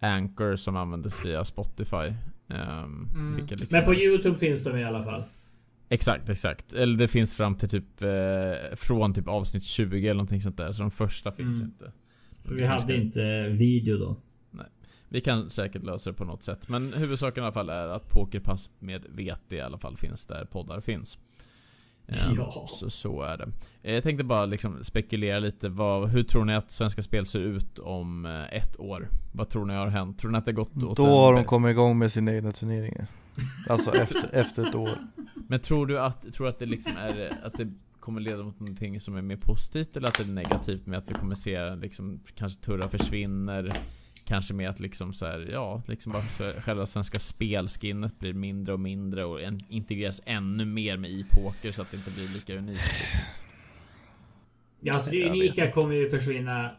Anchor 0.00 0.56
som 0.56 0.76
användes 0.76 1.24
via 1.24 1.44
Spotify. 1.44 2.14
Um, 2.48 3.10
mm. 3.14 3.46
liksom... 3.50 3.68
Men 3.70 3.84
på 3.84 3.94
Youtube 3.94 4.38
finns 4.38 4.64
de 4.64 4.78
i 4.78 4.84
alla 4.84 5.02
fall? 5.02 5.24
Exakt, 5.88 6.28
exakt. 6.28 6.72
Eller 6.72 6.98
det 6.98 7.08
finns 7.08 7.34
fram 7.34 7.54
till 7.54 7.68
typ 7.68 8.02
eh, 8.02 8.76
Från 8.76 9.14
typ 9.14 9.28
avsnitt 9.28 9.64
20 9.64 9.98
eller 9.98 10.14
någonting 10.14 10.40
sånt 10.40 10.56
där. 10.56 10.72
Så 10.72 10.82
de 10.82 10.90
första 10.90 11.32
finns 11.32 11.58
mm. 11.58 11.70
inte. 11.70 11.92
För 12.40 12.54
vi 12.54 12.66
hade 12.66 12.96
inte 12.96 13.48
video 13.48 13.98
då? 13.98 14.16
Vi 15.14 15.20
kan 15.20 15.50
säkert 15.50 15.82
lösa 15.82 16.10
det 16.10 16.16
på 16.16 16.24
något 16.24 16.42
sätt. 16.42 16.68
Men 16.68 16.92
huvudsaken 16.92 17.42
i 17.42 17.46
alla 17.46 17.52
fall 17.52 17.68
är 17.68 17.88
att 17.88 18.08
Pokerpass 18.08 18.70
med 18.78 19.04
VT 19.08 19.52
i 19.52 19.60
alla 19.60 19.78
fall 19.78 19.96
finns 19.96 20.26
där 20.26 20.44
poddar 20.44 20.80
finns. 20.80 21.18
Ehm, 22.06 22.34
ja. 22.36 22.66
Så, 22.68 22.90
så 22.90 23.22
är 23.22 23.36
det. 23.36 23.48
Jag 23.92 24.02
tänkte 24.02 24.24
bara 24.24 24.46
liksom 24.46 24.84
spekulera 24.84 25.38
lite. 25.38 25.68
Vad, 25.68 26.08
hur 26.08 26.22
tror 26.22 26.44
ni 26.44 26.54
att 26.54 26.70
Svenska 26.70 27.02
Spel 27.02 27.26
ser 27.26 27.40
ut 27.40 27.78
om 27.78 28.26
eh, 28.26 28.56
ett 28.56 28.80
år? 28.80 29.08
Vad 29.32 29.48
tror 29.48 29.64
ni 29.64 29.74
har 29.74 29.86
hänt? 29.86 30.18
Tror 30.18 30.30
ni 30.30 30.38
att 30.38 30.44
det 30.44 30.52
gått 30.52 30.82
åt 30.82 30.96
Då 30.96 31.06
har 31.06 31.34
de 31.34 31.44
kommit 31.44 31.70
igång 31.70 31.98
med 31.98 32.12
sina 32.12 32.34
egna 32.34 32.52
turneringar. 32.52 33.06
Alltså 33.68 33.94
efter, 33.94 34.28
efter 34.32 34.68
ett 34.68 34.74
år. 34.74 34.98
Men 35.48 35.60
tror 35.60 35.86
du 35.86 36.00
att, 36.00 36.32
tror 36.32 36.48
att 36.48 36.58
det 36.58 36.66
liksom 36.66 36.96
är 36.96 37.38
att 37.42 37.52
det 37.52 37.68
kommer 38.00 38.20
leda 38.20 38.42
mot 38.42 38.60
någonting 38.60 39.00
som 39.00 39.16
är 39.16 39.22
mer 39.22 39.36
positivt 39.36 39.96
eller 39.96 40.08
att 40.08 40.18
det 40.18 40.24
är 40.24 40.28
negativt 40.28 40.86
med 40.86 40.98
att 40.98 41.10
vi 41.10 41.14
kommer 41.14 41.34
se 41.34 41.74
liksom 41.74 42.20
kanske 42.34 42.60
Turra 42.60 42.88
försvinner 42.88 43.72
Kanske 44.26 44.54
med 44.54 44.70
att 44.70 44.80
liksom 44.80 45.12
så 45.12 45.26
här, 45.26 45.48
ja, 45.52 45.82
liksom 45.86 46.12
bara 46.12 46.22
själva 46.60 46.86
svenska 46.86 47.18
spelskinnet 47.18 48.18
blir 48.18 48.32
mindre 48.32 48.72
och 48.72 48.80
mindre 48.80 49.24
och 49.24 49.40
integreras 49.68 50.22
ännu 50.24 50.64
mer 50.64 50.96
med 50.96 51.10
e-poker 51.10 51.72
så 51.72 51.82
att 51.82 51.90
det 51.90 51.96
inte 51.96 52.10
blir 52.10 52.34
lika 52.34 52.54
unikt. 52.54 52.80
Liksom. 52.82 53.20
Ja, 54.80 54.94
alltså 54.94 55.10
det 55.10 55.28
unika 55.30 55.70
kommer 55.70 55.94
ju 55.94 56.10
försvinna 56.10 56.70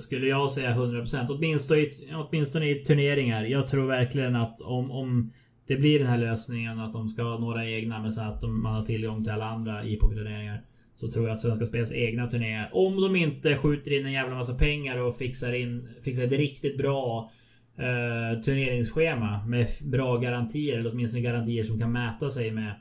skulle 0.00 0.26
jag 0.26 0.50
säga 0.50 0.74
100% 0.74 1.26
åtminstone 1.28 1.80
i, 1.80 2.12
åtminstone 2.14 2.70
i 2.70 2.74
turneringar. 2.74 3.44
Jag 3.44 3.68
tror 3.68 3.86
verkligen 3.86 4.36
att 4.36 4.60
om, 4.60 4.90
om 4.90 5.32
det 5.68 5.76
blir 5.76 5.98
den 5.98 6.08
här 6.08 6.18
lösningen 6.18 6.80
att 6.80 6.92
de 6.92 7.08
ska 7.08 7.22
ha 7.22 7.38
några 7.38 7.66
egna 7.66 8.02
men 8.02 8.12
så 8.12 8.20
att 8.20 8.40
de, 8.40 8.62
man 8.62 8.74
har 8.74 8.82
tillgång 8.82 9.24
till 9.24 9.32
alla 9.32 9.44
andra 9.44 9.84
e 9.84 9.96
pokerturneringar 10.00 10.62
så 10.94 11.08
tror 11.08 11.26
jag 11.26 11.32
att 11.32 11.40
Svenska 11.40 11.66
Spels 11.66 11.92
egna 11.92 12.30
turneringar, 12.30 12.68
om 12.72 13.00
de 13.00 13.16
inte 13.16 13.56
skjuter 13.56 13.98
in 13.98 14.06
en 14.06 14.12
jävla 14.12 14.34
massa 14.34 14.54
pengar 14.54 14.96
och 14.96 15.16
fixar 15.16 15.52
in 15.52 15.88
fixar 16.02 16.24
ett 16.24 16.32
riktigt 16.32 16.78
bra 16.78 17.30
eh, 17.76 18.40
turneringsschema 18.40 19.46
med 19.46 19.68
bra 19.84 20.16
garantier, 20.16 20.78
eller 20.78 20.92
åtminstone 20.92 21.22
garantier 21.22 21.64
som 21.64 21.80
kan 21.80 21.92
mäta 21.92 22.30
sig 22.30 22.50
med 22.50 22.74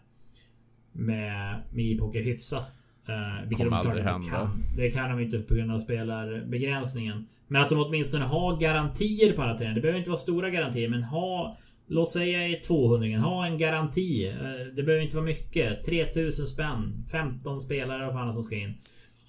med, 0.91 1.61
med 1.73 1.85
e-poker 1.85 2.23
hyfsat. 2.23 2.83
Eh, 3.07 3.47
vilket 3.47 3.57
Kommer 3.57 3.83
de 3.83 3.89
aldrig 3.89 4.05
hända. 4.05 4.29
Kan. 4.29 4.63
Det 4.77 4.89
kan 4.89 5.09
de 5.09 5.23
inte 5.23 5.39
på 5.39 5.53
grund 5.53 5.71
av 5.71 5.79
spelarbegränsningen. 5.79 7.27
Men 7.47 7.61
att 7.61 7.69
de 7.69 7.79
åtminstone 7.79 8.25
har 8.25 8.59
garantier 8.59 9.33
på 9.33 9.41
alla 9.41 9.53
turneringar. 9.53 9.75
Det 9.75 9.81
behöver 9.81 9.99
inte 9.99 10.09
vara 10.09 10.19
stora 10.19 10.49
garantier, 10.49 10.89
men 10.89 11.03
ha 11.03 11.57
Låt 11.89 12.09
säga 12.09 12.47
i 12.47 12.55
200 12.55 13.19
ha 13.19 13.45
en 13.45 13.57
garanti. 13.57 14.27
Eh, 14.27 14.75
det 14.75 14.83
behöver 14.83 15.03
inte 15.03 15.15
vara 15.15 15.25
mycket. 15.25 15.83
3000 15.83 16.47
spänn. 16.47 17.05
15 17.11 17.61
spelare 17.61 18.05
vad 18.05 18.13
fan 18.13 18.33
som 18.33 18.43
ska 18.43 18.55
in. 18.55 18.73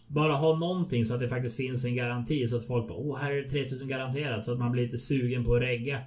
Bara 0.06 0.32
ha 0.32 0.58
någonting 0.58 1.04
så 1.04 1.14
att 1.14 1.20
det 1.20 1.28
faktiskt 1.28 1.56
finns 1.56 1.84
en 1.84 1.96
garanti 1.96 2.46
så 2.46 2.56
att 2.56 2.66
folk 2.66 2.88
bara 2.88 2.98
Åh, 2.98 3.18
här 3.18 3.32
är 3.32 3.42
det 3.42 3.48
3000 3.48 3.88
garanterat. 3.88 4.44
Så 4.44 4.52
att 4.52 4.58
man 4.58 4.72
blir 4.72 4.82
lite 4.82 4.98
sugen 4.98 5.44
på 5.44 5.54
att 5.54 5.62
regga. 5.62 5.98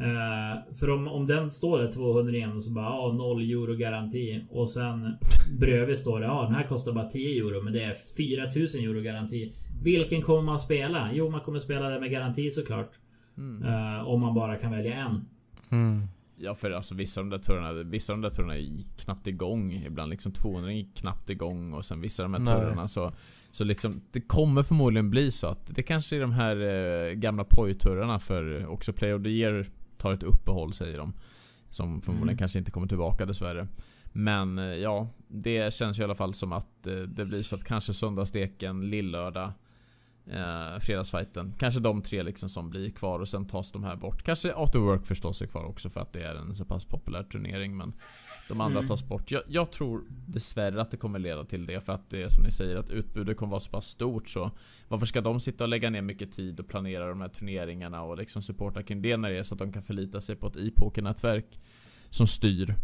Uh, 0.00 0.74
för 0.74 0.90
om, 0.90 1.08
om 1.08 1.26
den 1.26 1.50
står 1.50 1.78
där 1.78 1.92
200 1.92 2.34
igen 2.34 2.52
och 2.52 2.62
så 2.62 2.70
bara 2.70 2.84
ja, 2.84 3.12
0 3.12 3.40
euro 3.40 3.74
garanti. 3.74 4.44
Och 4.50 4.70
sen 4.70 5.16
bredvid 5.60 5.98
står 5.98 6.20
det 6.20 6.26
ja, 6.26 6.42
den 6.42 6.54
här 6.54 6.62
kostar 6.62 6.92
bara 6.92 7.08
10 7.08 7.40
euro 7.40 7.62
men 7.62 7.72
det 7.72 7.82
är 7.82 7.94
4000 8.16 8.80
euro 8.80 9.00
garanti. 9.00 9.52
Vilken 9.82 10.22
kommer 10.22 10.42
man 10.42 10.58
spela? 10.58 11.10
Jo, 11.12 11.30
man 11.30 11.40
kommer 11.40 11.60
spela 11.60 11.88
det 11.88 12.00
med 12.00 12.10
garanti 12.10 12.50
såklart. 12.50 12.90
Mm. 13.38 13.62
Uh, 13.62 14.08
om 14.08 14.20
man 14.20 14.34
bara 14.34 14.56
kan 14.56 14.72
välja 14.72 14.94
en. 14.94 15.24
Mm. 15.74 16.08
Ja 16.36 16.54
för 16.54 16.70
alltså 16.70 16.94
vissa 16.94 17.20
av 17.20 17.26
de 17.26 17.36
där 17.36 17.44
turerna, 17.44 17.72
vissa 17.72 18.12
av 18.12 18.18
de 18.18 18.28
där 18.28 18.36
turerna 18.36 18.56
är 18.56 18.84
knappt 18.96 19.26
igång. 19.26 19.72
Ibland 19.72 20.10
liksom 20.10 20.32
200 20.32 20.72
är 20.72 20.86
knappt 20.94 21.30
igång 21.30 21.72
och 21.72 21.84
sen 21.84 22.00
vissa 22.00 22.24
av 22.24 22.30
de 22.30 22.44
här 22.44 22.56
turerna 22.56 22.88
så 22.88 23.12
Så 23.50 23.64
liksom 23.64 24.00
det 24.10 24.20
kommer 24.20 24.62
förmodligen 24.62 25.10
bli 25.10 25.30
så 25.30 25.46
att 25.46 25.66
det 25.74 25.82
kanske 25.82 26.16
är 26.16 26.20
de 26.20 26.32
här 26.32 26.56
eh, 26.56 27.12
gamla 27.12 27.44
pojturerna 27.44 28.18
för 28.18 28.66
också 28.66 28.92
Play 28.92 29.12
of 29.14 29.22
the 29.22 29.28
Year 29.28 29.66
tar 29.96 30.12
ett 30.12 30.22
uppehåll 30.22 30.72
säger 30.72 30.98
de. 30.98 31.12
Som 31.70 32.00
förmodligen 32.00 32.28
mm. 32.28 32.38
kanske 32.38 32.58
inte 32.58 32.70
kommer 32.70 32.86
tillbaka 32.86 33.26
dessvärre. 33.26 33.68
Men 34.12 34.58
eh, 34.58 34.64
ja, 34.64 35.08
det 35.28 35.74
känns 35.74 35.98
ju 35.98 36.02
i 36.02 36.04
alla 36.04 36.14
fall 36.14 36.34
som 36.34 36.52
att 36.52 36.86
eh, 36.86 36.94
det 36.94 37.24
blir 37.24 37.42
så 37.42 37.56
att 37.56 37.64
kanske 37.64 37.94
söndagssteken, 37.94 38.90
lillördag 38.90 39.52
eh, 40.26 40.78
fredagsfighten. 40.78 41.54
Kanske 41.58 41.80
de 41.80 42.02
tre 42.02 42.22
liksom 42.22 42.48
som 42.48 42.70
blir 42.70 42.90
kvar 42.90 43.20
och 43.20 43.28
sen 43.28 43.46
tas 43.46 43.72
de 43.72 43.84
här 43.84 43.96
bort. 43.96 44.22
Kanske 44.22 44.54
After 44.54 44.78
Work 44.78 45.06
förstås 45.06 45.42
är 45.42 45.46
kvar 45.46 45.64
också 45.64 45.88
för 45.88 46.00
att 46.00 46.12
det 46.12 46.22
är 46.22 46.34
en 46.34 46.54
så 46.54 46.64
pass 46.64 46.84
populär 46.84 47.22
turnering 47.22 47.76
men 47.76 47.92
de 48.48 48.60
andra 48.60 48.78
mm. 48.78 48.88
tas 48.88 49.08
bort. 49.08 49.30
Jag, 49.30 49.42
jag, 49.48 49.70
tror 49.70 50.02
dessvärre 50.26 50.82
att 50.82 50.90
det 50.90 50.96
kommer 50.96 51.18
leda 51.18 51.44
till 51.44 51.66
det 51.66 51.80
för 51.80 51.92
att 51.92 52.10
det 52.10 52.22
är 52.22 52.28
som 52.28 52.44
ni 52.44 52.50
säger 52.50 52.76
att 52.76 52.90
utbudet 52.90 53.36
kommer 53.36 53.50
vara 53.50 53.60
så 53.60 53.70
pass 53.70 53.86
stort 53.86 54.28
så 54.28 54.50
Varför 54.88 55.06
ska 55.06 55.20
de 55.20 55.40
sitta 55.40 55.64
och 55.64 55.70
lägga 55.70 55.90
ner 55.90 56.02
mycket 56.02 56.32
tid 56.32 56.60
och 56.60 56.68
planera 56.68 57.08
de 57.08 57.20
här 57.20 57.28
turneringarna 57.28 58.02
och 58.02 58.18
liksom 58.18 58.42
supporta 58.42 58.82
kring 58.82 59.02
det 59.02 59.16
när 59.16 59.30
det 59.30 59.38
är 59.38 59.42
så 59.42 59.54
att 59.54 59.58
de 59.58 59.72
kan 59.72 59.82
förlita 59.82 60.20
sig 60.20 60.36
på 60.36 60.46
ett 60.46 60.56
e-pokernätverk 60.56 61.60
som 62.10 62.26
styr 62.26 62.74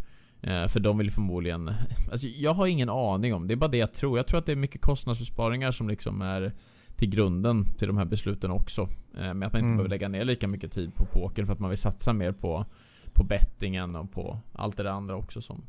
Eh, 0.42 0.66
för 0.66 0.80
de 0.80 0.98
vill 0.98 1.10
förmodligen... 1.10 1.70
Alltså 2.10 2.26
jag 2.26 2.54
har 2.54 2.66
ingen 2.66 2.88
aning 2.88 3.34
om, 3.34 3.46
det 3.46 3.54
är 3.54 3.56
bara 3.56 3.70
det 3.70 3.78
jag 3.78 3.92
tror. 3.92 4.18
Jag 4.18 4.26
tror 4.26 4.38
att 4.38 4.46
det 4.46 4.52
är 4.52 4.56
mycket 4.56 4.80
kostnadsbesparingar 4.80 5.72
som 5.72 5.88
liksom 5.88 6.22
är 6.22 6.52
till 7.00 7.10
grunden 7.10 7.64
till 7.64 7.88
de 7.88 7.96
här 7.96 8.04
besluten 8.04 8.50
också. 8.50 8.82
Eh, 9.18 9.34
med 9.34 9.46
att 9.46 9.52
man 9.52 9.58
inte 9.58 9.58
Mm. 9.58 9.76
behöver 9.76 9.88
lägga 9.88 10.08
ner 10.08 10.24
lika 10.24 10.48
mycket 10.48 10.72
tid 10.72 10.94
på 10.94 11.04
poker 11.06 11.44
för 11.44 11.52
att 11.52 11.60
man 11.60 11.70
vill 11.70 11.78
satsa 11.78 12.12
mer 12.12 12.32
på, 12.32 12.66
på 13.12 13.24
bettingen 13.24 13.96
och 13.96 14.12
på 14.12 14.38
allt 14.52 14.76
det 14.76 14.82
där 14.82 14.90
andra 14.90 15.16
också 15.16 15.40
som, 15.40 15.62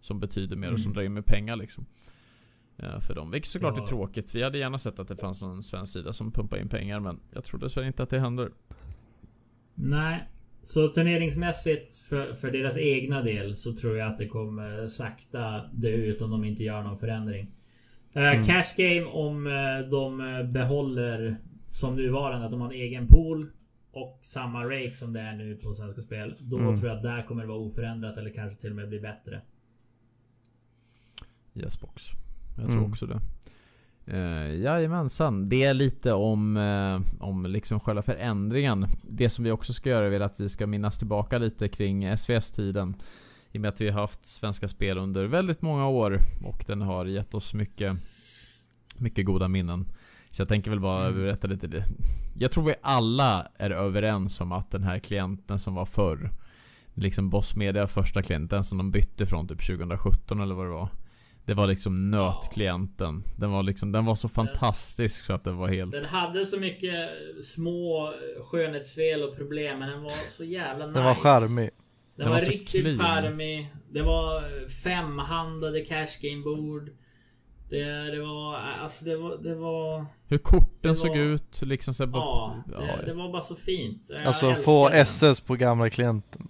som 0.00 0.20
betyder 0.20 0.56
mer 0.56 0.72
och 0.72 0.80
som 0.80 0.90
Mm. 0.90 0.94
drar 0.94 1.02
in 1.02 1.14
mer 1.14 1.22
pengar 1.22 1.56
liksom. 1.56 1.86
Eh, 2.76 3.00
För 3.00 3.14
dem. 3.14 3.30
Vilket 3.30 3.48
såklart 3.48 3.76
är 3.76 3.82
Ja. 3.82 3.86
tråkigt. 3.88 4.34
Vi 4.34 4.42
hade 4.42 4.58
gärna 4.58 4.78
sett 4.78 4.98
att 4.98 5.08
det 5.08 5.16
fanns 5.16 5.42
någon 5.42 5.62
svensk 5.62 5.92
sida 5.92 6.12
som 6.12 6.30
pumpar 6.32 6.58
in 6.58 6.68
pengar 6.68 7.00
men 7.00 7.20
jag 7.34 7.44
tror 7.44 7.60
dessvärre 7.60 7.86
inte 7.86 8.02
att 8.02 8.10
det 8.10 8.18
händer. 8.18 8.50
Nej. 9.74 10.28
Så 10.62 10.88
turneringsmässigt 10.88 11.94
för, 11.96 12.32
för 12.34 12.50
deras 12.50 12.76
egna 12.78 13.22
del 13.22 13.56
så 13.56 13.72
tror 13.76 13.96
jag 13.96 14.08
att 14.08 14.18
det 14.18 14.28
kommer 14.28 14.86
sakta 14.86 15.66
dö 15.72 15.88
ut 15.88 16.22
om 16.22 16.30
de 16.30 16.44
inte 16.44 16.64
gör 16.64 16.82
någon 16.82 16.98
förändring. 16.98 17.50
Eh, 18.16 18.22
Mm. 18.32 18.44
Cash 18.44 18.74
game 18.76 19.04
om 19.04 19.46
eh, 19.46 19.90
de 19.90 20.20
eh, 20.20 20.42
behåller 20.46 21.36
som 21.66 21.96
nuvarande 21.96 22.44
att 22.46 22.50
de 22.52 22.60
har 22.60 22.68
en 22.68 22.74
egen 22.80 23.06
pool 23.06 23.50
och 23.92 24.18
samma 24.22 24.64
rake 24.64 24.94
som 24.94 25.12
det 25.12 25.20
är 25.20 25.34
nu 25.36 25.56
på 25.56 25.74
Svenska 25.74 26.00
Spel. 26.00 26.34
Då 26.40 26.58
Mm. 26.58 26.76
tror 26.76 26.88
jag 26.88 26.96
att 26.96 27.02
där 27.02 27.22
kommer 27.22 27.42
det 27.42 27.48
vara 27.48 27.58
oförändrat 27.58 28.18
eller 28.18 28.30
kanske 28.30 28.60
till 28.60 28.70
och 28.70 28.76
med 28.76 28.88
bli 28.88 29.00
bättre. 29.00 29.40
Yes 31.54 31.80
box. 31.80 32.02
Jag 32.56 32.64
Mm. 32.64 32.76
tror 32.78 32.90
också 32.90 33.06
det. 33.06 33.20
Uh, 34.12 34.56
jajamensan. 34.60 35.48
Det 35.48 35.64
är 35.64 35.74
lite 35.74 36.12
om, 36.12 36.56
eh, 36.56 37.00
om 37.22 37.46
liksom 37.46 37.80
själva 37.80 38.02
förändringen. 38.02 38.86
Det 39.02 39.30
som 39.30 39.44
vi 39.44 39.50
också 39.50 39.72
ska 39.72 39.88
göra 39.90 40.14
är 40.14 40.20
att 40.20 40.40
vi 40.40 40.48
ska 40.48 40.66
minnas 40.66 40.98
tillbaka 40.98 41.38
lite 41.38 41.68
kring 41.68 42.04
SVS-tiden. 42.16 42.94
I 43.56 43.58
och 43.58 43.62
med 43.62 43.68
att 43.68 43.80
vi 43.80 43.90
har 43.90 44.00
haft 44.00 44.26
Svenska 44.26 44.68
Spel 44.68 44.98
under 44.98 45.24
väldigt 45.24 45.62
många 45.62 45.88
år 45.88 46.20
och 46.44 46.64
den 46.66 46.80
har 46.82 47.06
gett 47.06 47.34
oss 47.34 47.54
mycket, 47.54 47.92
mycket 48.96 49.24
goda 49.26 49.48
minnen. 49.48 49.88
Så 50.30 50.40
jag 50.42 50.48
tänker 50.48 50.70
väl 50.70 50.80
bara 50.80 51.06
Mm. 51.06 51.18
berätta 51.20 51.48
lite 51.48 51.66
det. 51.66 51.84
Jag 52.38 52.50
tror 52.50 52.64
vi 52.64 52.74
alla 52.82 53.46
är 53.58 53.70
överens 53.70 54.40
om 54.40 54.52
att 54.52 54.70
den 54.70 54.82
här 54.82 54.98
klienten 54.98 55.58
som 55.58 55.74
var 55.74 55.86
förr 55.86 56.30
Liksom 56.94 57.30
Boss 57.30 57.56
Media 57.56 57.86
första 57.86 58.22
klienten 58.22 58.64
som 58.64 58.78
de 58.78 58.90
bytte 58.90 59.26
från 59.26 59.48
typ 59.48 59.66
2017 59.66 60.40
eller 60.40 60.54
vad 60.54 60.66
det 60.66 60.70
var 60.70 60.88
Det 61.44 61.54
var 61.54 61.66
liksom 61.66 62.10
nötklienten 62.10 63.22
Den 63.36 63.50
var 63.50 63.62
liksom, 63.62 63.92
den 63.92 64.04
var 64.04 64.14
så 64.14 64.28
fantastisk 64.28 65.24
så 65.24 65.32
att 65.32 65.44
det 65.44 65.52
var 65.52 65.68
helt 65.68 65.92
Den 65.92 66.04
hade 66.04 66.46
så 66.46 66.60
mycket 66.60 67.10
små 67.44 68.12
skönhetsfel 68.50 69.22
och 69.22 69.36
problem 69.36 69.78
men 69.78 69.88
den 69.88 70.02
var 70.02 70.30
så 70.36 70.44
jävla 70.44 70.86
nice. 70.86 70.98
Den 70.98 71.04
var 71.04 71.14
charmig. 71.14 71.70
Den, 72.16 72.24
Den 72.24 72.28
var, 72.34 72.40
var 72.40 72.46
riktigt 72.46 73.00
charmig. 73.00 73.70
Det 73.92 74.02
var 74.02 74.42
femhandade 74.82 75.80
cash 75.84 76.20
game 76.22 76.42
bord. 76.42 76.90
Det, 77.70 77.84
det 78.10 78.20
var... 78.20 78.56
Alltså 78.82 79.04
det 79.04 79.16
var... 79.16 79.36
Det 79.36 79.54
var... 79.54 80.06
Hur 80.28 80.38
korten 80.38 80.68
Det 80.82 80.88
var- 80.88 80.94
såg 80.94 81.16
ut 81.16 81.62
liksom 81.62 81.94
så 81.94 82.06
bara- 82.06 82.22
Ja, 82.22 82.62
ja, 82.72 82.96
det, 82.96 83.06
det 83.06 83.14
var 83.14 83.32
bara 83.32 83.42
så 83.42 83.54
fint. 83.56 84.06
Jag 84.10 84.22
Alltså 84.22 84.54
få 84.54 84.88
den. 84.88 84.98
SS 84.98 85.40
på 85.40 85.54
gamla 85.56 85.90
klienten. 85.90 86.48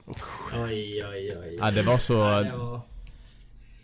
Oj, 0.54 1.04
oj, 1.10 1.36
oj. 1.42 1.56
Ja, 1.60 1.70
det 1.70 1.82
var 1.82 1.98
så... 1.98 2.12
Ja, 2.14 2.42
det 2.42 2.56
var, 2.56 2.80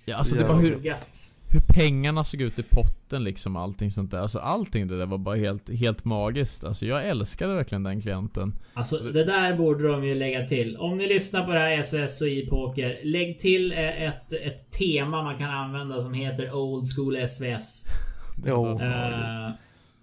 Ja, 0.05 0.17
alltså 0.17 0.37
det 0.37 0.45
var 0.45 0.51
så 0.51 0.67
hur, 0.67 0.79
gött. 0.81 1.32
Hur 1.53 1.61
pengarna 1.61 2.25
såg 2.25 2.41
ut 2.41 2.59
i 2.59 2.63
potten 2.63 3.25
liksom 3.25 3.57
allting 3.57 3.91
sånt 3.91 4.11
där 4.11 4.19
Alltså 4.19 4.39
allting 4.39 4.87
det 4.89 4.99
där 4.99 5.07
var 5.07 5.19
bara 5.19 5.37
helt, 5.37 5.71
helt 5.71 6.05
magiskt 6.05 6.65
Alltså 6.65 6.87
jag 6.87 7.07
älskade 7.09 7.55
verkligen 7.55 7.83
den 7.83 8.01
klienten 8.01 8.55
Alltså 8.75 8.99
det 8.99 9.25
där 9.25 9.57
borde 9.57 9.89
de 9.89 10.05
ju 10.05 10.15
lägga 10.15 10.47
till. 10.47 10.77
Om 10.77 10.99
ni 10.99 11.07
lyssnar 11.09 11.45
på 11.45 11.53
det 11.53 11.59
här 11.59 11.83
SOS 11.83 12.21
och 12.21 12.29
i 12.29 12.47
poker 12.47 12.99
Lägg 13.03 13.39
till 13.39 13.73
eh, 13.73 14.03
ett, 14.03 14.33
ett 14.33 14.71
tema 14.71 15.23
man 15.23 15.39
kan 15.39 15.51
använda 15.51 16.01
som 16.01 16.15
heter 16.15 16.55
Old 16.55 16.85
School 16.97 17.29
SVS. 17.29 17.85
Jo, 18.47 18.81
Eh, 18.81 19.51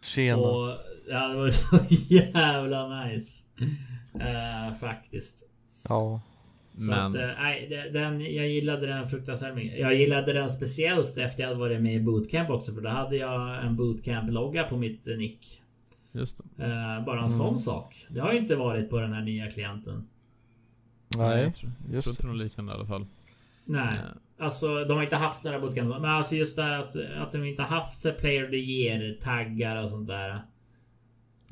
tjena. 0.02 0.38
och 0.38 0.78
ja, 1.10 1.28
det 1.28 1.36
var 1.36 1.52
så 1.52 1.80
jävla 2.14 3.04
nice. 3.06 3.43
Eh, 4.20 4.76
faktiskt. 4.80 5.45
Ja. 5.89 6.22
Så 6.80 6.91
Men- 6.91 6.99
att, 6.99 7.15
eh, 7.15 7.27
nej, 7.39 7.89
den, 7.93 8.21
jag 8.36 8.47
gillade 8.49 8.88
den 8.88 9.07
fruktansvärt 9.07 9.55
mycket. 9.55 9.80
Jag 9.80 9.95
gillade 9.95 10.34
den 10.34 10.49
speciellt 10.49 11.17
efter 11.17 11.41
jag 11.41 11.47
hade 11.47 11.59
varit 11.59 11.82
med 11.82 11.93
i 11.95 11.99
bootcamp 11.99 12.49
också. 12.49 12.73
För 12.73 12.82
då 12.82 12.89
hade 12.89 13.17
jag 13.17 13.65
en 13.65 13.75
bootcamp-logga 13.75 14.63
på 14.63 14.77
mitt 14.77 15.05
nick. 15.05 15.61
Just 16.11 16.41
det 16.57 16.63
Eh, 16.63 17.05
bara 17.05 17.15
en 17.15 17.17
Mm. 17.17 17.30
sån 17.30 17.59
sak. 17.59 18.05
Det 18.09 18.19
har 18.19 18.32
ju 18.34 18.38
inte 18.39 18.55
varit 18.55 18.89
på 18.89 18.99
den 18.99 19.13
här 19.13 19.21
nya 19.21 19.49
klienten. 19.49 20.07
jag 21.17 21.27
Nej, 21.30 21.51
tror, 21.53 21.71
jag 21.93 22.03
tror 22.03 22.11
inte 22.13 22.27
något 22.27 22.38
liknande 22.38 22.71
i 22.71 22.75
alla 22.75 22.86
fall 22.86 23.05
Nej. 23.65 23.93
Eh, 23.97 24.45
Alltså 24.45 24.86
de 24.86 24.93
har 24.93 25.03
inte 25.03 25.15
haft 25.15 25.43
några 25.43 25.59
bootcamp. 25.59 25.89
Men 26.01 26.05
alltså 26.05 26.36
just 26.36 26.55
det 26.55 26.63
här 26.63 26.80
att, 26.80 26.95
att 26.95 27.32
de 27.32 27.43
inte 27.43 27.63
haft 27.63 28.17
player 28.19 28.43
of 28.45 28.49
the 28.49 28.57
year 28.57 29.17
taggar 29.21 29.84
och 29.84 29.89
sånt 29.89 30.07
där. 30.07 30.41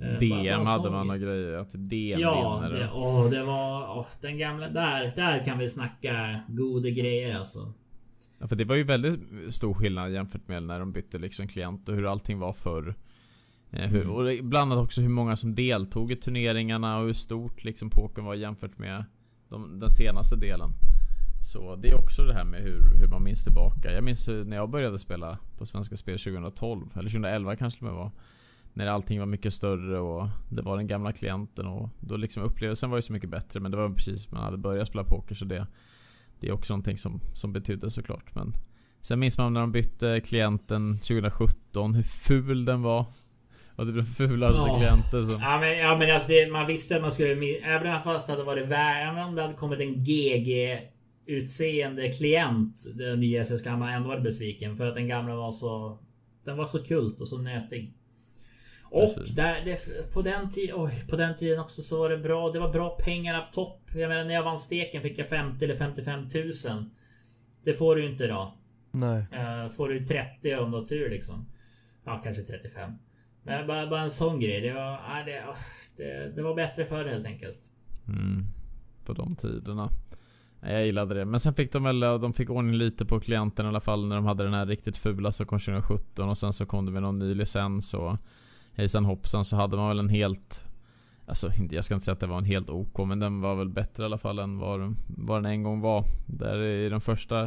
Eh, 0.01 0.19
DM 0.19 0.65
hade 0.65 0.89
man 0.91 1.09
och 1.09 1.19
grejer, 1.19 1.63
typ 1.63 1.81
DM 1.89 2.19
Ja, 2.19 2.59
vinnare 2.61 2.79
det, 2.79 2.89
åh, 2.93 3.29
det 3.29 3.43
var... 3.43 3.97
Åh, 3.97 4.05
den 4.21 4.37
gamla... 4.37 4.69
Där, 4.69 5.13
där 5.15 5.43
kan 5.45 5.57
vi 5.59 5.69
snacka 5.69 6.39
goda 6.47 6.89
grejer 6.89 7.37
alltså. 7.37 7.73
Ja, 8.39 8.47
för 8.47 8.55
det 8.55 8.65
var 8.65 8.75
ju 8.75 8.83
väldigt 8.83 9.19
stor 9.49 9.73
skillnad 9.73 10.11
jämfört 10.13 10.47
med 10.47 10.63
när 10.63 10.79
de 10.79 10.91
bytte 10.91 11.17
liksom 11.17 11.47
klient 11.47 11.89
och 11.89 11.95
hur 11.95 12.11
allting 12.11 12.39
var 12.39 12.53
förr. 12.53 12.95
Eh, 13.71 13.89
hur, 13.89 14.01
Mm. 14.01 14.13
och 14.13 14.45
bland 14.45 14.71
annat 14.71 14.83
också 14.85 15.01
hur 15.01 15.09
många 15.09 15.35
som 15.35 15.55
deltog 15.55 16.11
i 16.11 16.15
turneringarna 16.15 16.97
och 16.99 17.05
hur 17.05 17.13
stort 17.13 17.63
liksom 17.63 17.89
pokern 17.89 18.25
var 18.25 18.35
jämfört 18.35 18.77
med 18.77 19.05
de, 19.49 19.79
den 19.79 19.89
senaste 19.89 20.35
delen. 20.35 20.69
Så 21.41 21.75
det 21.75 21.87
är 21.89 21.95
också 21.95 22.23
det 22.23 22.33
här 22.33 22.45
med 22.45 22.61
hur, 22.61 22.97
hur 22.99 23.07
man 23.07 23.23
minns 23.23 23.43
tillbaka. 23.43 23.91
Jag 23.91 24.03
minns 24.03 24.27
när 24.27 24.55
jag 24.57 24.69
började 24.69 24.99
spela 24.99 25.37
på 25.57 25.65
Svenska 25.65 25.95
Spel 25.95 26.19
2012, 26.19 26.85
eller 26.93 27.09
2011 27.09 27.55
kanske 27.55 27.85
det 27.85 27.91
var. 27.91 28.11
När 28.77 28.87
allting 28.87 29.19
var 29.19 29.25
mycket 29.25 29.53
större 29.53 29.99
och 29.99 30.27
det 30.49 30.61
var 30.61 30.77
den 30.77 30.87
gamla 30.87 31.11
klienten 31.11 31.67
och 31.67 31.89
då 31.99 32.17
liksom 32.17 32.43
upplevelsen 32.43 32.89
var 32.89 32.97
ju 32.97 33.01
så 33.01 33.13
mycket 33.13 33.29
bättre 33.29 33.59
men 33.59 33.71
det 33.71 33.77
var 33.77 33.89
precis 33.89 34.31
man 34.31 34.43
hade 34.43 34.57
börjat 34.57 34.87
spela 34.87 35.03
poker 35.03 35.35
så 35.35 35.45
det 35.45 35.67
Det 36.39 36.47
är 36.47 36.51
också 36.51 36.73
någonting 36.73 36.97
som, 36.97 37.21
som 37.33 37.53
betydde 37.53 37.91
såklart 37.91 38.35
men 38.35 38.53
Sen 39.01 39.19
minns 39.19 39.37
man 39.37 39.53
när 39.53 39.61
de 39.61 39.71
bytte 39.71 40.19
klienten 40.19 40.93
2017 40.97 41.93
hur 41.93 42.03
ful 42.03 42.65
den 42.65 42.81
var 42.81 43.05
Och 43.75 43.85
det 43.85 43.91
blev 43.91 44.03
fulaste 44.03 44.61
Ja. 44.67 44.77
klienten 44.79 45.25
som 45.25 45.41
Ja 45.41 45.59
men, 45.59 45.77
ja, 45.77 45.97
men 45.97 46.15
alltså 46.15 46.29
det, 46.29 46.51
man 46.51 46.67
visste 46.67 46.95
att 46.95 47.01
man 47.01 47.11
skulle... 47.11 47.57
Även 47.57 48.01
fast 48.01 48.27
det 48.27 48.33
hade 48.33 48.45
varit 48.45 48.67
värre... 48.67 49.11
Även 49.11 49.23
om 49.23 49.35
det 49.35 49.41
hade 49.41 49.53
kommit 49.53 49.79
en 49.79 50.03
GG 50.03 50.79
utseende 51.25 52.11
klient. 52.11 52.79
Den 52.95 53.19
nya 53.19 53.45
så 53.45 53.57
skulle 53.57 53.77
man 53.77 53.89
ändå 53.89 54.07
varit 54.07 54.23
besviken. 54.23 54.77
För 54.77 54.85
att 54.87 54.95
den 54.95 55.07
gamla 55.07 55.35
var 55.35 55.51
så... 55.51 55.99
Den 56.45 56.57
var 56.57 56.65
så 56.65 56.83
kult 56.83 57.21
och 57.21 57.27
så 57.27 57.37
nötig. 57.37 57.96
Och 58.91 59.09
där, 59.35 59.65
det, 59.65 60.13
på, 60.13 60.21
den 60.21 60.49
oj, 60.73 61.03
på 61.09 61.15
den 61.15 61.35
tiden 61.35 61.59
också 61.59 61.81
så 61.81 61.99
var 61.99 62.09
det 62.09 62.17
bra. 62.17 62.51
Det 62.51 62.59
var 62.59 62.73
bra 62.73 62.89
pengar 62.89 63.41
up 63.41 63.51
topp. 63.51 63.81
Jag 63.95 64.09
menar 64.09 64.23
när 64.23 64.33
jag 64.33 64.43
vann 64.43 64.59
steken 64.59 65.01
fick 65.01 65.19
jag 65.19 65.29
50 65.29 65.65
eller 65.65 65.75
55 65.75 66.29
tusen. 66.29 66.89
Det 67.63 67.73
får 67.73 67.95
du 67.95 68.03
ju 68.03 68.11
inte 68.11 68.23
idag. 68.23 68.51
Nej. 68.91 69.25
Uh, 69.33 69.69
får 69.69 69.89
du 69.89 70.05
30 70.05 70.55
om 70.55 70.71
du 70.71 70.77
har 70.77 70.85
tur 70.85 71.09
liksom. 71.09 71.45
Ja, 72.05 72.21
kanske 72.23 72.43
35. 72.43 72.91
Men 73.43 73.67
bara, 73.67 73.87
bara 73.87 74.01
en 74.01 74.11
sån 74.11 74.39
grej. 74.39 74.61
Det 74.61 74.73
var, 74.73 74.81
ja, 74.81 75.23
det, 75.25 75.43
ah, 75.47 75.55
det, 75.97 76.35
det 76.35 76.41
var 76.41 76.55
bättre 76.55 76.85
förr 76.85 77.05
helt 77.05 77.25
enkelt. 77.25 77.59
mm, 78.07 78.45
På 79.05 79.13
de 79.13 79.35
tiderna 79.35 79.89
Jag 80.61 80.85
gillade 80.85 81.15
det 81.15 81.25
men 81.25 81.39
sen 81.39 81.53
fick 81.53 81.71
de 81.73 81.83
väl 81.83 81.99
De 81.99 82.33
fick 82.33 82.49
ordning 82.49 82.75
lite 82.75 83.05
på 83.05 83.19
klienten 83.19 83.65
i 83.65 83.69
alla 83.69 83.79
fall 83.79 84.07
när 84.07 84.15
de 84.15 84.25
hade 84.25 84.43
den 84.43 84.53
här 84.53 84.65
riktigt 84.65 84.97
fula 84.97 85.31
som 85.31 85.45
kom 85.45 85.59
2017 85.59 86.29
och 86.29 86.37
sen 86.37 86.53
så 86.53 86.65
kom 86.65 86.85
det 86.85 86.91
med 86.91 87.01
någon 87.01 87.19
ny 87.19 87.33
licens 87.33 87.93
och 87.93 88.17
Hejsan 88.77 89.05
hoppsan 89.05 89.45
så 89.45 89.55
hade 89.55 89.77
man 89.77 89.87
väl 89.87 89.99
en 89.99 90.09
helt 90.09 90.63
Alltså 91.25 91.51
jag 91.71 91.83
ska 91.83 91.93
inte 91.93 92.05
säga 92.05 92.13
att 92.13 92.19
det 92.19 92.27
var 92.27 92.37
en 92.37 92.45
helt 92.45 92.69
OK 92.69 92.97
men 93.07 93.19
den 93.19 93.41
var 93.41 93.55
väl 93.55 93.69
bättre 93.69 94.03
i 94.03 94.05
alla 94.05 94.17
fall 94.17 94.39
än 94.39 94.57
vad, 94.57 94.79
den- 94.79 94.95
vad 95.07 95.43
den 95.43 95.51
en 95.51 95.63
gång 95.63 95.81
var. 95.81 96.03
Där 96.25 96.61
i 96.63 96.89
den 96.89 97.01
första 97.01 97.43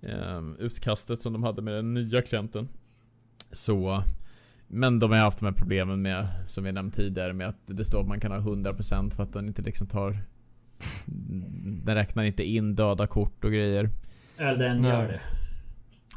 eh, 0.00 0.42
utkastet 0.58 1.22
som 1.22 1.32
de 1.32 1.42
hade 1.42 1.62
med 1.62 1.74
den 1.74 1.94
nya 1.94 2.22
klienten. 2.22 2.68
Så 3.52 4.02
Men 4.66 4.98
de 4.98 5.10
har 5.10 5.18
haft 5.18 5.38
de 5.38 5.44
här 5.46 5.52
problemen 5.52 6.02
med 6.02 6.26
Som 6.46 6.64
vi 6.64 6.72
nämnt 6.72 6.94
tidigare 6.94 7.32
med 7.32 7.48
att 7.48 7.56
det 7.66 7.84
står 7.84 8.00
att 8.00 8.08
man 8.08 8.20
kan 8.20 8.32
ha 8.32 8.38
100% 8.38 9.10
för 9.16 9.22
att 9.22 9.32
den 9.32 9.46
inte 9.46 9.62
liksom 9.62 9.86
tar 9.86 10.18
Den 11.84 11.94
räknar 11.94 12.22
inte 12.24 12.42
in 12.44 12.74
döda 12.74 13.06
kort 13.06 13.44
och 13.44 13.50
grejer. 13.52 13.90
Eller 14.38 14.58
den 14.68 14.82
Nej. 14.82 14.90
gör 14.90 15.08
det. 15.08 15.20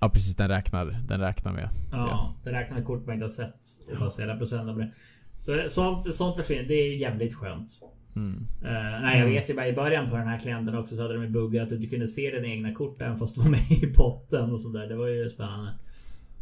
Ja 0.02 0.10
precis 0.10 0.36
den 0.36 0.49
räknar, 0.49 0.86
den 0.86 1.20
räknar 1.20 1.54
med. 1.54 1.70
Ja, 1.91 2.36
det 2.43 2.52
räknar 2.52 2.78
med 2.78 2.86
kort 2.86 3.06
man 3.06 3.14
inte 3.14 3.24
har 3.24 3.30
sett. 3.30 3.62
Och 3.91 3.99
baserar 3.99 4.70
av 4.70 4.78
det. 4.78 4.91
Så 5.38 5.70
sånt, 5.70 6.16
sånt 6.16 6.38
försvinner. 6.38 6.64
Det 6.64 6.74
är 6.74 6.97
jävligt 6.97 7.36
skönt. 7.36 7.72
Mm. 8.16 8.47
Eh, 8.62 9.02
nej, 9.02 9.20
jag 9.20 9.26
vet 9.26 9.49
ju 9.49 9.54
bara 9.54 9.68
i 9.68 9.74
början 9.74 10.10
på 10.10 10.16
den 10.16 10.28
här 10.28 10.39
klienten 10.39 10.76
också 10.76 10.95
så 10.95 11.02
hade 11.02 11.14
de 11.14 11.24
ju 11.24 11.30
buggar 11.30 11.64
att 11.64 11.70
du 11.70 11.76
inte 11.76 11.88
kunde 11.88 12.08
se 12.08 12.32
dina 12.32 12.47
egna 12.47 12.74
kort 12.74 13.02
även 13.02 13.18
fast 13.18 13.36
du 13.36 13.41
var 13.41 13.49
med 13.49 13.72
i 13.72 13.93
potten 13.95 14.52
och 14.52 14.62
sådär. 14.62 14.88
Det 14.88 14.95
var 14.95 15.08
ju 15.08 15.30
spännande. 15.30 15.74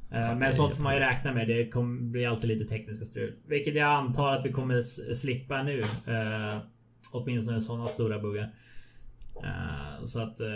Det 0.09 0.15
är 0.15 0.35
men 0.35 0.53
sånt 0.53 0.75
får 0.75 0.83
man 0.83 0.93
ju 0.93 0.99
räkna 0.99 1.33
med. 1.33 1.47
Det 1.47 1.69
kommer 1.69 2.01
bli 2.01 2.25
alltid 2.25 2.47
lite 2.47 2.65
tekniska 2.65 3.05
strul. 3.05 3.33
Vilket 3.47 3.75
jag 3.75 3.87
antar 3.87 4.35
att 4.35 4.45
vi 4.45 4.51
kommer 4.51 4.81
slippa 5.13 5.63
nu. 5.63 5.79
Uh, 5.79 6.57
åtminstone 7.11 7.61
sådana 7.61 7.85
stora 7.85 8.19
buggar. 8.19 8.53
Eh, 9.43 10.05
så 10.05 10.19
att... 10.19 10.39
eh, 10.41 10.47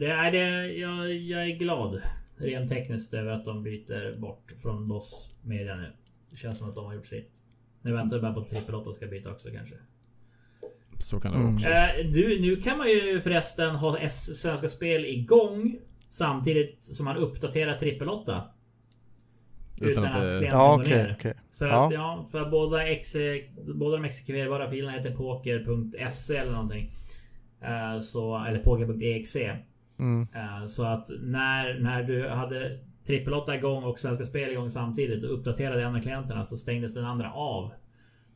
det 0.00 0.06
är 0.06 0.32
det, 0.32 0.72
jag, 0.72 1.12
jag 1.14 1.42
är 1.50 1.56
glad. 1.58 2.02
Rent 2.36 2.68
tekniskt 2.68 3.14
över 3.14 3.32
att 3.32 3.44
de 3.44 3.62
byter 3.62 4.18
bort 4.20 4.52
från 4.62 4.88
Boss 4.88 5.38
Media 5.42 5.76
nu. 5.76 5.92
Det 6.30 6.36
känns 6.36 6.58
som 6.58 6.68
att 6.68 6.74
de 6.74 6.84
har 6.84 6.94
gjort 6.94 7.06
sitt. 7.06 7.30
Nu 7.82 7.92
väntar 7.92 8.16
vi 8.16 8.22
bara 8.22 8.32
på 8.34 8.40
att 8.40 8.48
Trippel 8.48 8.74
8 8.74 8.92
ska 8.92 9.06
byta 9.06 9.30
också 9.30 9.48
kanske. 9.50 9.74
Så 10.98 11.20
kan 11.20 11.32
det 11.32 11.38
vara 11.38 11.48
Mm. 11.48 11.56
också. 11.56 11.68
Eh, 11.68 12.10
du, 12.12 12.40
nu 12.40 12.56
kan 12.56 12.78
man 12.78 12.88
ju 12.88 13.20
förresten 13.20 13.74
ha 13.76 13.98
S 13.98 14.40
Svenska 14.40 14.68
Spel 14.68 15.04
igång 15.04 15.78
samtidigt 16.08 16.84
som 16.84 17.04
man 17.04 17.16
uppdaterar 17.16 17.74
Trippel 17.74 18.08
8. 18.08 18.42
Utan 19.80 19.90
Utan, 19.90 20.04
att 20.04 20.12
klienten 20.38 20.58
Ja, 20.58 20.74
går 20.76 20.82
okej, 20.82 20.96
ner. 21.02 21.16
okej. 21.18 21.34
För 21.50 21.66
Ja. 21.68 21.86
att 21.86 21.92
ja, 21.94 22.26
för 22.32 22.50
båda, 22.50 22.86
ex, 22.86 23.16
båda 23.74 23.96
de 23.96 24.04
exekverbara 24.04 24.68
filerna 24.68 24.92
heter 24.92 25.14
poker.se 25.14 26.36
eller 26.36 26.52
någonting. 26.52 26.90
Eh, 27.64 28.00
så, 28.00 28.44
eller 28.44 28.58
poker.exe. 28.58 29.58
Mm. 29.98 30.28
Eh, 30.34 30.66
Så 30.66 30.84
att 30.84 31.10
när, 31.22 31.80
när 31.80 32.02
du 32.02 32.28
hade 32.28 32.78
Trippel 33.06 33.34
8 33.34 33.56
igång 33.56 33.84
och 33.84 33.98
Svenska 33.98 34.24
Spel 34.24 34.50
igång 34.50 34.70
samtidigt 34.70 35.24
och 35.24 35.34
uppdaterade 35.38 35.82
en 35.82 35.94
av 35.96 36.00
klienterna 36.00 36.44
så 36.44 36.56
stängdes 36.56 36.94
den 36.94 37.04
andra 37.04 37.32
av. 37.32 37.72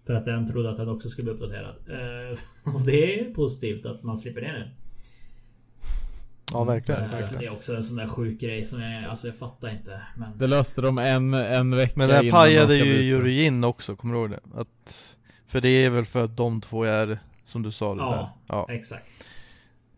För 0.06 0.14
att 0.14 0.24
den 0.24 0.46
trodde 0.52 0.70
att 0.70 0.76
den 0.76 0.88
också 0.88 1.08
skulle 1.08 1.24
bli 1.24 1.34
uppdaterad. 1.34 1.74
Eh, 1.88 2.38
Och 2.74 2.80
det 2.86 3.20
är 3.20 3.34
positivt 3.34 3.86
att 3.86 4.02
man 4.02 4.18
slipper 4.18 4.40
det 4.40 4.52
nu. 4.52 4.70
Ja, 6.52 6.64
verkligen. 6.64 7.10
Verkligen. 7.10 7.38
Det 7.38 7.46
är 7.46 7.52
också 7.52 7.76
en 7.76 7.84
sån 7.84 7.96
där 7.96 8.06
sjuk 8.06 8.40
grej 8.40 8.64
som 8.64 8.82
jag, 8.82 9.04
alltså 9.04 9.26
jag 9.26 9.36
fattar 9.36 9.68
inte. 9.68 10.00
Men 10.16 10.38
Det 10.38 10.46
löste 10.46 10.80
de 10.80 10.98
en, 10.98 11.34
en 11.34 11.76
vecka 11.76 11.92
Men 11.96 12.08
det 12.08 12.14
här 12.14 12.30
pajade 12.30 12.74
ju. 12.74 13.02
Juryin 13.02 13.64
också, 13.64 13.96
kommer 13.96 14.14
du 14.14 14.20
ihåg 14.20 14.30
det? 14.30 14.40
Att, 14.60 15.16
för 15.46 15.60
det 15.60 15.68
är 15.68 15.90
väl 15.90 16.04
för 16.04 16.24
att 16.24 16.36
de 16.36 16.60
två 16.60 16.84
är, 16.84 17.18
som 17.47 17.62
du 17.62 17.70
sa 17.70 17.94
det 17.94 18.01
Ja. 18.01 18.11
där. 18.11 18.28
Ja. 18.57 18.66
exakt. 18.70 19.05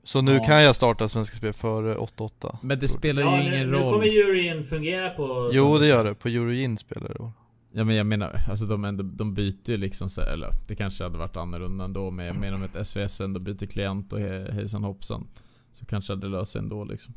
Så 0.03 0.21
nu 0.23 0.33
Ja. 0.35 0.45
kan 0.45 0.63
jag 0.63 0.77
starta 0.77 1.09
Svenska 1.09 1.37
Spel 1.37 1.53
före 1.53 1.97
8-8. 1.97 2.59
Men 2.63 2.79
det 2.79 2.89
spelar 2.89 3.23
Ja, 3.23 3.37
ju 3.43 3.51
nu, 3.51 3.57
ingen 3.57 3.71
nu 3.71 3.77
roll. 3.79 3.93
kommer 3.93 4.07
juryn 4.07 4.65
fungera 4.65 5.11
på... 5.11 5.51
Jo, 5.53 5.79
det 5.79 5.87
gör 5.87 6.05
det. 6.05 6.15
På 6.15 6.29
Eurogin 6.29 6.79
spelar 6.79 7.09
det 7.09 7.15
då. 7.19 7.33
Ja 7.73 7.85
men 7.85 7.97
jag 7.97 8.07
menar, 8.07 8.41
alltså 8.49 8.67
de, 8.67 8.85
ändå, 8.85 9.03
de 9.03 9.35
byter 9.35 9.71
ju 9.71 9.77
liksom 9.77 10.09
så, 10.09 10.21
eller 10.21 10.51
det 10.69 10.75
kanske 10.77 11.05
hade 11.05 11.19
varit 11.19 11.37
annorlunda 11.37 11.85
ändå 11.85 12.11
men 12.11 12.27
jag 12.27 12.37
menar 12.41 12.57
om 12.57 12.63
ett 12.63 12.87
SVS 12.87 13.21
ändå 13.21 13.41
byter 13.41 13.67
klient 13.67 14.13
och 14.13 14.21
he, 14.21 14.53
hejsan 14.53 14.85
hoppsan. 14.85 15.27
Så 15.73 15.85
kanske 15.87 16.17
det 16.17 16.29
löser 16.29 16.45
sig 16.53 16.59
ändå 16.59 16.85
liksom. 16.85 17.15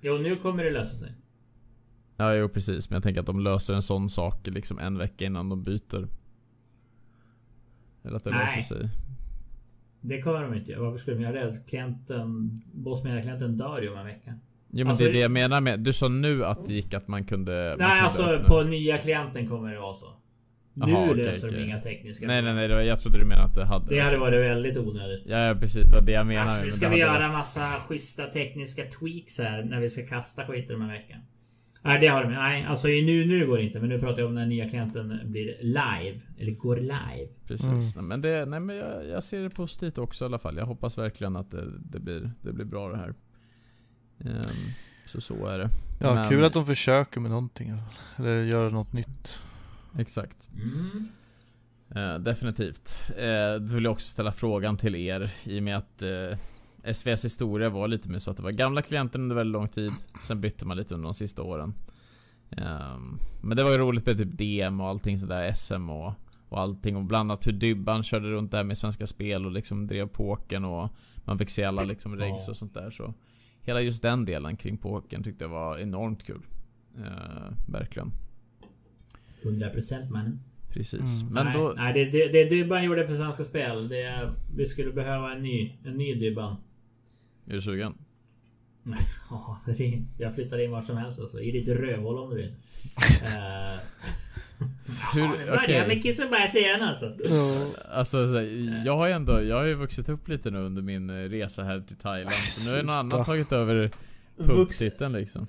Jo, 0.00 0.18
nu 0.18 0.36
kommer 0.36 0.64
det 0.64 0.70
lösa 0.70 0.98
sig. 0.98 1.12
Ja 2.16 2.34
jo 2.34 2.48
precis, 2.48 2.90
men 2.90 2.96
jag 2.96 3.02
tänker 3.02 3.20
att 3.20 3.26
de 3.26 3.40
löser 3.40 3.74
en 3.74 3.82
sån 3.82 4.08
sak 4.08 4.46
liksom 4.46 4.78
en 4.78 4.98
vecka 4.98 5.24
innan 5.24 5.48
de 5.48 5.62
byter. 5.62 6.08
Eller 8.04 8.16
att 8.16 8.24
det 8.24 8.30
Nej. 8.30 8.56
löser 8.56 8.74
sig. 8.74 8.88
Det 10.00 10.20
kommer 10.22 10.42
de 10.42 10.54
inte. 10.54 10.76
Varför 10.76 10.98
skulle 10.98 11.16
de 11.16 11.22
göra 11.22 11.46
det? 11.46 11.56
Klienten... 11.68 12.62
Bossmedia-klienten 12.72 13.56
dör 13.56 13.82
ju 13.82 13.88
om 13.92 13.98
en 13.98 14.06
vecka. 14.06 14.34
Jo 14.70 14.78
men 14.84 14.88
Alltså, 14.88 15.04
det 15.04 15.10
är 15.10 15.12
det 15.12 15.18
jag 15.18 15.30
menar 15.30 15.60
med, 15.60 15.80
du 15.80 15.92
sa 15.92 16.08
nu 16.08 16.44
att 16.44 16.66
det 16.66 16.74
gick 16.74 16.94
att 16.94 17.08
man 17.08 17.24
kunde... 17.24 17.52
man 17.52 17.78
Nej, 17.78 17.88
kunde 17.88 18.02
alltså 18.02 18.22
öppna- 18.22 18.48
på 18.48 18.62
nya 18.62 18.98
klienten 18.98 19.48
kommer 19.48 19.72
det 19.72 19.80
vara 19.80 19.94
så. 19.94 20.06
Jaha, 20.74 20.86
nu 20.86 21.10
okej, 21.10 21.24
löser 21.24 21.48
de 21.48 21.54
okej. 21.54 21.66
inga 21.66 21.78
tekniska 21.78 22.26
Nej 22.26 22.42
nej 22.42 22.54
nej, 22.54 22.68
det 22.68 22.74
var, 22.74 22.82
jag 22.82 22.98
trodde 23.00 23.18
du 23.18 23.24
menade 23.24 23.44
att 23.44 23.54
det 23.54 23.64
hade... 23.64 23.86
Det 23.94 24.00
hade 24.00 24.16
varit 24.18 24.40
väldigt 24.40 24.76
onödigt. 24.78 25.26
Ja, 25.28 25.56
precis, 25.60 25.88
det 25.88 25.94
var 25.96 26.02
det 26.02 26.12
jag 26.12 26.26
menade. 26.26 26.42
Alltså, 26.50 26.70
ska 26.70 26.88
vi 26.88 26.98
göra 26.98 27.18
varit- 27.20 27.32
massa 27.32 27.60
schyssta 27.88 28.26
tekniska 28.26 28.82
tweaks 28.82 29.38
här 29.38 29.62
när 29.62 29.80
vi 29.80 29.90
ska 29.90 30.06
kasta 30.06 30.46
skiten 30.46 30.76
om 30.76 30.82
en 30.82 30.88
vecka? 30.88 31.16
Nej, 31.84 32.00
det 32.00 32.06
har 32.06 32.24
de 32.24 32.32
Nej, 32.32 32.64
alltså 32.64 32.88
nu, 32.88 33.26
nu 33.26 33.46
går 33.46 33.56
det 33.56 33.62
inte. 33.62 33.80
Men 33.80 33.88
nu 33.88 33.98
pratar 33.98 34.18
jag 34.18 34.28
om 34.28 34.34
när 34.34 34.46
nya 34.46 34.68
klienten 34.68 35.20
blir 35.24 35.56
live. 35.62 36.20
Eller 36.38 36.52
går 36.52 36.76
live. 36.76 37.28
Precis. 37.46 37.96
Nej, 37.96 38.04
men, 38.04 38.20
det, 38.20 38.46
nej, 38.46 38.60
men 38.60 38.76
jag, 38.76 39.08
jag 39.08 39.22
ser 39.22 39.42
det 39.42 39.56
positivt 39.56 39.98
också 39.98 40.24
i 40.24 40.26
alla 40.26 40.38
fall. 40.38 40.56
Jag 40.56 40.66
hoppas 40.66 40.98
verkligen 40.98 41.36
att 41.36 41.50
det, 41.50 41.64
det, 41.78 42.00
blir, 42.00 42.30
det 42.42 42.52
blir 42.52 42.64
bra 42.64 42.88
det 42.88 42.96
här. 42.96 43.14
Ehm, 44.20 44.44
så 45.06 45.20
så 45.20 45.46
är 45.46 45.58
det. 45.58 45.68
Ja, 46.00 46.14
Men- 46.14 46.28
kul 46.28 46.44
att 46.44 46.52
de 46.52 46.66
försöker 46.66 47.20
med 47.20 47.30
någonting. 47.30 47.72
Eller 48.16 48.42
göra 48.42 48.68
något 48.68 48.92
nytt. 48.92 49.42
Exakt. 49.98 50.48
Mm. 50.54 51.08
Eh, 51.94 52.18
definitivt. 52.18 53.10
Eh, 53.18 53.60
då 53.60 53.74
vill 53.74 53.84
jag 53.84 53.92
också 53.92 54.06
ställa 54.06 54.32
frågan 54.32 54.76
till 54.76 54.94
er 54.96 55.30
i 55.46 55.58
och 55.58 55.62
med 55.62 55.76
att 55.76 56.02
eh, 56.02 56.38
SVS 56.92 57.24
historia 57.24 57.70
var 57.70 57.88
lite 57.88 58.08
mer 58.08 58.18
så 58.18 58.30
att 58.30 58.36
det 58.36 58.42
var 58.42 58.52
gamla 58.52 58.82
klienter 58.82 59.18
under 59.18 59.36
väldigt 59.36 59.52
lång 59.52 59.68
tid. 59.68 59.92
Sen 60.20 60.40
bytte 60.40 60.66
man 60.66 60.76
lite 60.76 60.94
under 60.94 61.06
de 61.06 61.14
sista 61.14 61.42
åren. 61.42 61.74
Ehm, 62.50 63.18
men 63.42 63.56
det 63.56 63.64
var 63.64 63.70
ju 63.70 63.78
roligt 63.78 64.06
med 64.06 64.18
typ 64.18 64.38
DM 64.38 64.80
och 64.80 64.88
allting 64.88 65.18
sådär, 65.18 65.52
SM 65.52 65.90
och, 65.90 66.12
och 66.48 66.60
allting. 66.60 66.96
Och 66.96 67.04
bland 67.04 67.30
annat 67.30 67.46
hur 67.46 67.52
Dybban 67.52 68.02
körde 68.02 68.28
runt 68.28 68.50
där 68.50 68.64
med 68.64 68.78
Svenska 68.78 69.06
Spel 69.06 69.46
och 69.46 69.52
liksom 69.52 69.86
drev 69.86 70.08
pokern 70.08 70.64
och 70.64 70.88
man 71.24 71.38
fick 71.38 71.50
se 71.50 71.64
alla 71.64 71.84
liksom 71.84 72.16
regs 72.16 72.48
och 72.48 72.56
sånt 72.56 72.74
där. 72.74 72.90
Så 72.90 73.14
hela 73.62 73.80
just 73.80 74.02
den 74.02 74.24
delen 74.24 74.56
kring 74.56 74.76
pokern 74.76 75.22
tyckte 75.22 75.44
jag 75.44 75.48
var 75.48 75.78
enormt 75.78 76.24
kul. 76.24 76.42
Eh, 76.98 77.52
verkligen. 77.66 78.12
100% 79.42 80.10
mannen. 80.10 80.40
Precis. 80.68 81.22
Mm. 81.22 81.32
Men 81.32 81.46
nej, 81.46 81.54
då... 81.56 81.74
nej, 81.76 81.92
det, 81.94 82.04
det, 82.04 82.28
det 82.32 82.44
Dybban 82.44 82.84
gjorde 82.84 83.06
för 83.06 83.16
Svenska 83.16 83.44
Spel. 83.44 83.88
Det, 83.88 84.32
vi 84.56 84.66
skulle 84.66 84.92
behöva 84.92 85.32
en 85.32 85.42
ny. 85.42 85.72
En 85.84 85.96
ny 85.96 86.14
Dybban. 86.14 86.56
Är 87.46 87.52
du 87.52 87.60
sugen? 87.60 87.94
Ja, 89.30 89.60
det- 89.66 90.02
jag 90.18 90.34
flyttar 90.34 90.58
in 90.64 90.70
var 90.70 90.82
som 90.82 90.96
helst 90.96 91.20
alltså. 91.20 91.40
I 91.40 91.50
ditt 91.50 91.68
rövhål 91.68 92.18
om 92.18 92.30
du 92.30 92.36
vill. 92.36 92.46
uh, 92.48 92.54
Hur, 95.14 95.28
Börja 95.46 95.54
okej. 95.62 95.86
med 95.88 96.02
kiss 96.02 96.20
och 96.20 96.30
bajs 96.30 96.56
igen 96.56 96.82
alltså. 96.82 97.12
Alltså 97.92 98.28
så, 98.28 98.34
jag 98.84 98.96
har 98.96 99.06
ju 99.06 99.12
ändå, 99.12 99.42
jag 99.42 99.56
har 99.56 99.64
ju 99.64 99.74
vuxit 99.74 100.08
upp 100.08 100.28
lite 100.28 100.50
nu 100.50 100.58
under 100.58 100.82
min 100.82 101.10
eh, 101.10 101.28
resa 101.28 101.62
här 101.64 101.80
till 101.80 101.96
Thailand 101.96 102.34
Så 102.34 102.70
nu 102.70 102.76
har 102.76 102.82
någon 102.82 102.94
annan 102.96 103.24
tagit 103.24 103.52
över 103.52 103.90
pubsitten 104.38 105.12
liksom 105.12 105.46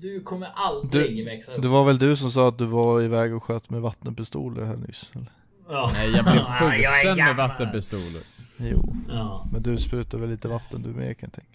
Du 0.00 0.20
kommer 0.20 0.48
aldrig 0.54 1.24
växa 1.24 1.52
upp. 1.54 1.62
Det 1.62 1.68
var 1.68 1.84
väl 1.84 1.98
du 1.98 2.16
som 2.16 2.30
sa 2.30 2.48
att 2.48 2.58
du 2.58 2.64
var 2.64 3.02
iväg 3.02 3.34
och 3.34 3.44
sköt 3.44 3.70
med 3.70 3.80
vattenpistoler 3.80 4.64
här 4.64 4.76
nyss? 4.76 5.10
Eller? 5.14 5.32
Ja. 5.70 5.90
Nej 5.94 6.10
jag 6.10 6.24
blev 6.24 6.44
skjuten 6.60 7.08
med 7.08 7.16
gammal. 7.16 7.36
vattenpistoler 7.48 8.22
Jo, 8.60 8.94
Ja. 9.08 9.46
men 9.52 9.62
du 9.62 9.76
sprutar 9.78 10.18
väl 10.18 10.28
lite 10.30 10.48
vatten 10.48 10.82
du 10.82 10.88
med 10.88 11.18
kan 11.18 11.30
jag 11.32 11.32
tänka. 11.32 11.50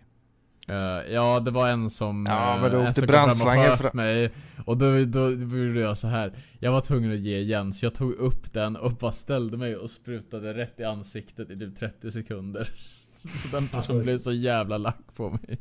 Eh, 0.70 1.14
Ja 1.14 1.40
det 1.40 1.52
var 1.52 1.70
en 1.70 1.90
som, 1.90 2.26
Ja, 2.30 2.58
men 2.62 2.72
en 2.82 2.88
åkte 2.88 3.02
kom 3.02 3.08
fram 3.08 3.30
och 3.32 3.78
sköt 3.78 3.94
mig 3.94 4.32
Och 4.66 4.78
då, 4.78 5.06
då, 5.06 5.30
då 5.30 5.58
gjorde 5.58 5.80
jag 5.80 5.98
så 5.98 6.08
här. 6.08 6.34
Jag 6.60 6.72
var 6.72 6.82
tvungen 6.82 7.12
att 7.14 7.20
ge 7.20 7.38
igen 7.38 7.74
så 7.74 7.86
jag 7.86 7.96
tog 7.96 8.14
upp 8.14 8.54
den 8.54 8.76
och 8.76 8.92
bara 8.92 9.12
ställde 9.12 9.58
mig 9.58 9.76
och 9.76 9.90
sprutade 9.92 10.54
rätt 10.54 10.80
i 10.80 10.84
ansiktet 10.84 11.50
i 11.50 11.60
typ 11.60 11.80
30 11.80 12.12
sekunder 12.12 12.70
Så 13.16 13.48
den 13.58 13.68
personen 13.68 14.04
blev 14.04 14.18
så 14.18 14.34
jävla 14.34 14.78
lack 14.78 15.16
på 15.16 15.30
mig 15.30 15.60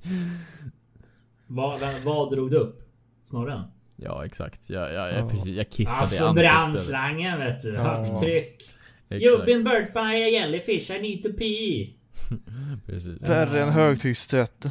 vad 2.04 2.30
drog 2.30 2.50
du 2.50 2.56
upp? 2.56 2.80
Snorren? 3.24 3.60
Ja 3.96 4.24
exakt, 4.26 4.70
jag, 4.70 4.92
jag, 4.92 5.12
jag, 5.12 5.18
Ja. 5.20 5.28
precis, 5.30 5.46
jag 5.56 5.70
kissade 5.70 5.96
i 5.96 6.00
Alltså 6.00 6.24
ansiktet 6.24 6.50
brandslangen 6.50 7.38
vet 7.38 7.62
du. 7.62 7.76
Högtryck. 7.76 8.62
You've 9.08 9.44
been 9.44 9.64
burnt 9.64 9.92
by 9.92 10.00
a 10.00 10.28
jellyfish, 10.28 10.90
I 10.90 11.00
need 11.02 11.22
to 11.22 11.28
pee. 11.38 11.94
precis 12.86 13.22
Värre 13.22 13.62
än 13.62 13.72
högtryckstvätt. 13.72 14.66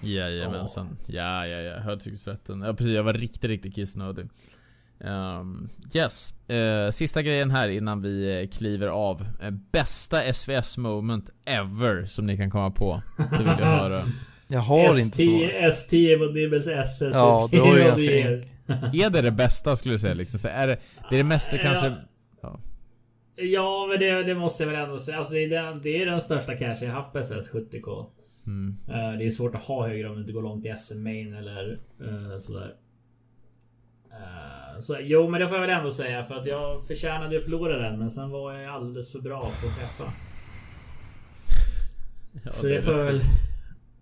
Jajamensan. 0.00 0.96
Ja, 1.06 1.46
ja, 1.46 1.58
ja. 1.58 1.78
Högtryckstvätten. 1.78 2.60
Ja, 2.60 2.74
precis. 2.74 2.92
Jag 2.92 3.02
var 3.02 3.12
riktigt, 3.12 3.44
riktigt 3.44 3.74
kissnödig. 3.74 4.28
Um, 4.98 5.68
yes. 5.94 6.34
Eh, 6.48 6.90
sista 6.90 7.22
grejen 7.22 7.50
här 7.50 7.68
innan 7.68 8.02
vi 8.02 8.42
eh, 8.42 8.48
kliver 8.48 8.86
av. 8.86 9.26
Eh, 9.42 9.50
bästa 9.50 10.32
SVS 10.34 10.78
moment 10.78 11.30
ever 11.44 12.06
som 12.06 12.26
ni 12.26 12.36
kan 12.36 12.50
komma 12.50 12.70
på. 12.70 13.02
Det 13.16 13.38
vill 13.38 13.46
jag 13.46 13.66
höra. 13.66 14.02
Jag 14.54 14.60
har 14.60 15.00
inte 15.00 15.16
så. 15.16 15.22
S10, 15.22 15.70
S10 15.70 16.18
mot 16.18 16.34
Nibbles 16.34 16.66
SS. 16.66 17.10
Ja, 17.12 17.48
det 17.50 17.60
var 17.60 17.76
ju 17.76 17.84
ganska 17.84 18.10
Är 19.06 19.10
det 19.10 19.22
det 19.22 19.30
bästa 19.30 19.76
skulle 19.76 19.94
du 19.94 19.98
säga 19.98 20.14
liksom? 20.14 20.38
Så 20.38 20.48
är 20.48 20.66
det, 20.66 20.78
det 21.10 21.16
är 21.16 21.18
det 21.18 21.24
mesta 21.24 21.58
kanske... 21.58 21.94
Ja. 22.40 22.60
Ja, 23.36 23.86
men 23.90 23.98
det, 23.98 24.22
det 24.22 24.34
måste 24.34 24.62
jag 24.62 24.70
väl 24.70 24.82
ändå 24.82 24.98
säga. 24.98 25.18
Alltså, 25.18 25.34
det, 25.34 25.44
är 25.44 25.62
den, 25.62 25.82
det 25.82 26.02
är 26.02 26.06
den 26.06 26.20
största 26.20 26.56
cashen 26.56 26.88
jag 26.88 26.94
haft 26.94 27.12
på 27.12 27.18
SS 27.18 27.50
70K. 27.50 28.06
Mm. 28.46 28.76
Eh, 28.88 29.18
det 29.18 29.26
är 29.26 29.30
svårt 29.30 29.54
att 29.54 29.64
ha 29.64 29.88
högre 29.88 30.08
om 30.08 30.14
du 30.14 30.20
inte 30.20 30.32
går 30.32 30.42
långt 30.42 30.66
i 30.66 30.74
SM 30.76 31.02
main 31.02 31.34
eller 31.34 31.78
eh, 32.00 32.38
sådär. 32.38 32.74
Eh, 34.12 34.80
så, 34.80 34.96
jo, 35.00 35.28
men 35.28 35.40
det 35.40 35.48
får 35.48 35.56
jag 35.56 35.66
väl 35.66 35.78
ändå 35.78 35.90
säga 35.90 36.24
för 36.24 36.34
att 36.34 36.46
jag 36.46 36.86
förtjänade 36.86 37.36
att 37.36 37.42
förlora 37.42 37.78
den, 37.78 37.98
men 37.98 38.10
sen 38.10 38.30
var 38.30 38.52
jag 38.52 38.74
alldeles 38.74 39.12
för 39.12 39.18
bra 39.18 39.40
på 39.40 39.68
att 39.68 39.78
träffa. 39.78 40.04
Ja, 42.44 42.50
så 42.50 42.66
det, 42.66 42.76
är 42.76 42.80
får 42.80 42.94
jag 42.94 43.04
väl... 43.04 43.20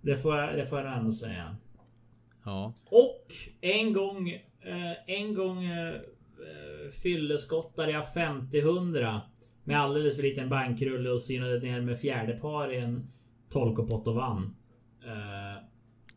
Det 0.02 0.16
får 0.16 0.36
jag, 0.38 0.56
det 0.56 0.66
får 0.66 0.80
jag 0.80 0.96
ändå 0.96 1.12
säga. 1.12 1.56
Ja. 2.44 2.72
Och 2.90 3.26
en 3.60 3.92
gång... 3.92 4.30
Eh, 4.64 4.92
en 5.06 5.34
gång 5.34 5.64
eh, 5.64 5.88
eh, 5.88 6.90
fylleskottade 7.02 7.92
jag 7.92 8.04
50-100 8.04 9.20
med 9.64 9.80
alldeles 9.80 10.16
för 10.16 10.22
liten 10.22 10.48
bankrulle 10.48 11.10
och 11.10 11.20
synade 11.20 11.58
ner 11.58 11.80
med 11.80 12.00
fjärde 12.00 12.32
par 12.32 12.72
i 12.72 12.78
en 12.78 13.06
tolkopott 13.50 14.08
och 14.08 14.14
vann. 14.14 14.54
Eh, 15.06 15.62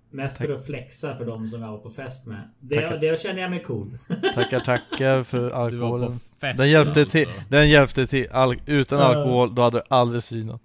mest 0.10 0.38
för 0.38 0.54
att 0.54 0.66
flexa 0.66 1.16
för 1.16 1.26
de 1.26 1.48
som 1.48 1.62
jag 1.62 1.72
var 1.72 1.78
på 1.78 1.90
fest 1.90 2.26
med. 2.26 2.50
Det, 2.60 2.82
Tackar. 2.82 2.98
det 2.98 3.22
känner 3.22 3.42
jag 3.42 3.50
mig 3.50 3.64
cool. 3.64 3.92
Tackar 4.36 4.60
tackar 4.60 5.24
för 5.24 5.50
alkoholen. 5.54 6.12
fest 6.12 6.58
Den 6.58 6.70
hjälpte 6.70 7.00
alltså. 7.00 7.18
till. 7.18 7.28
Den 7.50 7.70
hjälpte 7.70 8.08
till. 8.08 8.28
Al 8.32 8.56
utan 8.66 9.00
alkohol, 9.00 9.56
då 9.56 9.62
hade 9.62 9.78
du 9.78 9.84
aldrig 9.90 10.24
synat. 10.24 10.62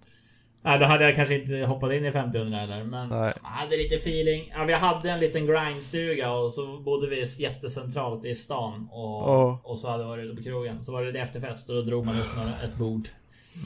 Nej, 0.63 0.79
då 0.79 0.85
hade 0.85 1.05
jag 1.05 1.17
kanske 1.17 1.35
inte 1.35 1.67
hoppat 1.67 1.93
in 1.93 2.05
i 2.05 2.13
50 2.13 2.39
eller 2.39 2.85
men 2.85 3.09
Nej. 3.09 3.33
jag 3.43 3.49
hade 3.49 3.77
lite 3.77 3.95
feeling. 3.95 4.53
Ja, 4.57 4.65
vi 4.65 4.73
hade 4.73 5.11
en 5.11 5.21
liten 5.21 5.47
grindstuga 5.47 6.33
och 6.33 6.53
så 6.53 6.81
bodde 6.81 7.07
vi 7.07 7.25
jättecentralt 7.39 8.25
i 8.25 8.35
stan 8.35 8.89
och, 8.93 9.29
Ja. 9.29 9.61
och 9.65 9.79
så 9.79 9.91
hade 9.91 10.03
vi 10.05 10.09
varit 10.09 10.37
på 10.37 10.43
krogen. 10.43 10.83
Så 10.83 10.93
var 10.93 11.05
det 11.05 11.21
efterfest 11.21 11.71
och 11.71 11.77
då 11.77 11.83
drog 11.83 12.07
man 12.07 12.15
upp 12.15 12.37
några, 12.37 12.49
ett 12.63 12.75
bord. 12.79 13.09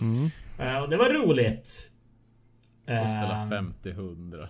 Mm. 0.01 0.31
Eh, 0.77 0.83
och 0.83 0.89
det 0.91 0.97
var 0.97 1.11
roligt. 1.11 1.91
Och 3.03 3.09
spela 3.09 3.37
Ehm, 3.37 3.75
50-100. 3.83 4.49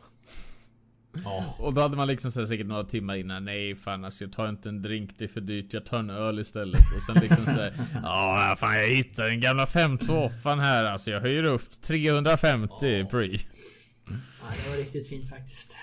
Ja. 1.24 1.54
Och 1.58 1.74
då 1.74 1.80
hade 1.80 1.96
man 1.96 2.08
liksom 2.08 2.32
så 2.32 2.40
här, 2.40 2.46
säkert 2.46 2.66
några 2.66 2.84
timmar 2.84 3.16
innan 3.16 3.44
Nej 3.44 3.74
fan 3.74 4.04
alltså 4.04 4.24
jag 4.24 4.32
tar 4.32 4.48
inte 4.48 4.68
en 4.68 4.82
drink, 4.82 5.10
det 5.18 5.24
är 5.24 5.28
för 5.28 5.40
dyrt. 5.40 5.72
Jag 5.72 5.86
tar 5.86 5.98
en 5.98 6.10
öl 6.10 6.38
istället. 6.38 6.80
Och 6.96 7.02
sen 7.02 7.22
liksom 7.22 7.44
såhär 7.44 7.74
Ja 8.02 8.54
fan 8.58 8.76
jag 8.76 8.88
hittade 8.88 9.28
den 9.28 9.40
gamla 9.40 9.66
528 9.66 10.54
här 10.54 10.84
alltså. 10.84 11.10
Jag 11.10 11.20
höjer 11.20 11.42
upp 11.42 11.70
350 11.82 13.04
pre. 13.10 13.26
Ja, 13.26 14.46
det 14.64 14.70
var 14.70 14.76
riktigt 14.76 15.08
fint 15.08 15.30
faktiskt. 15.30 15.76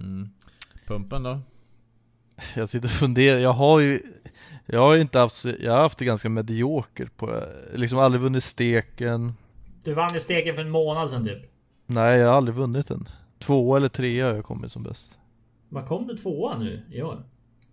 Mm. 0.00 0.30
Pumpen 0.86 1.22
då? 1.22 1.40
Jag 2.56 2.68
sitter 2.68 2.88
och 2.88 2.92
funderar, 2.92 3.38
jag 3.38 3.52
har 3.52 3.80
ju 3.80 4.00
Jag 4.66 4.80
har 4.80 4.94
ju 4.94 5.00
inte 5.00 5.18
haft, 5.18 5.44
jag 5.44 5.72
har 5.72 5.80
haft 5.80 5.98
det 5.98 6.04
ganska 6.04 6.28
mediokert 6.28 7.16
på, 7.16 7.44
liksom 7.74 7.98
aldrig 7.98 8.22
vunnit 8.22 8.44
steken 8.44 9.34
Du 9.84 9.94
vann 9.94 10.14
ju 10.14 10.20
steken 10.20 10.54
för 10.54 10.62
en 10.62 10.70
månad 10.70 11.10
sedan 11.10 11.24
typ. 11.24 11.50
Nej 11.86 12.18
jag 12.18 12.28
har 12.28 12.36
aldrig 12.36 12.56
vunnit 12.56 12.88
den 12.88 13.08
Två 13.46 13.76
eller 13.76 13.88
tre 13.88 14.20
har 14.20 14.34
jag 14.34 14.44
kommit 14.44 14.72
som 14.72 14.82
bäst 14.82 15.18
Vad 15.68 15.86
kom 15.86 16.06
du 16.06 16.16
tvåa 16.16 16.58
nu 16.58 16.82
i 16.90 17.02
år? 17.02 17.24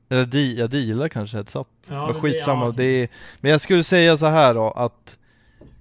Eller 0.09 0.25
di, 0.25 0.59
jag 0.59 0.69
dealar 0.69 1.07
kanske 1.07 1.37
heads 1.37 1.55
up 1.55 1.67
Ja, 1.87 2.05
Men 2.05 2.13
det- 2.15 2.21
skitsamma, 2.21 2.65
ja. 2.65 2.73
det 2.77 2.83
är, 2.83 3.09
Men 3.41 3.51
jag 3.51 3.61
skulle 3.61 3.83
säga 3.83 4.17
så 4.17 4.25
här 4.25 4.53
då 4.53 4.71
att 4.71 5.17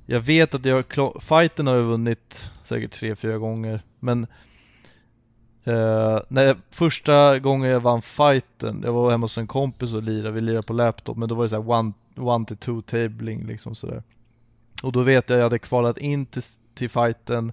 Jag 0.06 0.20
vet 0.20 0.54
att 0.54 0.64
jag, 0.64 0.84
fighten 1.20 1.66
har 1.66 1.74
jag 1.74 1.82
vunnit 1.84 2.50
säkert 2.64 2.92
tre, 2.92 3.16
fyra 3.16 3.38
gånger 3.38 3.80
Men 4.00 4.26
eh, 5.64 6.18
när 6.28 6.42
jag, 6.46 6.56
Första 6.70 7.38
gången 7.38 7.70
jag 7.70 7.80
vann 7.80 8.02
fighten, 8.02 8.80
jag 8.84 8.92
var 8.92 9.10
hemma 9.10 9.24
hos 9.24 9.38
en 9.38 9.46
kompis 9.46 9.94
och 9.94 10.02
lirade, 10.02 10.30
vi 10.30 10.40
lirade 10.40 10.62
på 10.62 10.72
laptop 10.72 11.16
Men 11.16 11.28
då 11.28 11.34
var 11.34 11.42
det 11.44 11.48
så 11.50 11.62
här 11.62 11.70
one, 11.70 11.92
one 12.16 12.44
to 12.46 12.54
two 12.54 12.82
tabling 12.82 13.46
liksom 13.46 13.74
sådär 13.74 14.02
Och 14.82 14.92
då 14.92 15.02
vet 15.02 15.30
jag 15.30 15.36
att 15.36 15.38
jag 15.38 15.44
hade 15.44 15.58
kvalat 15.58 15.98
in 15.98 16.26
till, 16.26 16.42
till 16.74 16.90
fighten 16.90 17.52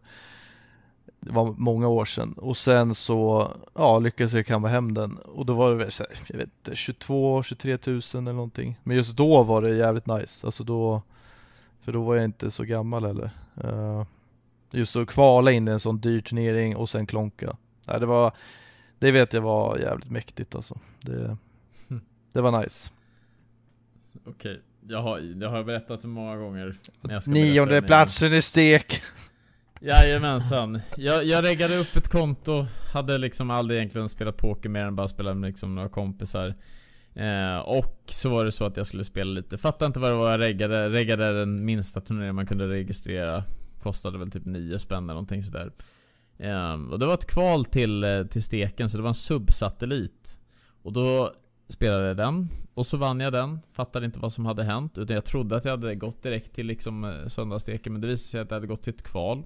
Det 1.27 1.33
var 1.33 1.53
många 1.57 1.87
år 1.87 2.05
sedan. 2.05 2.33
Och 2.33 2.57
sen 2.57 2.95
så 2.95 3.51
ja, 3.73 3.99
lyckades 3.99 4.33
jag 4.33 4.45
kamma 4.45 4.67
hem 4.67 4.93
den. 4.93 5.17
Och 5.17 5.45
då 5.45 5.53
var 5.53 5.69
det 5.69 5.75
väl 5.75 5.91
så 5.91 6.03
här, 6.03 6.17
jag 6.29 6.37
vet 6.37 6.49
inte, 6.59 6.75
22 6.75 7.43
23 7.43 7.77
tusen 7.77 8.27
eller 8.27 8.35
någonting. 8.35 8.79
Men 8.83 8.97
just 8.97 9.17
då 9.17 9.43
var 9.43 9.61
det 9.61 9.75
jävligt 9.75 10.05
nice, 10.05 10.47
alltså 10.47 10.63
då 10.63 11.01
För 11.81 11.91
då 11.91 12.03
var 12.03 12.15
jag 12.15 12.25
inte 12.25 12.51
så 12.51 12.63
gammal 12.63 13.05
heller. 13.05 13.31
Eh, 13.63 14.05
Just 14.71 14.95
att 14.95 15.07
kvala 15.07 15.51
in 15.51 15.67
i 15.67 15.71
en 15.71 15.79
sån 15.79 15.97
dyr 15.97 16.21
turnering 16.21 16.75
och 16.75 16.89
sen 16.89 17.05
klonka. 17.05 17.57
Nej, 17.87 17.99
det 17.99 18.05
var 18.05 18.31
Det 18.99 19.11
vet 19.11 19.33
jag 19.33 19.41
var 19.41 19.77
jävligt 19.77 20.11
mäktigt 20.11 20.55
alltså. 20.55 20.79
Det, 21.01 21.37
det 22.33 22.41
var 22.41 22.61
nice. 22.61 22.91
Okej, 24.25 24.61
jag 24.87 25.01
har, 25.01 25.19
jag 25.41 25.49
har 25.49 25.63
berättat 25.63 26.01
så 26.01 26.07
många 26.07 26.37
gånger. 26.37 26.75
jag 27.01 27.27
Nionde 27.27 27.81
platsen 27.81 28.33
i 28.33 28.41
stek 28.41 29.01
Jajamensan. 29.81 30.79
Jag, 30.97 31.25
jag 31.25 31.43
reggade 31.45 31.77
upp 31.77 31.95
ett 31.95 32.07
konto, 32.07 32.65
hade 32.93 33.17
liksom 33.17 33.51
aldrig 33.51 33.77
egentligen 33.77 34.09
spelat 34.09 34.37
poker 34.37 34.69
mer 34.69 34.85
än 34.85 34.95
bara 34.95 35.07
spelat 35.07 35.37
med 35.37 35.47
liksom 35.47 35.75
några 35.75 35.89
kompisar. 35.89 36.55
Eh, 37.13 37.57
och 37.57 38.03
så 38.05 38.29
var 38.29 38.45
det 38.45 38.51
så 38.51 38.65
att 38.65 38.77
jag 38.77 38.87
skulle 38.87 39.03
spela 39.03 39.31
lite, 39.31 39.57
fattade 39.57 39.87
inte 39.87 39.99
vad 39.99 40.11
det 40.11 40.15
var 40.15 40.31
jag 40.31 40.39
reggade. 40.39 40.89
Reggade 40.89 41.39
den 41.39 41.65
minsta 41.65 42.01
turneringen 42.01 42.35
man 42.35 42.45
kunde 42.45 42.67
registrera. 42.67 43.43
Kostade 43.81 44.17
väl 44.17 44.31
typ 44.31 44.45
9 44.45 44.79
spänn 44.79 45.03
eller 45.03 45.13
någonting 45.13 45.43
sådär. 45.43 45.71
Eh, 46.37 46.73
och 46.73 46.99
det 46.99 47.05
var 47.05 47.13
ett 47.13 47.27
kval 47.27 47.65
till, 47.65 48.03
eh, 48.03 48.23
till 48.23 48.43
steken, 48.43 48.89
så 48.89 48.97
det 48.97 49.03
var 49.03 49.09
en 49.09 49.15
subsatellit. 49.15 50.39
Och 50.83 50.93
då 50.93 51.33
spelade 51.67 52.13
den, 52.13 52.47
och 52.73 52.85
så 52.85 52.97
vann 52.97 53.19
jag 53.19 53.33
den. 53.33 53.59
Fattade 53.73 54.05
inte 54.05 54.19
vad 54.19 54.33
som 54.33 54.45
hade 54.45 54.63
hänt, 54.63 54.97
utan 54.97 55.15
jag 55.15 55.25
trodde 55.25 55.57
att 55.57 55.65
jag 55.65 55.71
hade 55.71 55.95
gått 55.95 56.23
direkt 56.23 56.53
till 56.53 56.67
liksom 56.67 57.03
eh, 57.03 57.27
söndagssteken, 57.27 57.93
men 57.93 58.01
det 58.01 58.07
visade 58.07 58.31
sig 58.31 58.41
att 58.41 58.51
jag 58.51 58.55
hade 58.55 58.67
gått 58.67 58.83
till 58.83 58.93
ett 58.93 59.03
kval. 59.03 59.45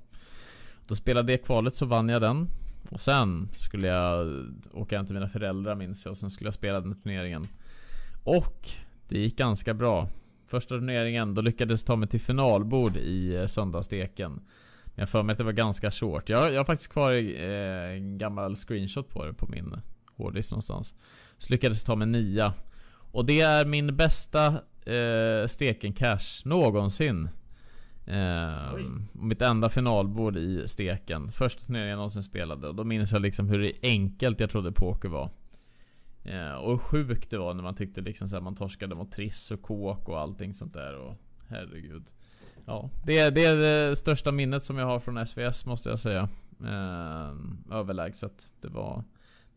Då 0.88 0.96
spelade 0.96 1.32
det 1.32 1.38
kvalet 1.38 1.76
så 1.76 1.86
vann 1.86 2.10
jag 2.10 2.22
den. 2.22 2.48
Och 2.92 3.02
sen 3.02 3.48
skulle 3.58 3.88
jag 3.88 4.36
åka 4.74 4.98
hem 4.98 5.06
till 5.06 5.16
mina 5.16 5.28
föräldrar 5.28 5.76
minns 5.76 6.06
jag 6.06 6.12
och 6.12 6.18
sen 6.18 6.30
skulle 6.30 6.48
jag 6.48 6.54
spela 6.54 6.82
den 6.82 7.02
turneringen. 7.02 7.48
Och 8.24 8.70
det 9.08 9.20
gick 9.20 9.38
ganska 9.38 9.74
bra. 9.74 10.08
Första 10.48 10.76
turneringen, 10.76 11.34
då 11.34 11.42
lyckades 11.42 11.82
jag 11.82 11.88
ta 11.88 11.96
mig 11.96 12.08
till 12.10 12.22
finalbord 12.22 12.98
i 12.98 13.36
eh, 13.36 13.46
söndagssteken. 13.46 14.32
Men 14.32 14.94
jag 14.96 15.02
har 15.02 15.08
för 15.08 15.24
mig 15.24 15.32
att 15.32 15.38
det 15.38 15.44
var 15.44 15.52
ganska 15.52 15.92
short. 15.92 16.30
Jag, 16.30 16.54
jag 16.54 16.60
har 16.60 16.66
faktiskt 16.66 16.92
kvar 16.92 17.12
eh, 17.12 17.96
en 17.96 18.18
gammal 18.18 18.56
screenshot 18.56 19.10
på 19.10 19.26
det 19.26 19.34
på 19.34 19.48
min 19.48 19.76
hårddisk 20.16 20.52
någonstans. 20.52 20.96
Så 21.42 21.54
lyckades 21.54 21.84
ta 21.84 21.96
mig 21.96 22.08
nia. 22.08 22.54
Och 23.12 23.26
det 23.26 23.42
är 23.42 23.66
min 23.66 23.96
bästa 23.98 24.48
eh, 24.92 25.48
steken 25.48 25.94
cash 25.94 26.42
någonsin. 26.46 27.30
Eh, 28.06 28.74
mitt 29.14 29.42
enda 29.42 29.70
finalbord 29.70 30.38
i 30.38 30.68
steken. 30.68 31.32
Första 31.32 31.62
turneringen 31.62 31.90
jag 31.90 31.96
någonsin 31.98 32.24
spelade. 32.24 32.68
Och 32.68 32.76
då 32.76 32.84
minns 32.84 33.12
jag 33.12 33.22
liksom 33.22 33.50
hur 33.50 33.72
enkelt 33.84 34.40
jag 34.40 34.50
trodde 34.50 34.72
poker 34.72 35.10
var. 35.10 35.30
Eh, 36.24 36.52
och 36.54 36.72
hur 36.72 36.78
sjukt 36.78 37.30
det 37.30 37.38
var 37.38 37.54
när 37.54 37.64
man 37.64 37.76
tyckte 37.76 38.02
liksom 38.02 38.28
så 38.28 38.36
här, 38.36 38.42
man 38.44 38.56
torskade 38.56 38.96
mot 38.96 39.12
Triss 39.12 39.52
och 39.52 39.62
Kåk 39.62 40.10
och 40.10 40.20
allting 40.20 40.54
sånt 40.54 40.74
där. 40.74 40.96
Och 40.98 41.16
herregud. 41.48 42.04
Ja, 42.66 42.90
det, 43.06 43.20
är- 43.20 43.32
det 43.32 43.46
är 43.46 43.56
det 43.90 43.96
största 43.96 44.32
minnet 44.32 44.64
som 44.64 44.78
jag 44.78 44.86
har 44.86 45.00
från 45.00 45.26
SVS 45.28 45.66
måste 45.66 45.90
jag 45.90 46.00
säga. 46.00 46.30
Eh, 46.64 47.32
överlägset. 47.78 48.52
Det 48.62 48.68
var 48.68 49.04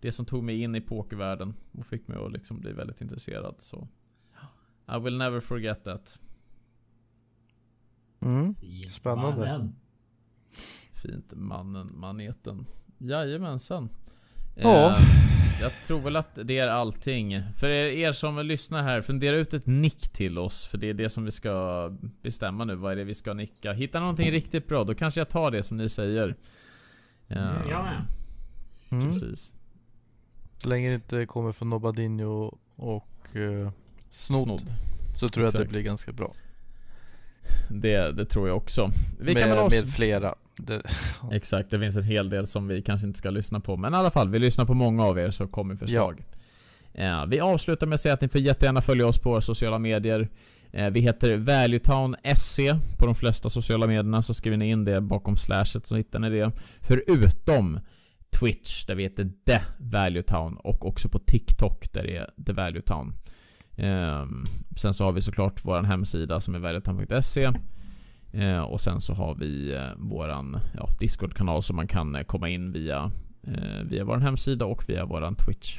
det 0.04 0.12
som 0.12 0.26
tog 0.26 0.44
mig 0.44 0.62
in 0.62 0.74
i 0.74 0.80
pokervärlden 0.80 1.54
och 1.72 1.86
fick 1.86 2.08
mig 2.08 2.18
att 2.18 2.32
liksom 2.32 2.60
bli 2.60 2.72
väldigt 2.72 3.00
intresserad. 3.00 3.54
Så 3.58 3.88
I 4.96 4.98
will 5.00 5.16
never 5.18 5.40
forget 5.40 5.84
that. 5.84 6.20
mm. 8.20 8.54
Fint, 8.54 8.92
Spännande. 8.94 9.40
mannen. 9.46 9.74
Fint 11.02 11.32
mannen, 11.36 11.90
maneten. 11.98 12.66
Jajamensan. 12.98 13.88
Ja. 14.56 14.96
Eh, 14.98 15.02
jag 15.60 15.72
tror 15.86 16.00
väl 16.00 16.16
att 16.16 16.38
det 16.44 16.58
är 16.58 16.68
allting. 16.68 17.42
För 17.56 17.68
er, 17.68 17.84
er 17.84 18.12
som 18.12 18.46
lyssnar 18.46 18.82
här, 18.82 19.02
fundera 19.02 19.36
ut 19.36 19.54
ett 19.54 19.66
nick 19.66 20.08
till 20.08 20.38
oss. 20.38 20.66
För 20.66 20.78
det 20.78 20.86
är 20.90 20.94
det 20.94 21.08
som 21.10 21.24
vi 21.24 21.30
ska 21.30 21.88
bestämma 22.22 22.64
nu. 22.64 22.74
Vad 22.74 22.92
är 22.92 22.96
det 22.96 23.04
vi 23.04 23.14
ska 23.14 23.34
nicka? 23.34 23.72
Hitta 23.72 24.00
någonting 24.00 24.30
riktigt 24.30 24.68
bra, 24.68 24.84
då 24.84 24.94
kanske 24.94 25.20
jag 25.20 25.28
tar 25.28 25.50
det 25.50 25.62
som 25.62 25.76
ni 25.76 25.88
säger. 25.88 26.36
Eh, 27.28 27.56
Mm, 27.56 27.70
jag 27.70 27.84
med. 27.84 28.02
Mm. 28.90 29.06
Precis. 29.06 29.52
Så 30.64 30.70
länge 30.70 30.88
det 30.88 30.94
inte 30.94 31.26
kommer 31.26 31.52
från 31.52 31.70
Nobadinho 31.70 32.58
och 32.76 33.28
uh, 33.36 33.70
snodd, 34.10 34.42
Snodd. 34.44 34.62
så 35.16 35.28
tror 35.28 35.42
jag 35.44 35.48
att 35.48 35.52
det 35.52 35.58
Exakt. 35.58 35.70
blir 35.70 35.82
ganska 35.82 36.12
bra 36.12 36.32
Det, 37.68 38.12
det 38.16 38.24
tror 38.24 38.48
jag 38.48 38.56
också. 38.56 38.90
Vi 39.20 39.34
kan 39.34 39.48
med, 39.48 39.56
väl 39.56 39.66
avs- 39.66 39.82
med 39.84 39.92
flera 39.94 40.34
det, 40.56 40.82
Exakt, 41.32 41.70
det 41.70 41.80
finns 41.80 41.96
en 41.96 42.02
hel 42.04 42.30
del 42.30 42.46
som 42.46 42.68
vi 42.68 42.82
kanske 42.82 43.06
inte 43.06 43.18
ska 43.18 43.30
lyssna 43.30 43.60
på. 43.60 43.76
Men 43.76 43.94
i 43.94 43.96
alla 43.96 44.10
fall, 44.10 44.28
vi 44.28 44.38
lyssnar 44.38 44.64
på 44.64 44.74
många 44.74 45.04
av 45.04 45.18
er 45.18 45.30
så 45.30 45.46
kommer 45.46 45.76
förslag. 45.76 46.24
Eh, 46.94 47.26
vi 47.26 47.40
avslutar 47.40 47.86
med 47.86 47.94
att 47.94 48.00
säga 48.00 48.14
att 48.14 48.20
ni 48.20 48.28
får 48.28 48.40
jättegärna 48.40 48.82
följa 48.82 49.06
oss 49.06 49.18
på 49.18 49.30
våra 49.30 49.40
sociala 49.40 49.78
medier. 49.78 50.28
Eh, 50.72 50.90
vi 50.90 51.00
heter 51.00 51.36
Valuetown 51.36 52.16
SC 52.36 52.58
på 52.98 53.06
de 53.06 53.14
flesta 53.14 53.48
sociala 53.48 53.86
medierna, 53.86 54.22
så 54.22 54.34
skriver 54.34 54.56
ni 54.56 54.70
in 54.70 54.84
det 54.84 55.00
bakom 55.00 55.36
slashet 55.36 55.86
så 55.86 55.96
hittar 55.96 56.18
ni 56.18 56.30
det. 56.30 56.50
Förutom 56.80 57.80
Twitch, 58.40 58.84
där 58.86 58.94
vi 58.94 59.02
heter 59.02 59.30
The 59.46 59.60
Valuetown 59.78 60.56
och 60.56 60.86
också 60.86 61.08
på 61.08 61.18
TikTok 61.18 61.92
där 61.92 62.02
det 62.02 62.16
är 62.16 62.30
The 62.46 62.52
Valuetown. 62.52 63.12
Ehm, 63.76 64.44
sen 64.76 64.94
så 64.94 65.04
har 65.04 65.12
vi 65.12 65.20
såklart 65.22 65.60
vår 65.64 65.82
hemsida 65.82 66.40
som 66.40 66.54
är 66.54 66.58
valuetown.se 66.58 67.50
Eh, 68.32 68.60
och 68.62 68.80
sen 68.80 69.00
så 69.00 69.12
har 69.14 69.34
vi 69.34 69.74
eh, 69.74 69.82
våran 69.96 70.56
ja, 70.76 70.88
Discord-kanal 71.00 71.62
som 71.62 71.76
man 71.76 71.86
kan 71.86 72.14
eh, 72.16 72.22
komma 72.22 72.48
in 72.48 72.72
via 72.72 73.10
eh, 73.42 73.82
Via 73.84 74.04
vår 74.04 74.16
hemsida 74.18 74.64
och 74.64 74.88
via 74.88 75.04
våran 75.06 75.34
Twitch. 75.34 75.78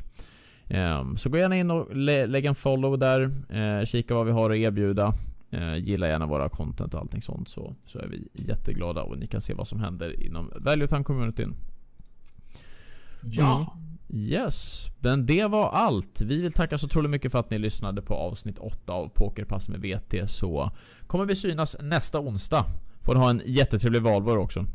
Eh, 0.68 1.16
så 1.16 1.30
gå 1.30 1.38
gärna 1.38 1.58
in 1.58 1.72
och 1.72 1.96
lä- 1.96 2.26
lägg 2.28 2.46
en 2.46 2.56
follow 2.56 2.98
där. 3.00 3.22
Eh, 3.50 3.86
kika 3.86 4.16
vad 4.16 4.26
vi 4.26 4.32
har 4.32 4.50
att 4.52 4.58
erbjuda. 4.58 5.14
Ehm, 5.52 5.80
gilla 5.80 6.08
gärna 6.08 6.26
våra 6.26 6.50
content 6.50 6.94
och 6.94 7.00
allting 7.00 7.22
sånt 7.22 7.50
så, 7.50 7.74
så 7.86 8.00
är 8.00 8.08
vi 8.08 8.28
jätteglada 8.34 9.02
och 9.04 9.18
ni 9.18 9.28
kan 9.28 9.42
se 9.42 9.54
vad 9.54 9.68
som 9.68 9.80
händer 9.80 10.24
inom 10.24 10.50
Valuetown-communityn. 10.60 11.54
Ja. 13.26 13.76
Yes, 14.10 14.88
men 15.00 15.26
det 15.26 15.48
var 15.48 15.70
allt. 15.70 16.22
Vi 16.22 16.42
vill 16.42 16.54
tacka 16.54 16.78
så 16.78 16.86
otroligt 16.86 17.12
mycket 17.12 17.32
för 17.32 17.40
att 17.40 17.52
ni 17.52 17.58
lyssnade 17.58 18.02
på 18.02 18.14
avsnitt 18.14 18.58
8 18.60 18.94
av 18.94 19.10
Pokerpass 19.10 19.70
med 19.70 19.82
VT 19.82 20.30
så 20.30 20.72
kommer 21.08 21.26
vi 21.26 21.36
synas 21.36 21.76
nästa 21.82 22.20
onsdag. 22.20 22.66
Får 23.02 23.14
ni 23.14 23.20
ha 23.20 23.30
en 23.30 23.42
jättetrevlig 23.46 24.02
valborg 24.02 24.40
också. 24.40 24.66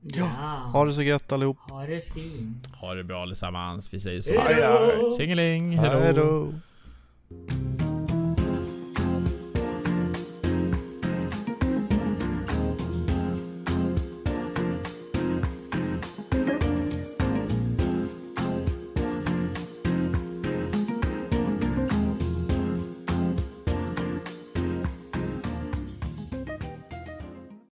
Ja. 0.00 0.24
Ha 0.72 0.84
det 0.84 0.92
så 0.92 1.02
gött 1.02 1.32
allihop 1.32 1.58
Ha 1.70 1.86
det 1.86 2.00
fint. 2.00 2.66
Ha 2.80 2.94
det 2.94 3.04
bra 3.04 3.22
allesammans, 3.22 3.94
vi 3.94 4.00
säger 4.00 4.20
så. 4.20 4.32
Hej 4.40 4.56
då! 4.62 5.16
Tjingeling, 5.18 5.78
Hej 5.78 5.90
hejdå! 5.90 6.20
då 6.20 6.52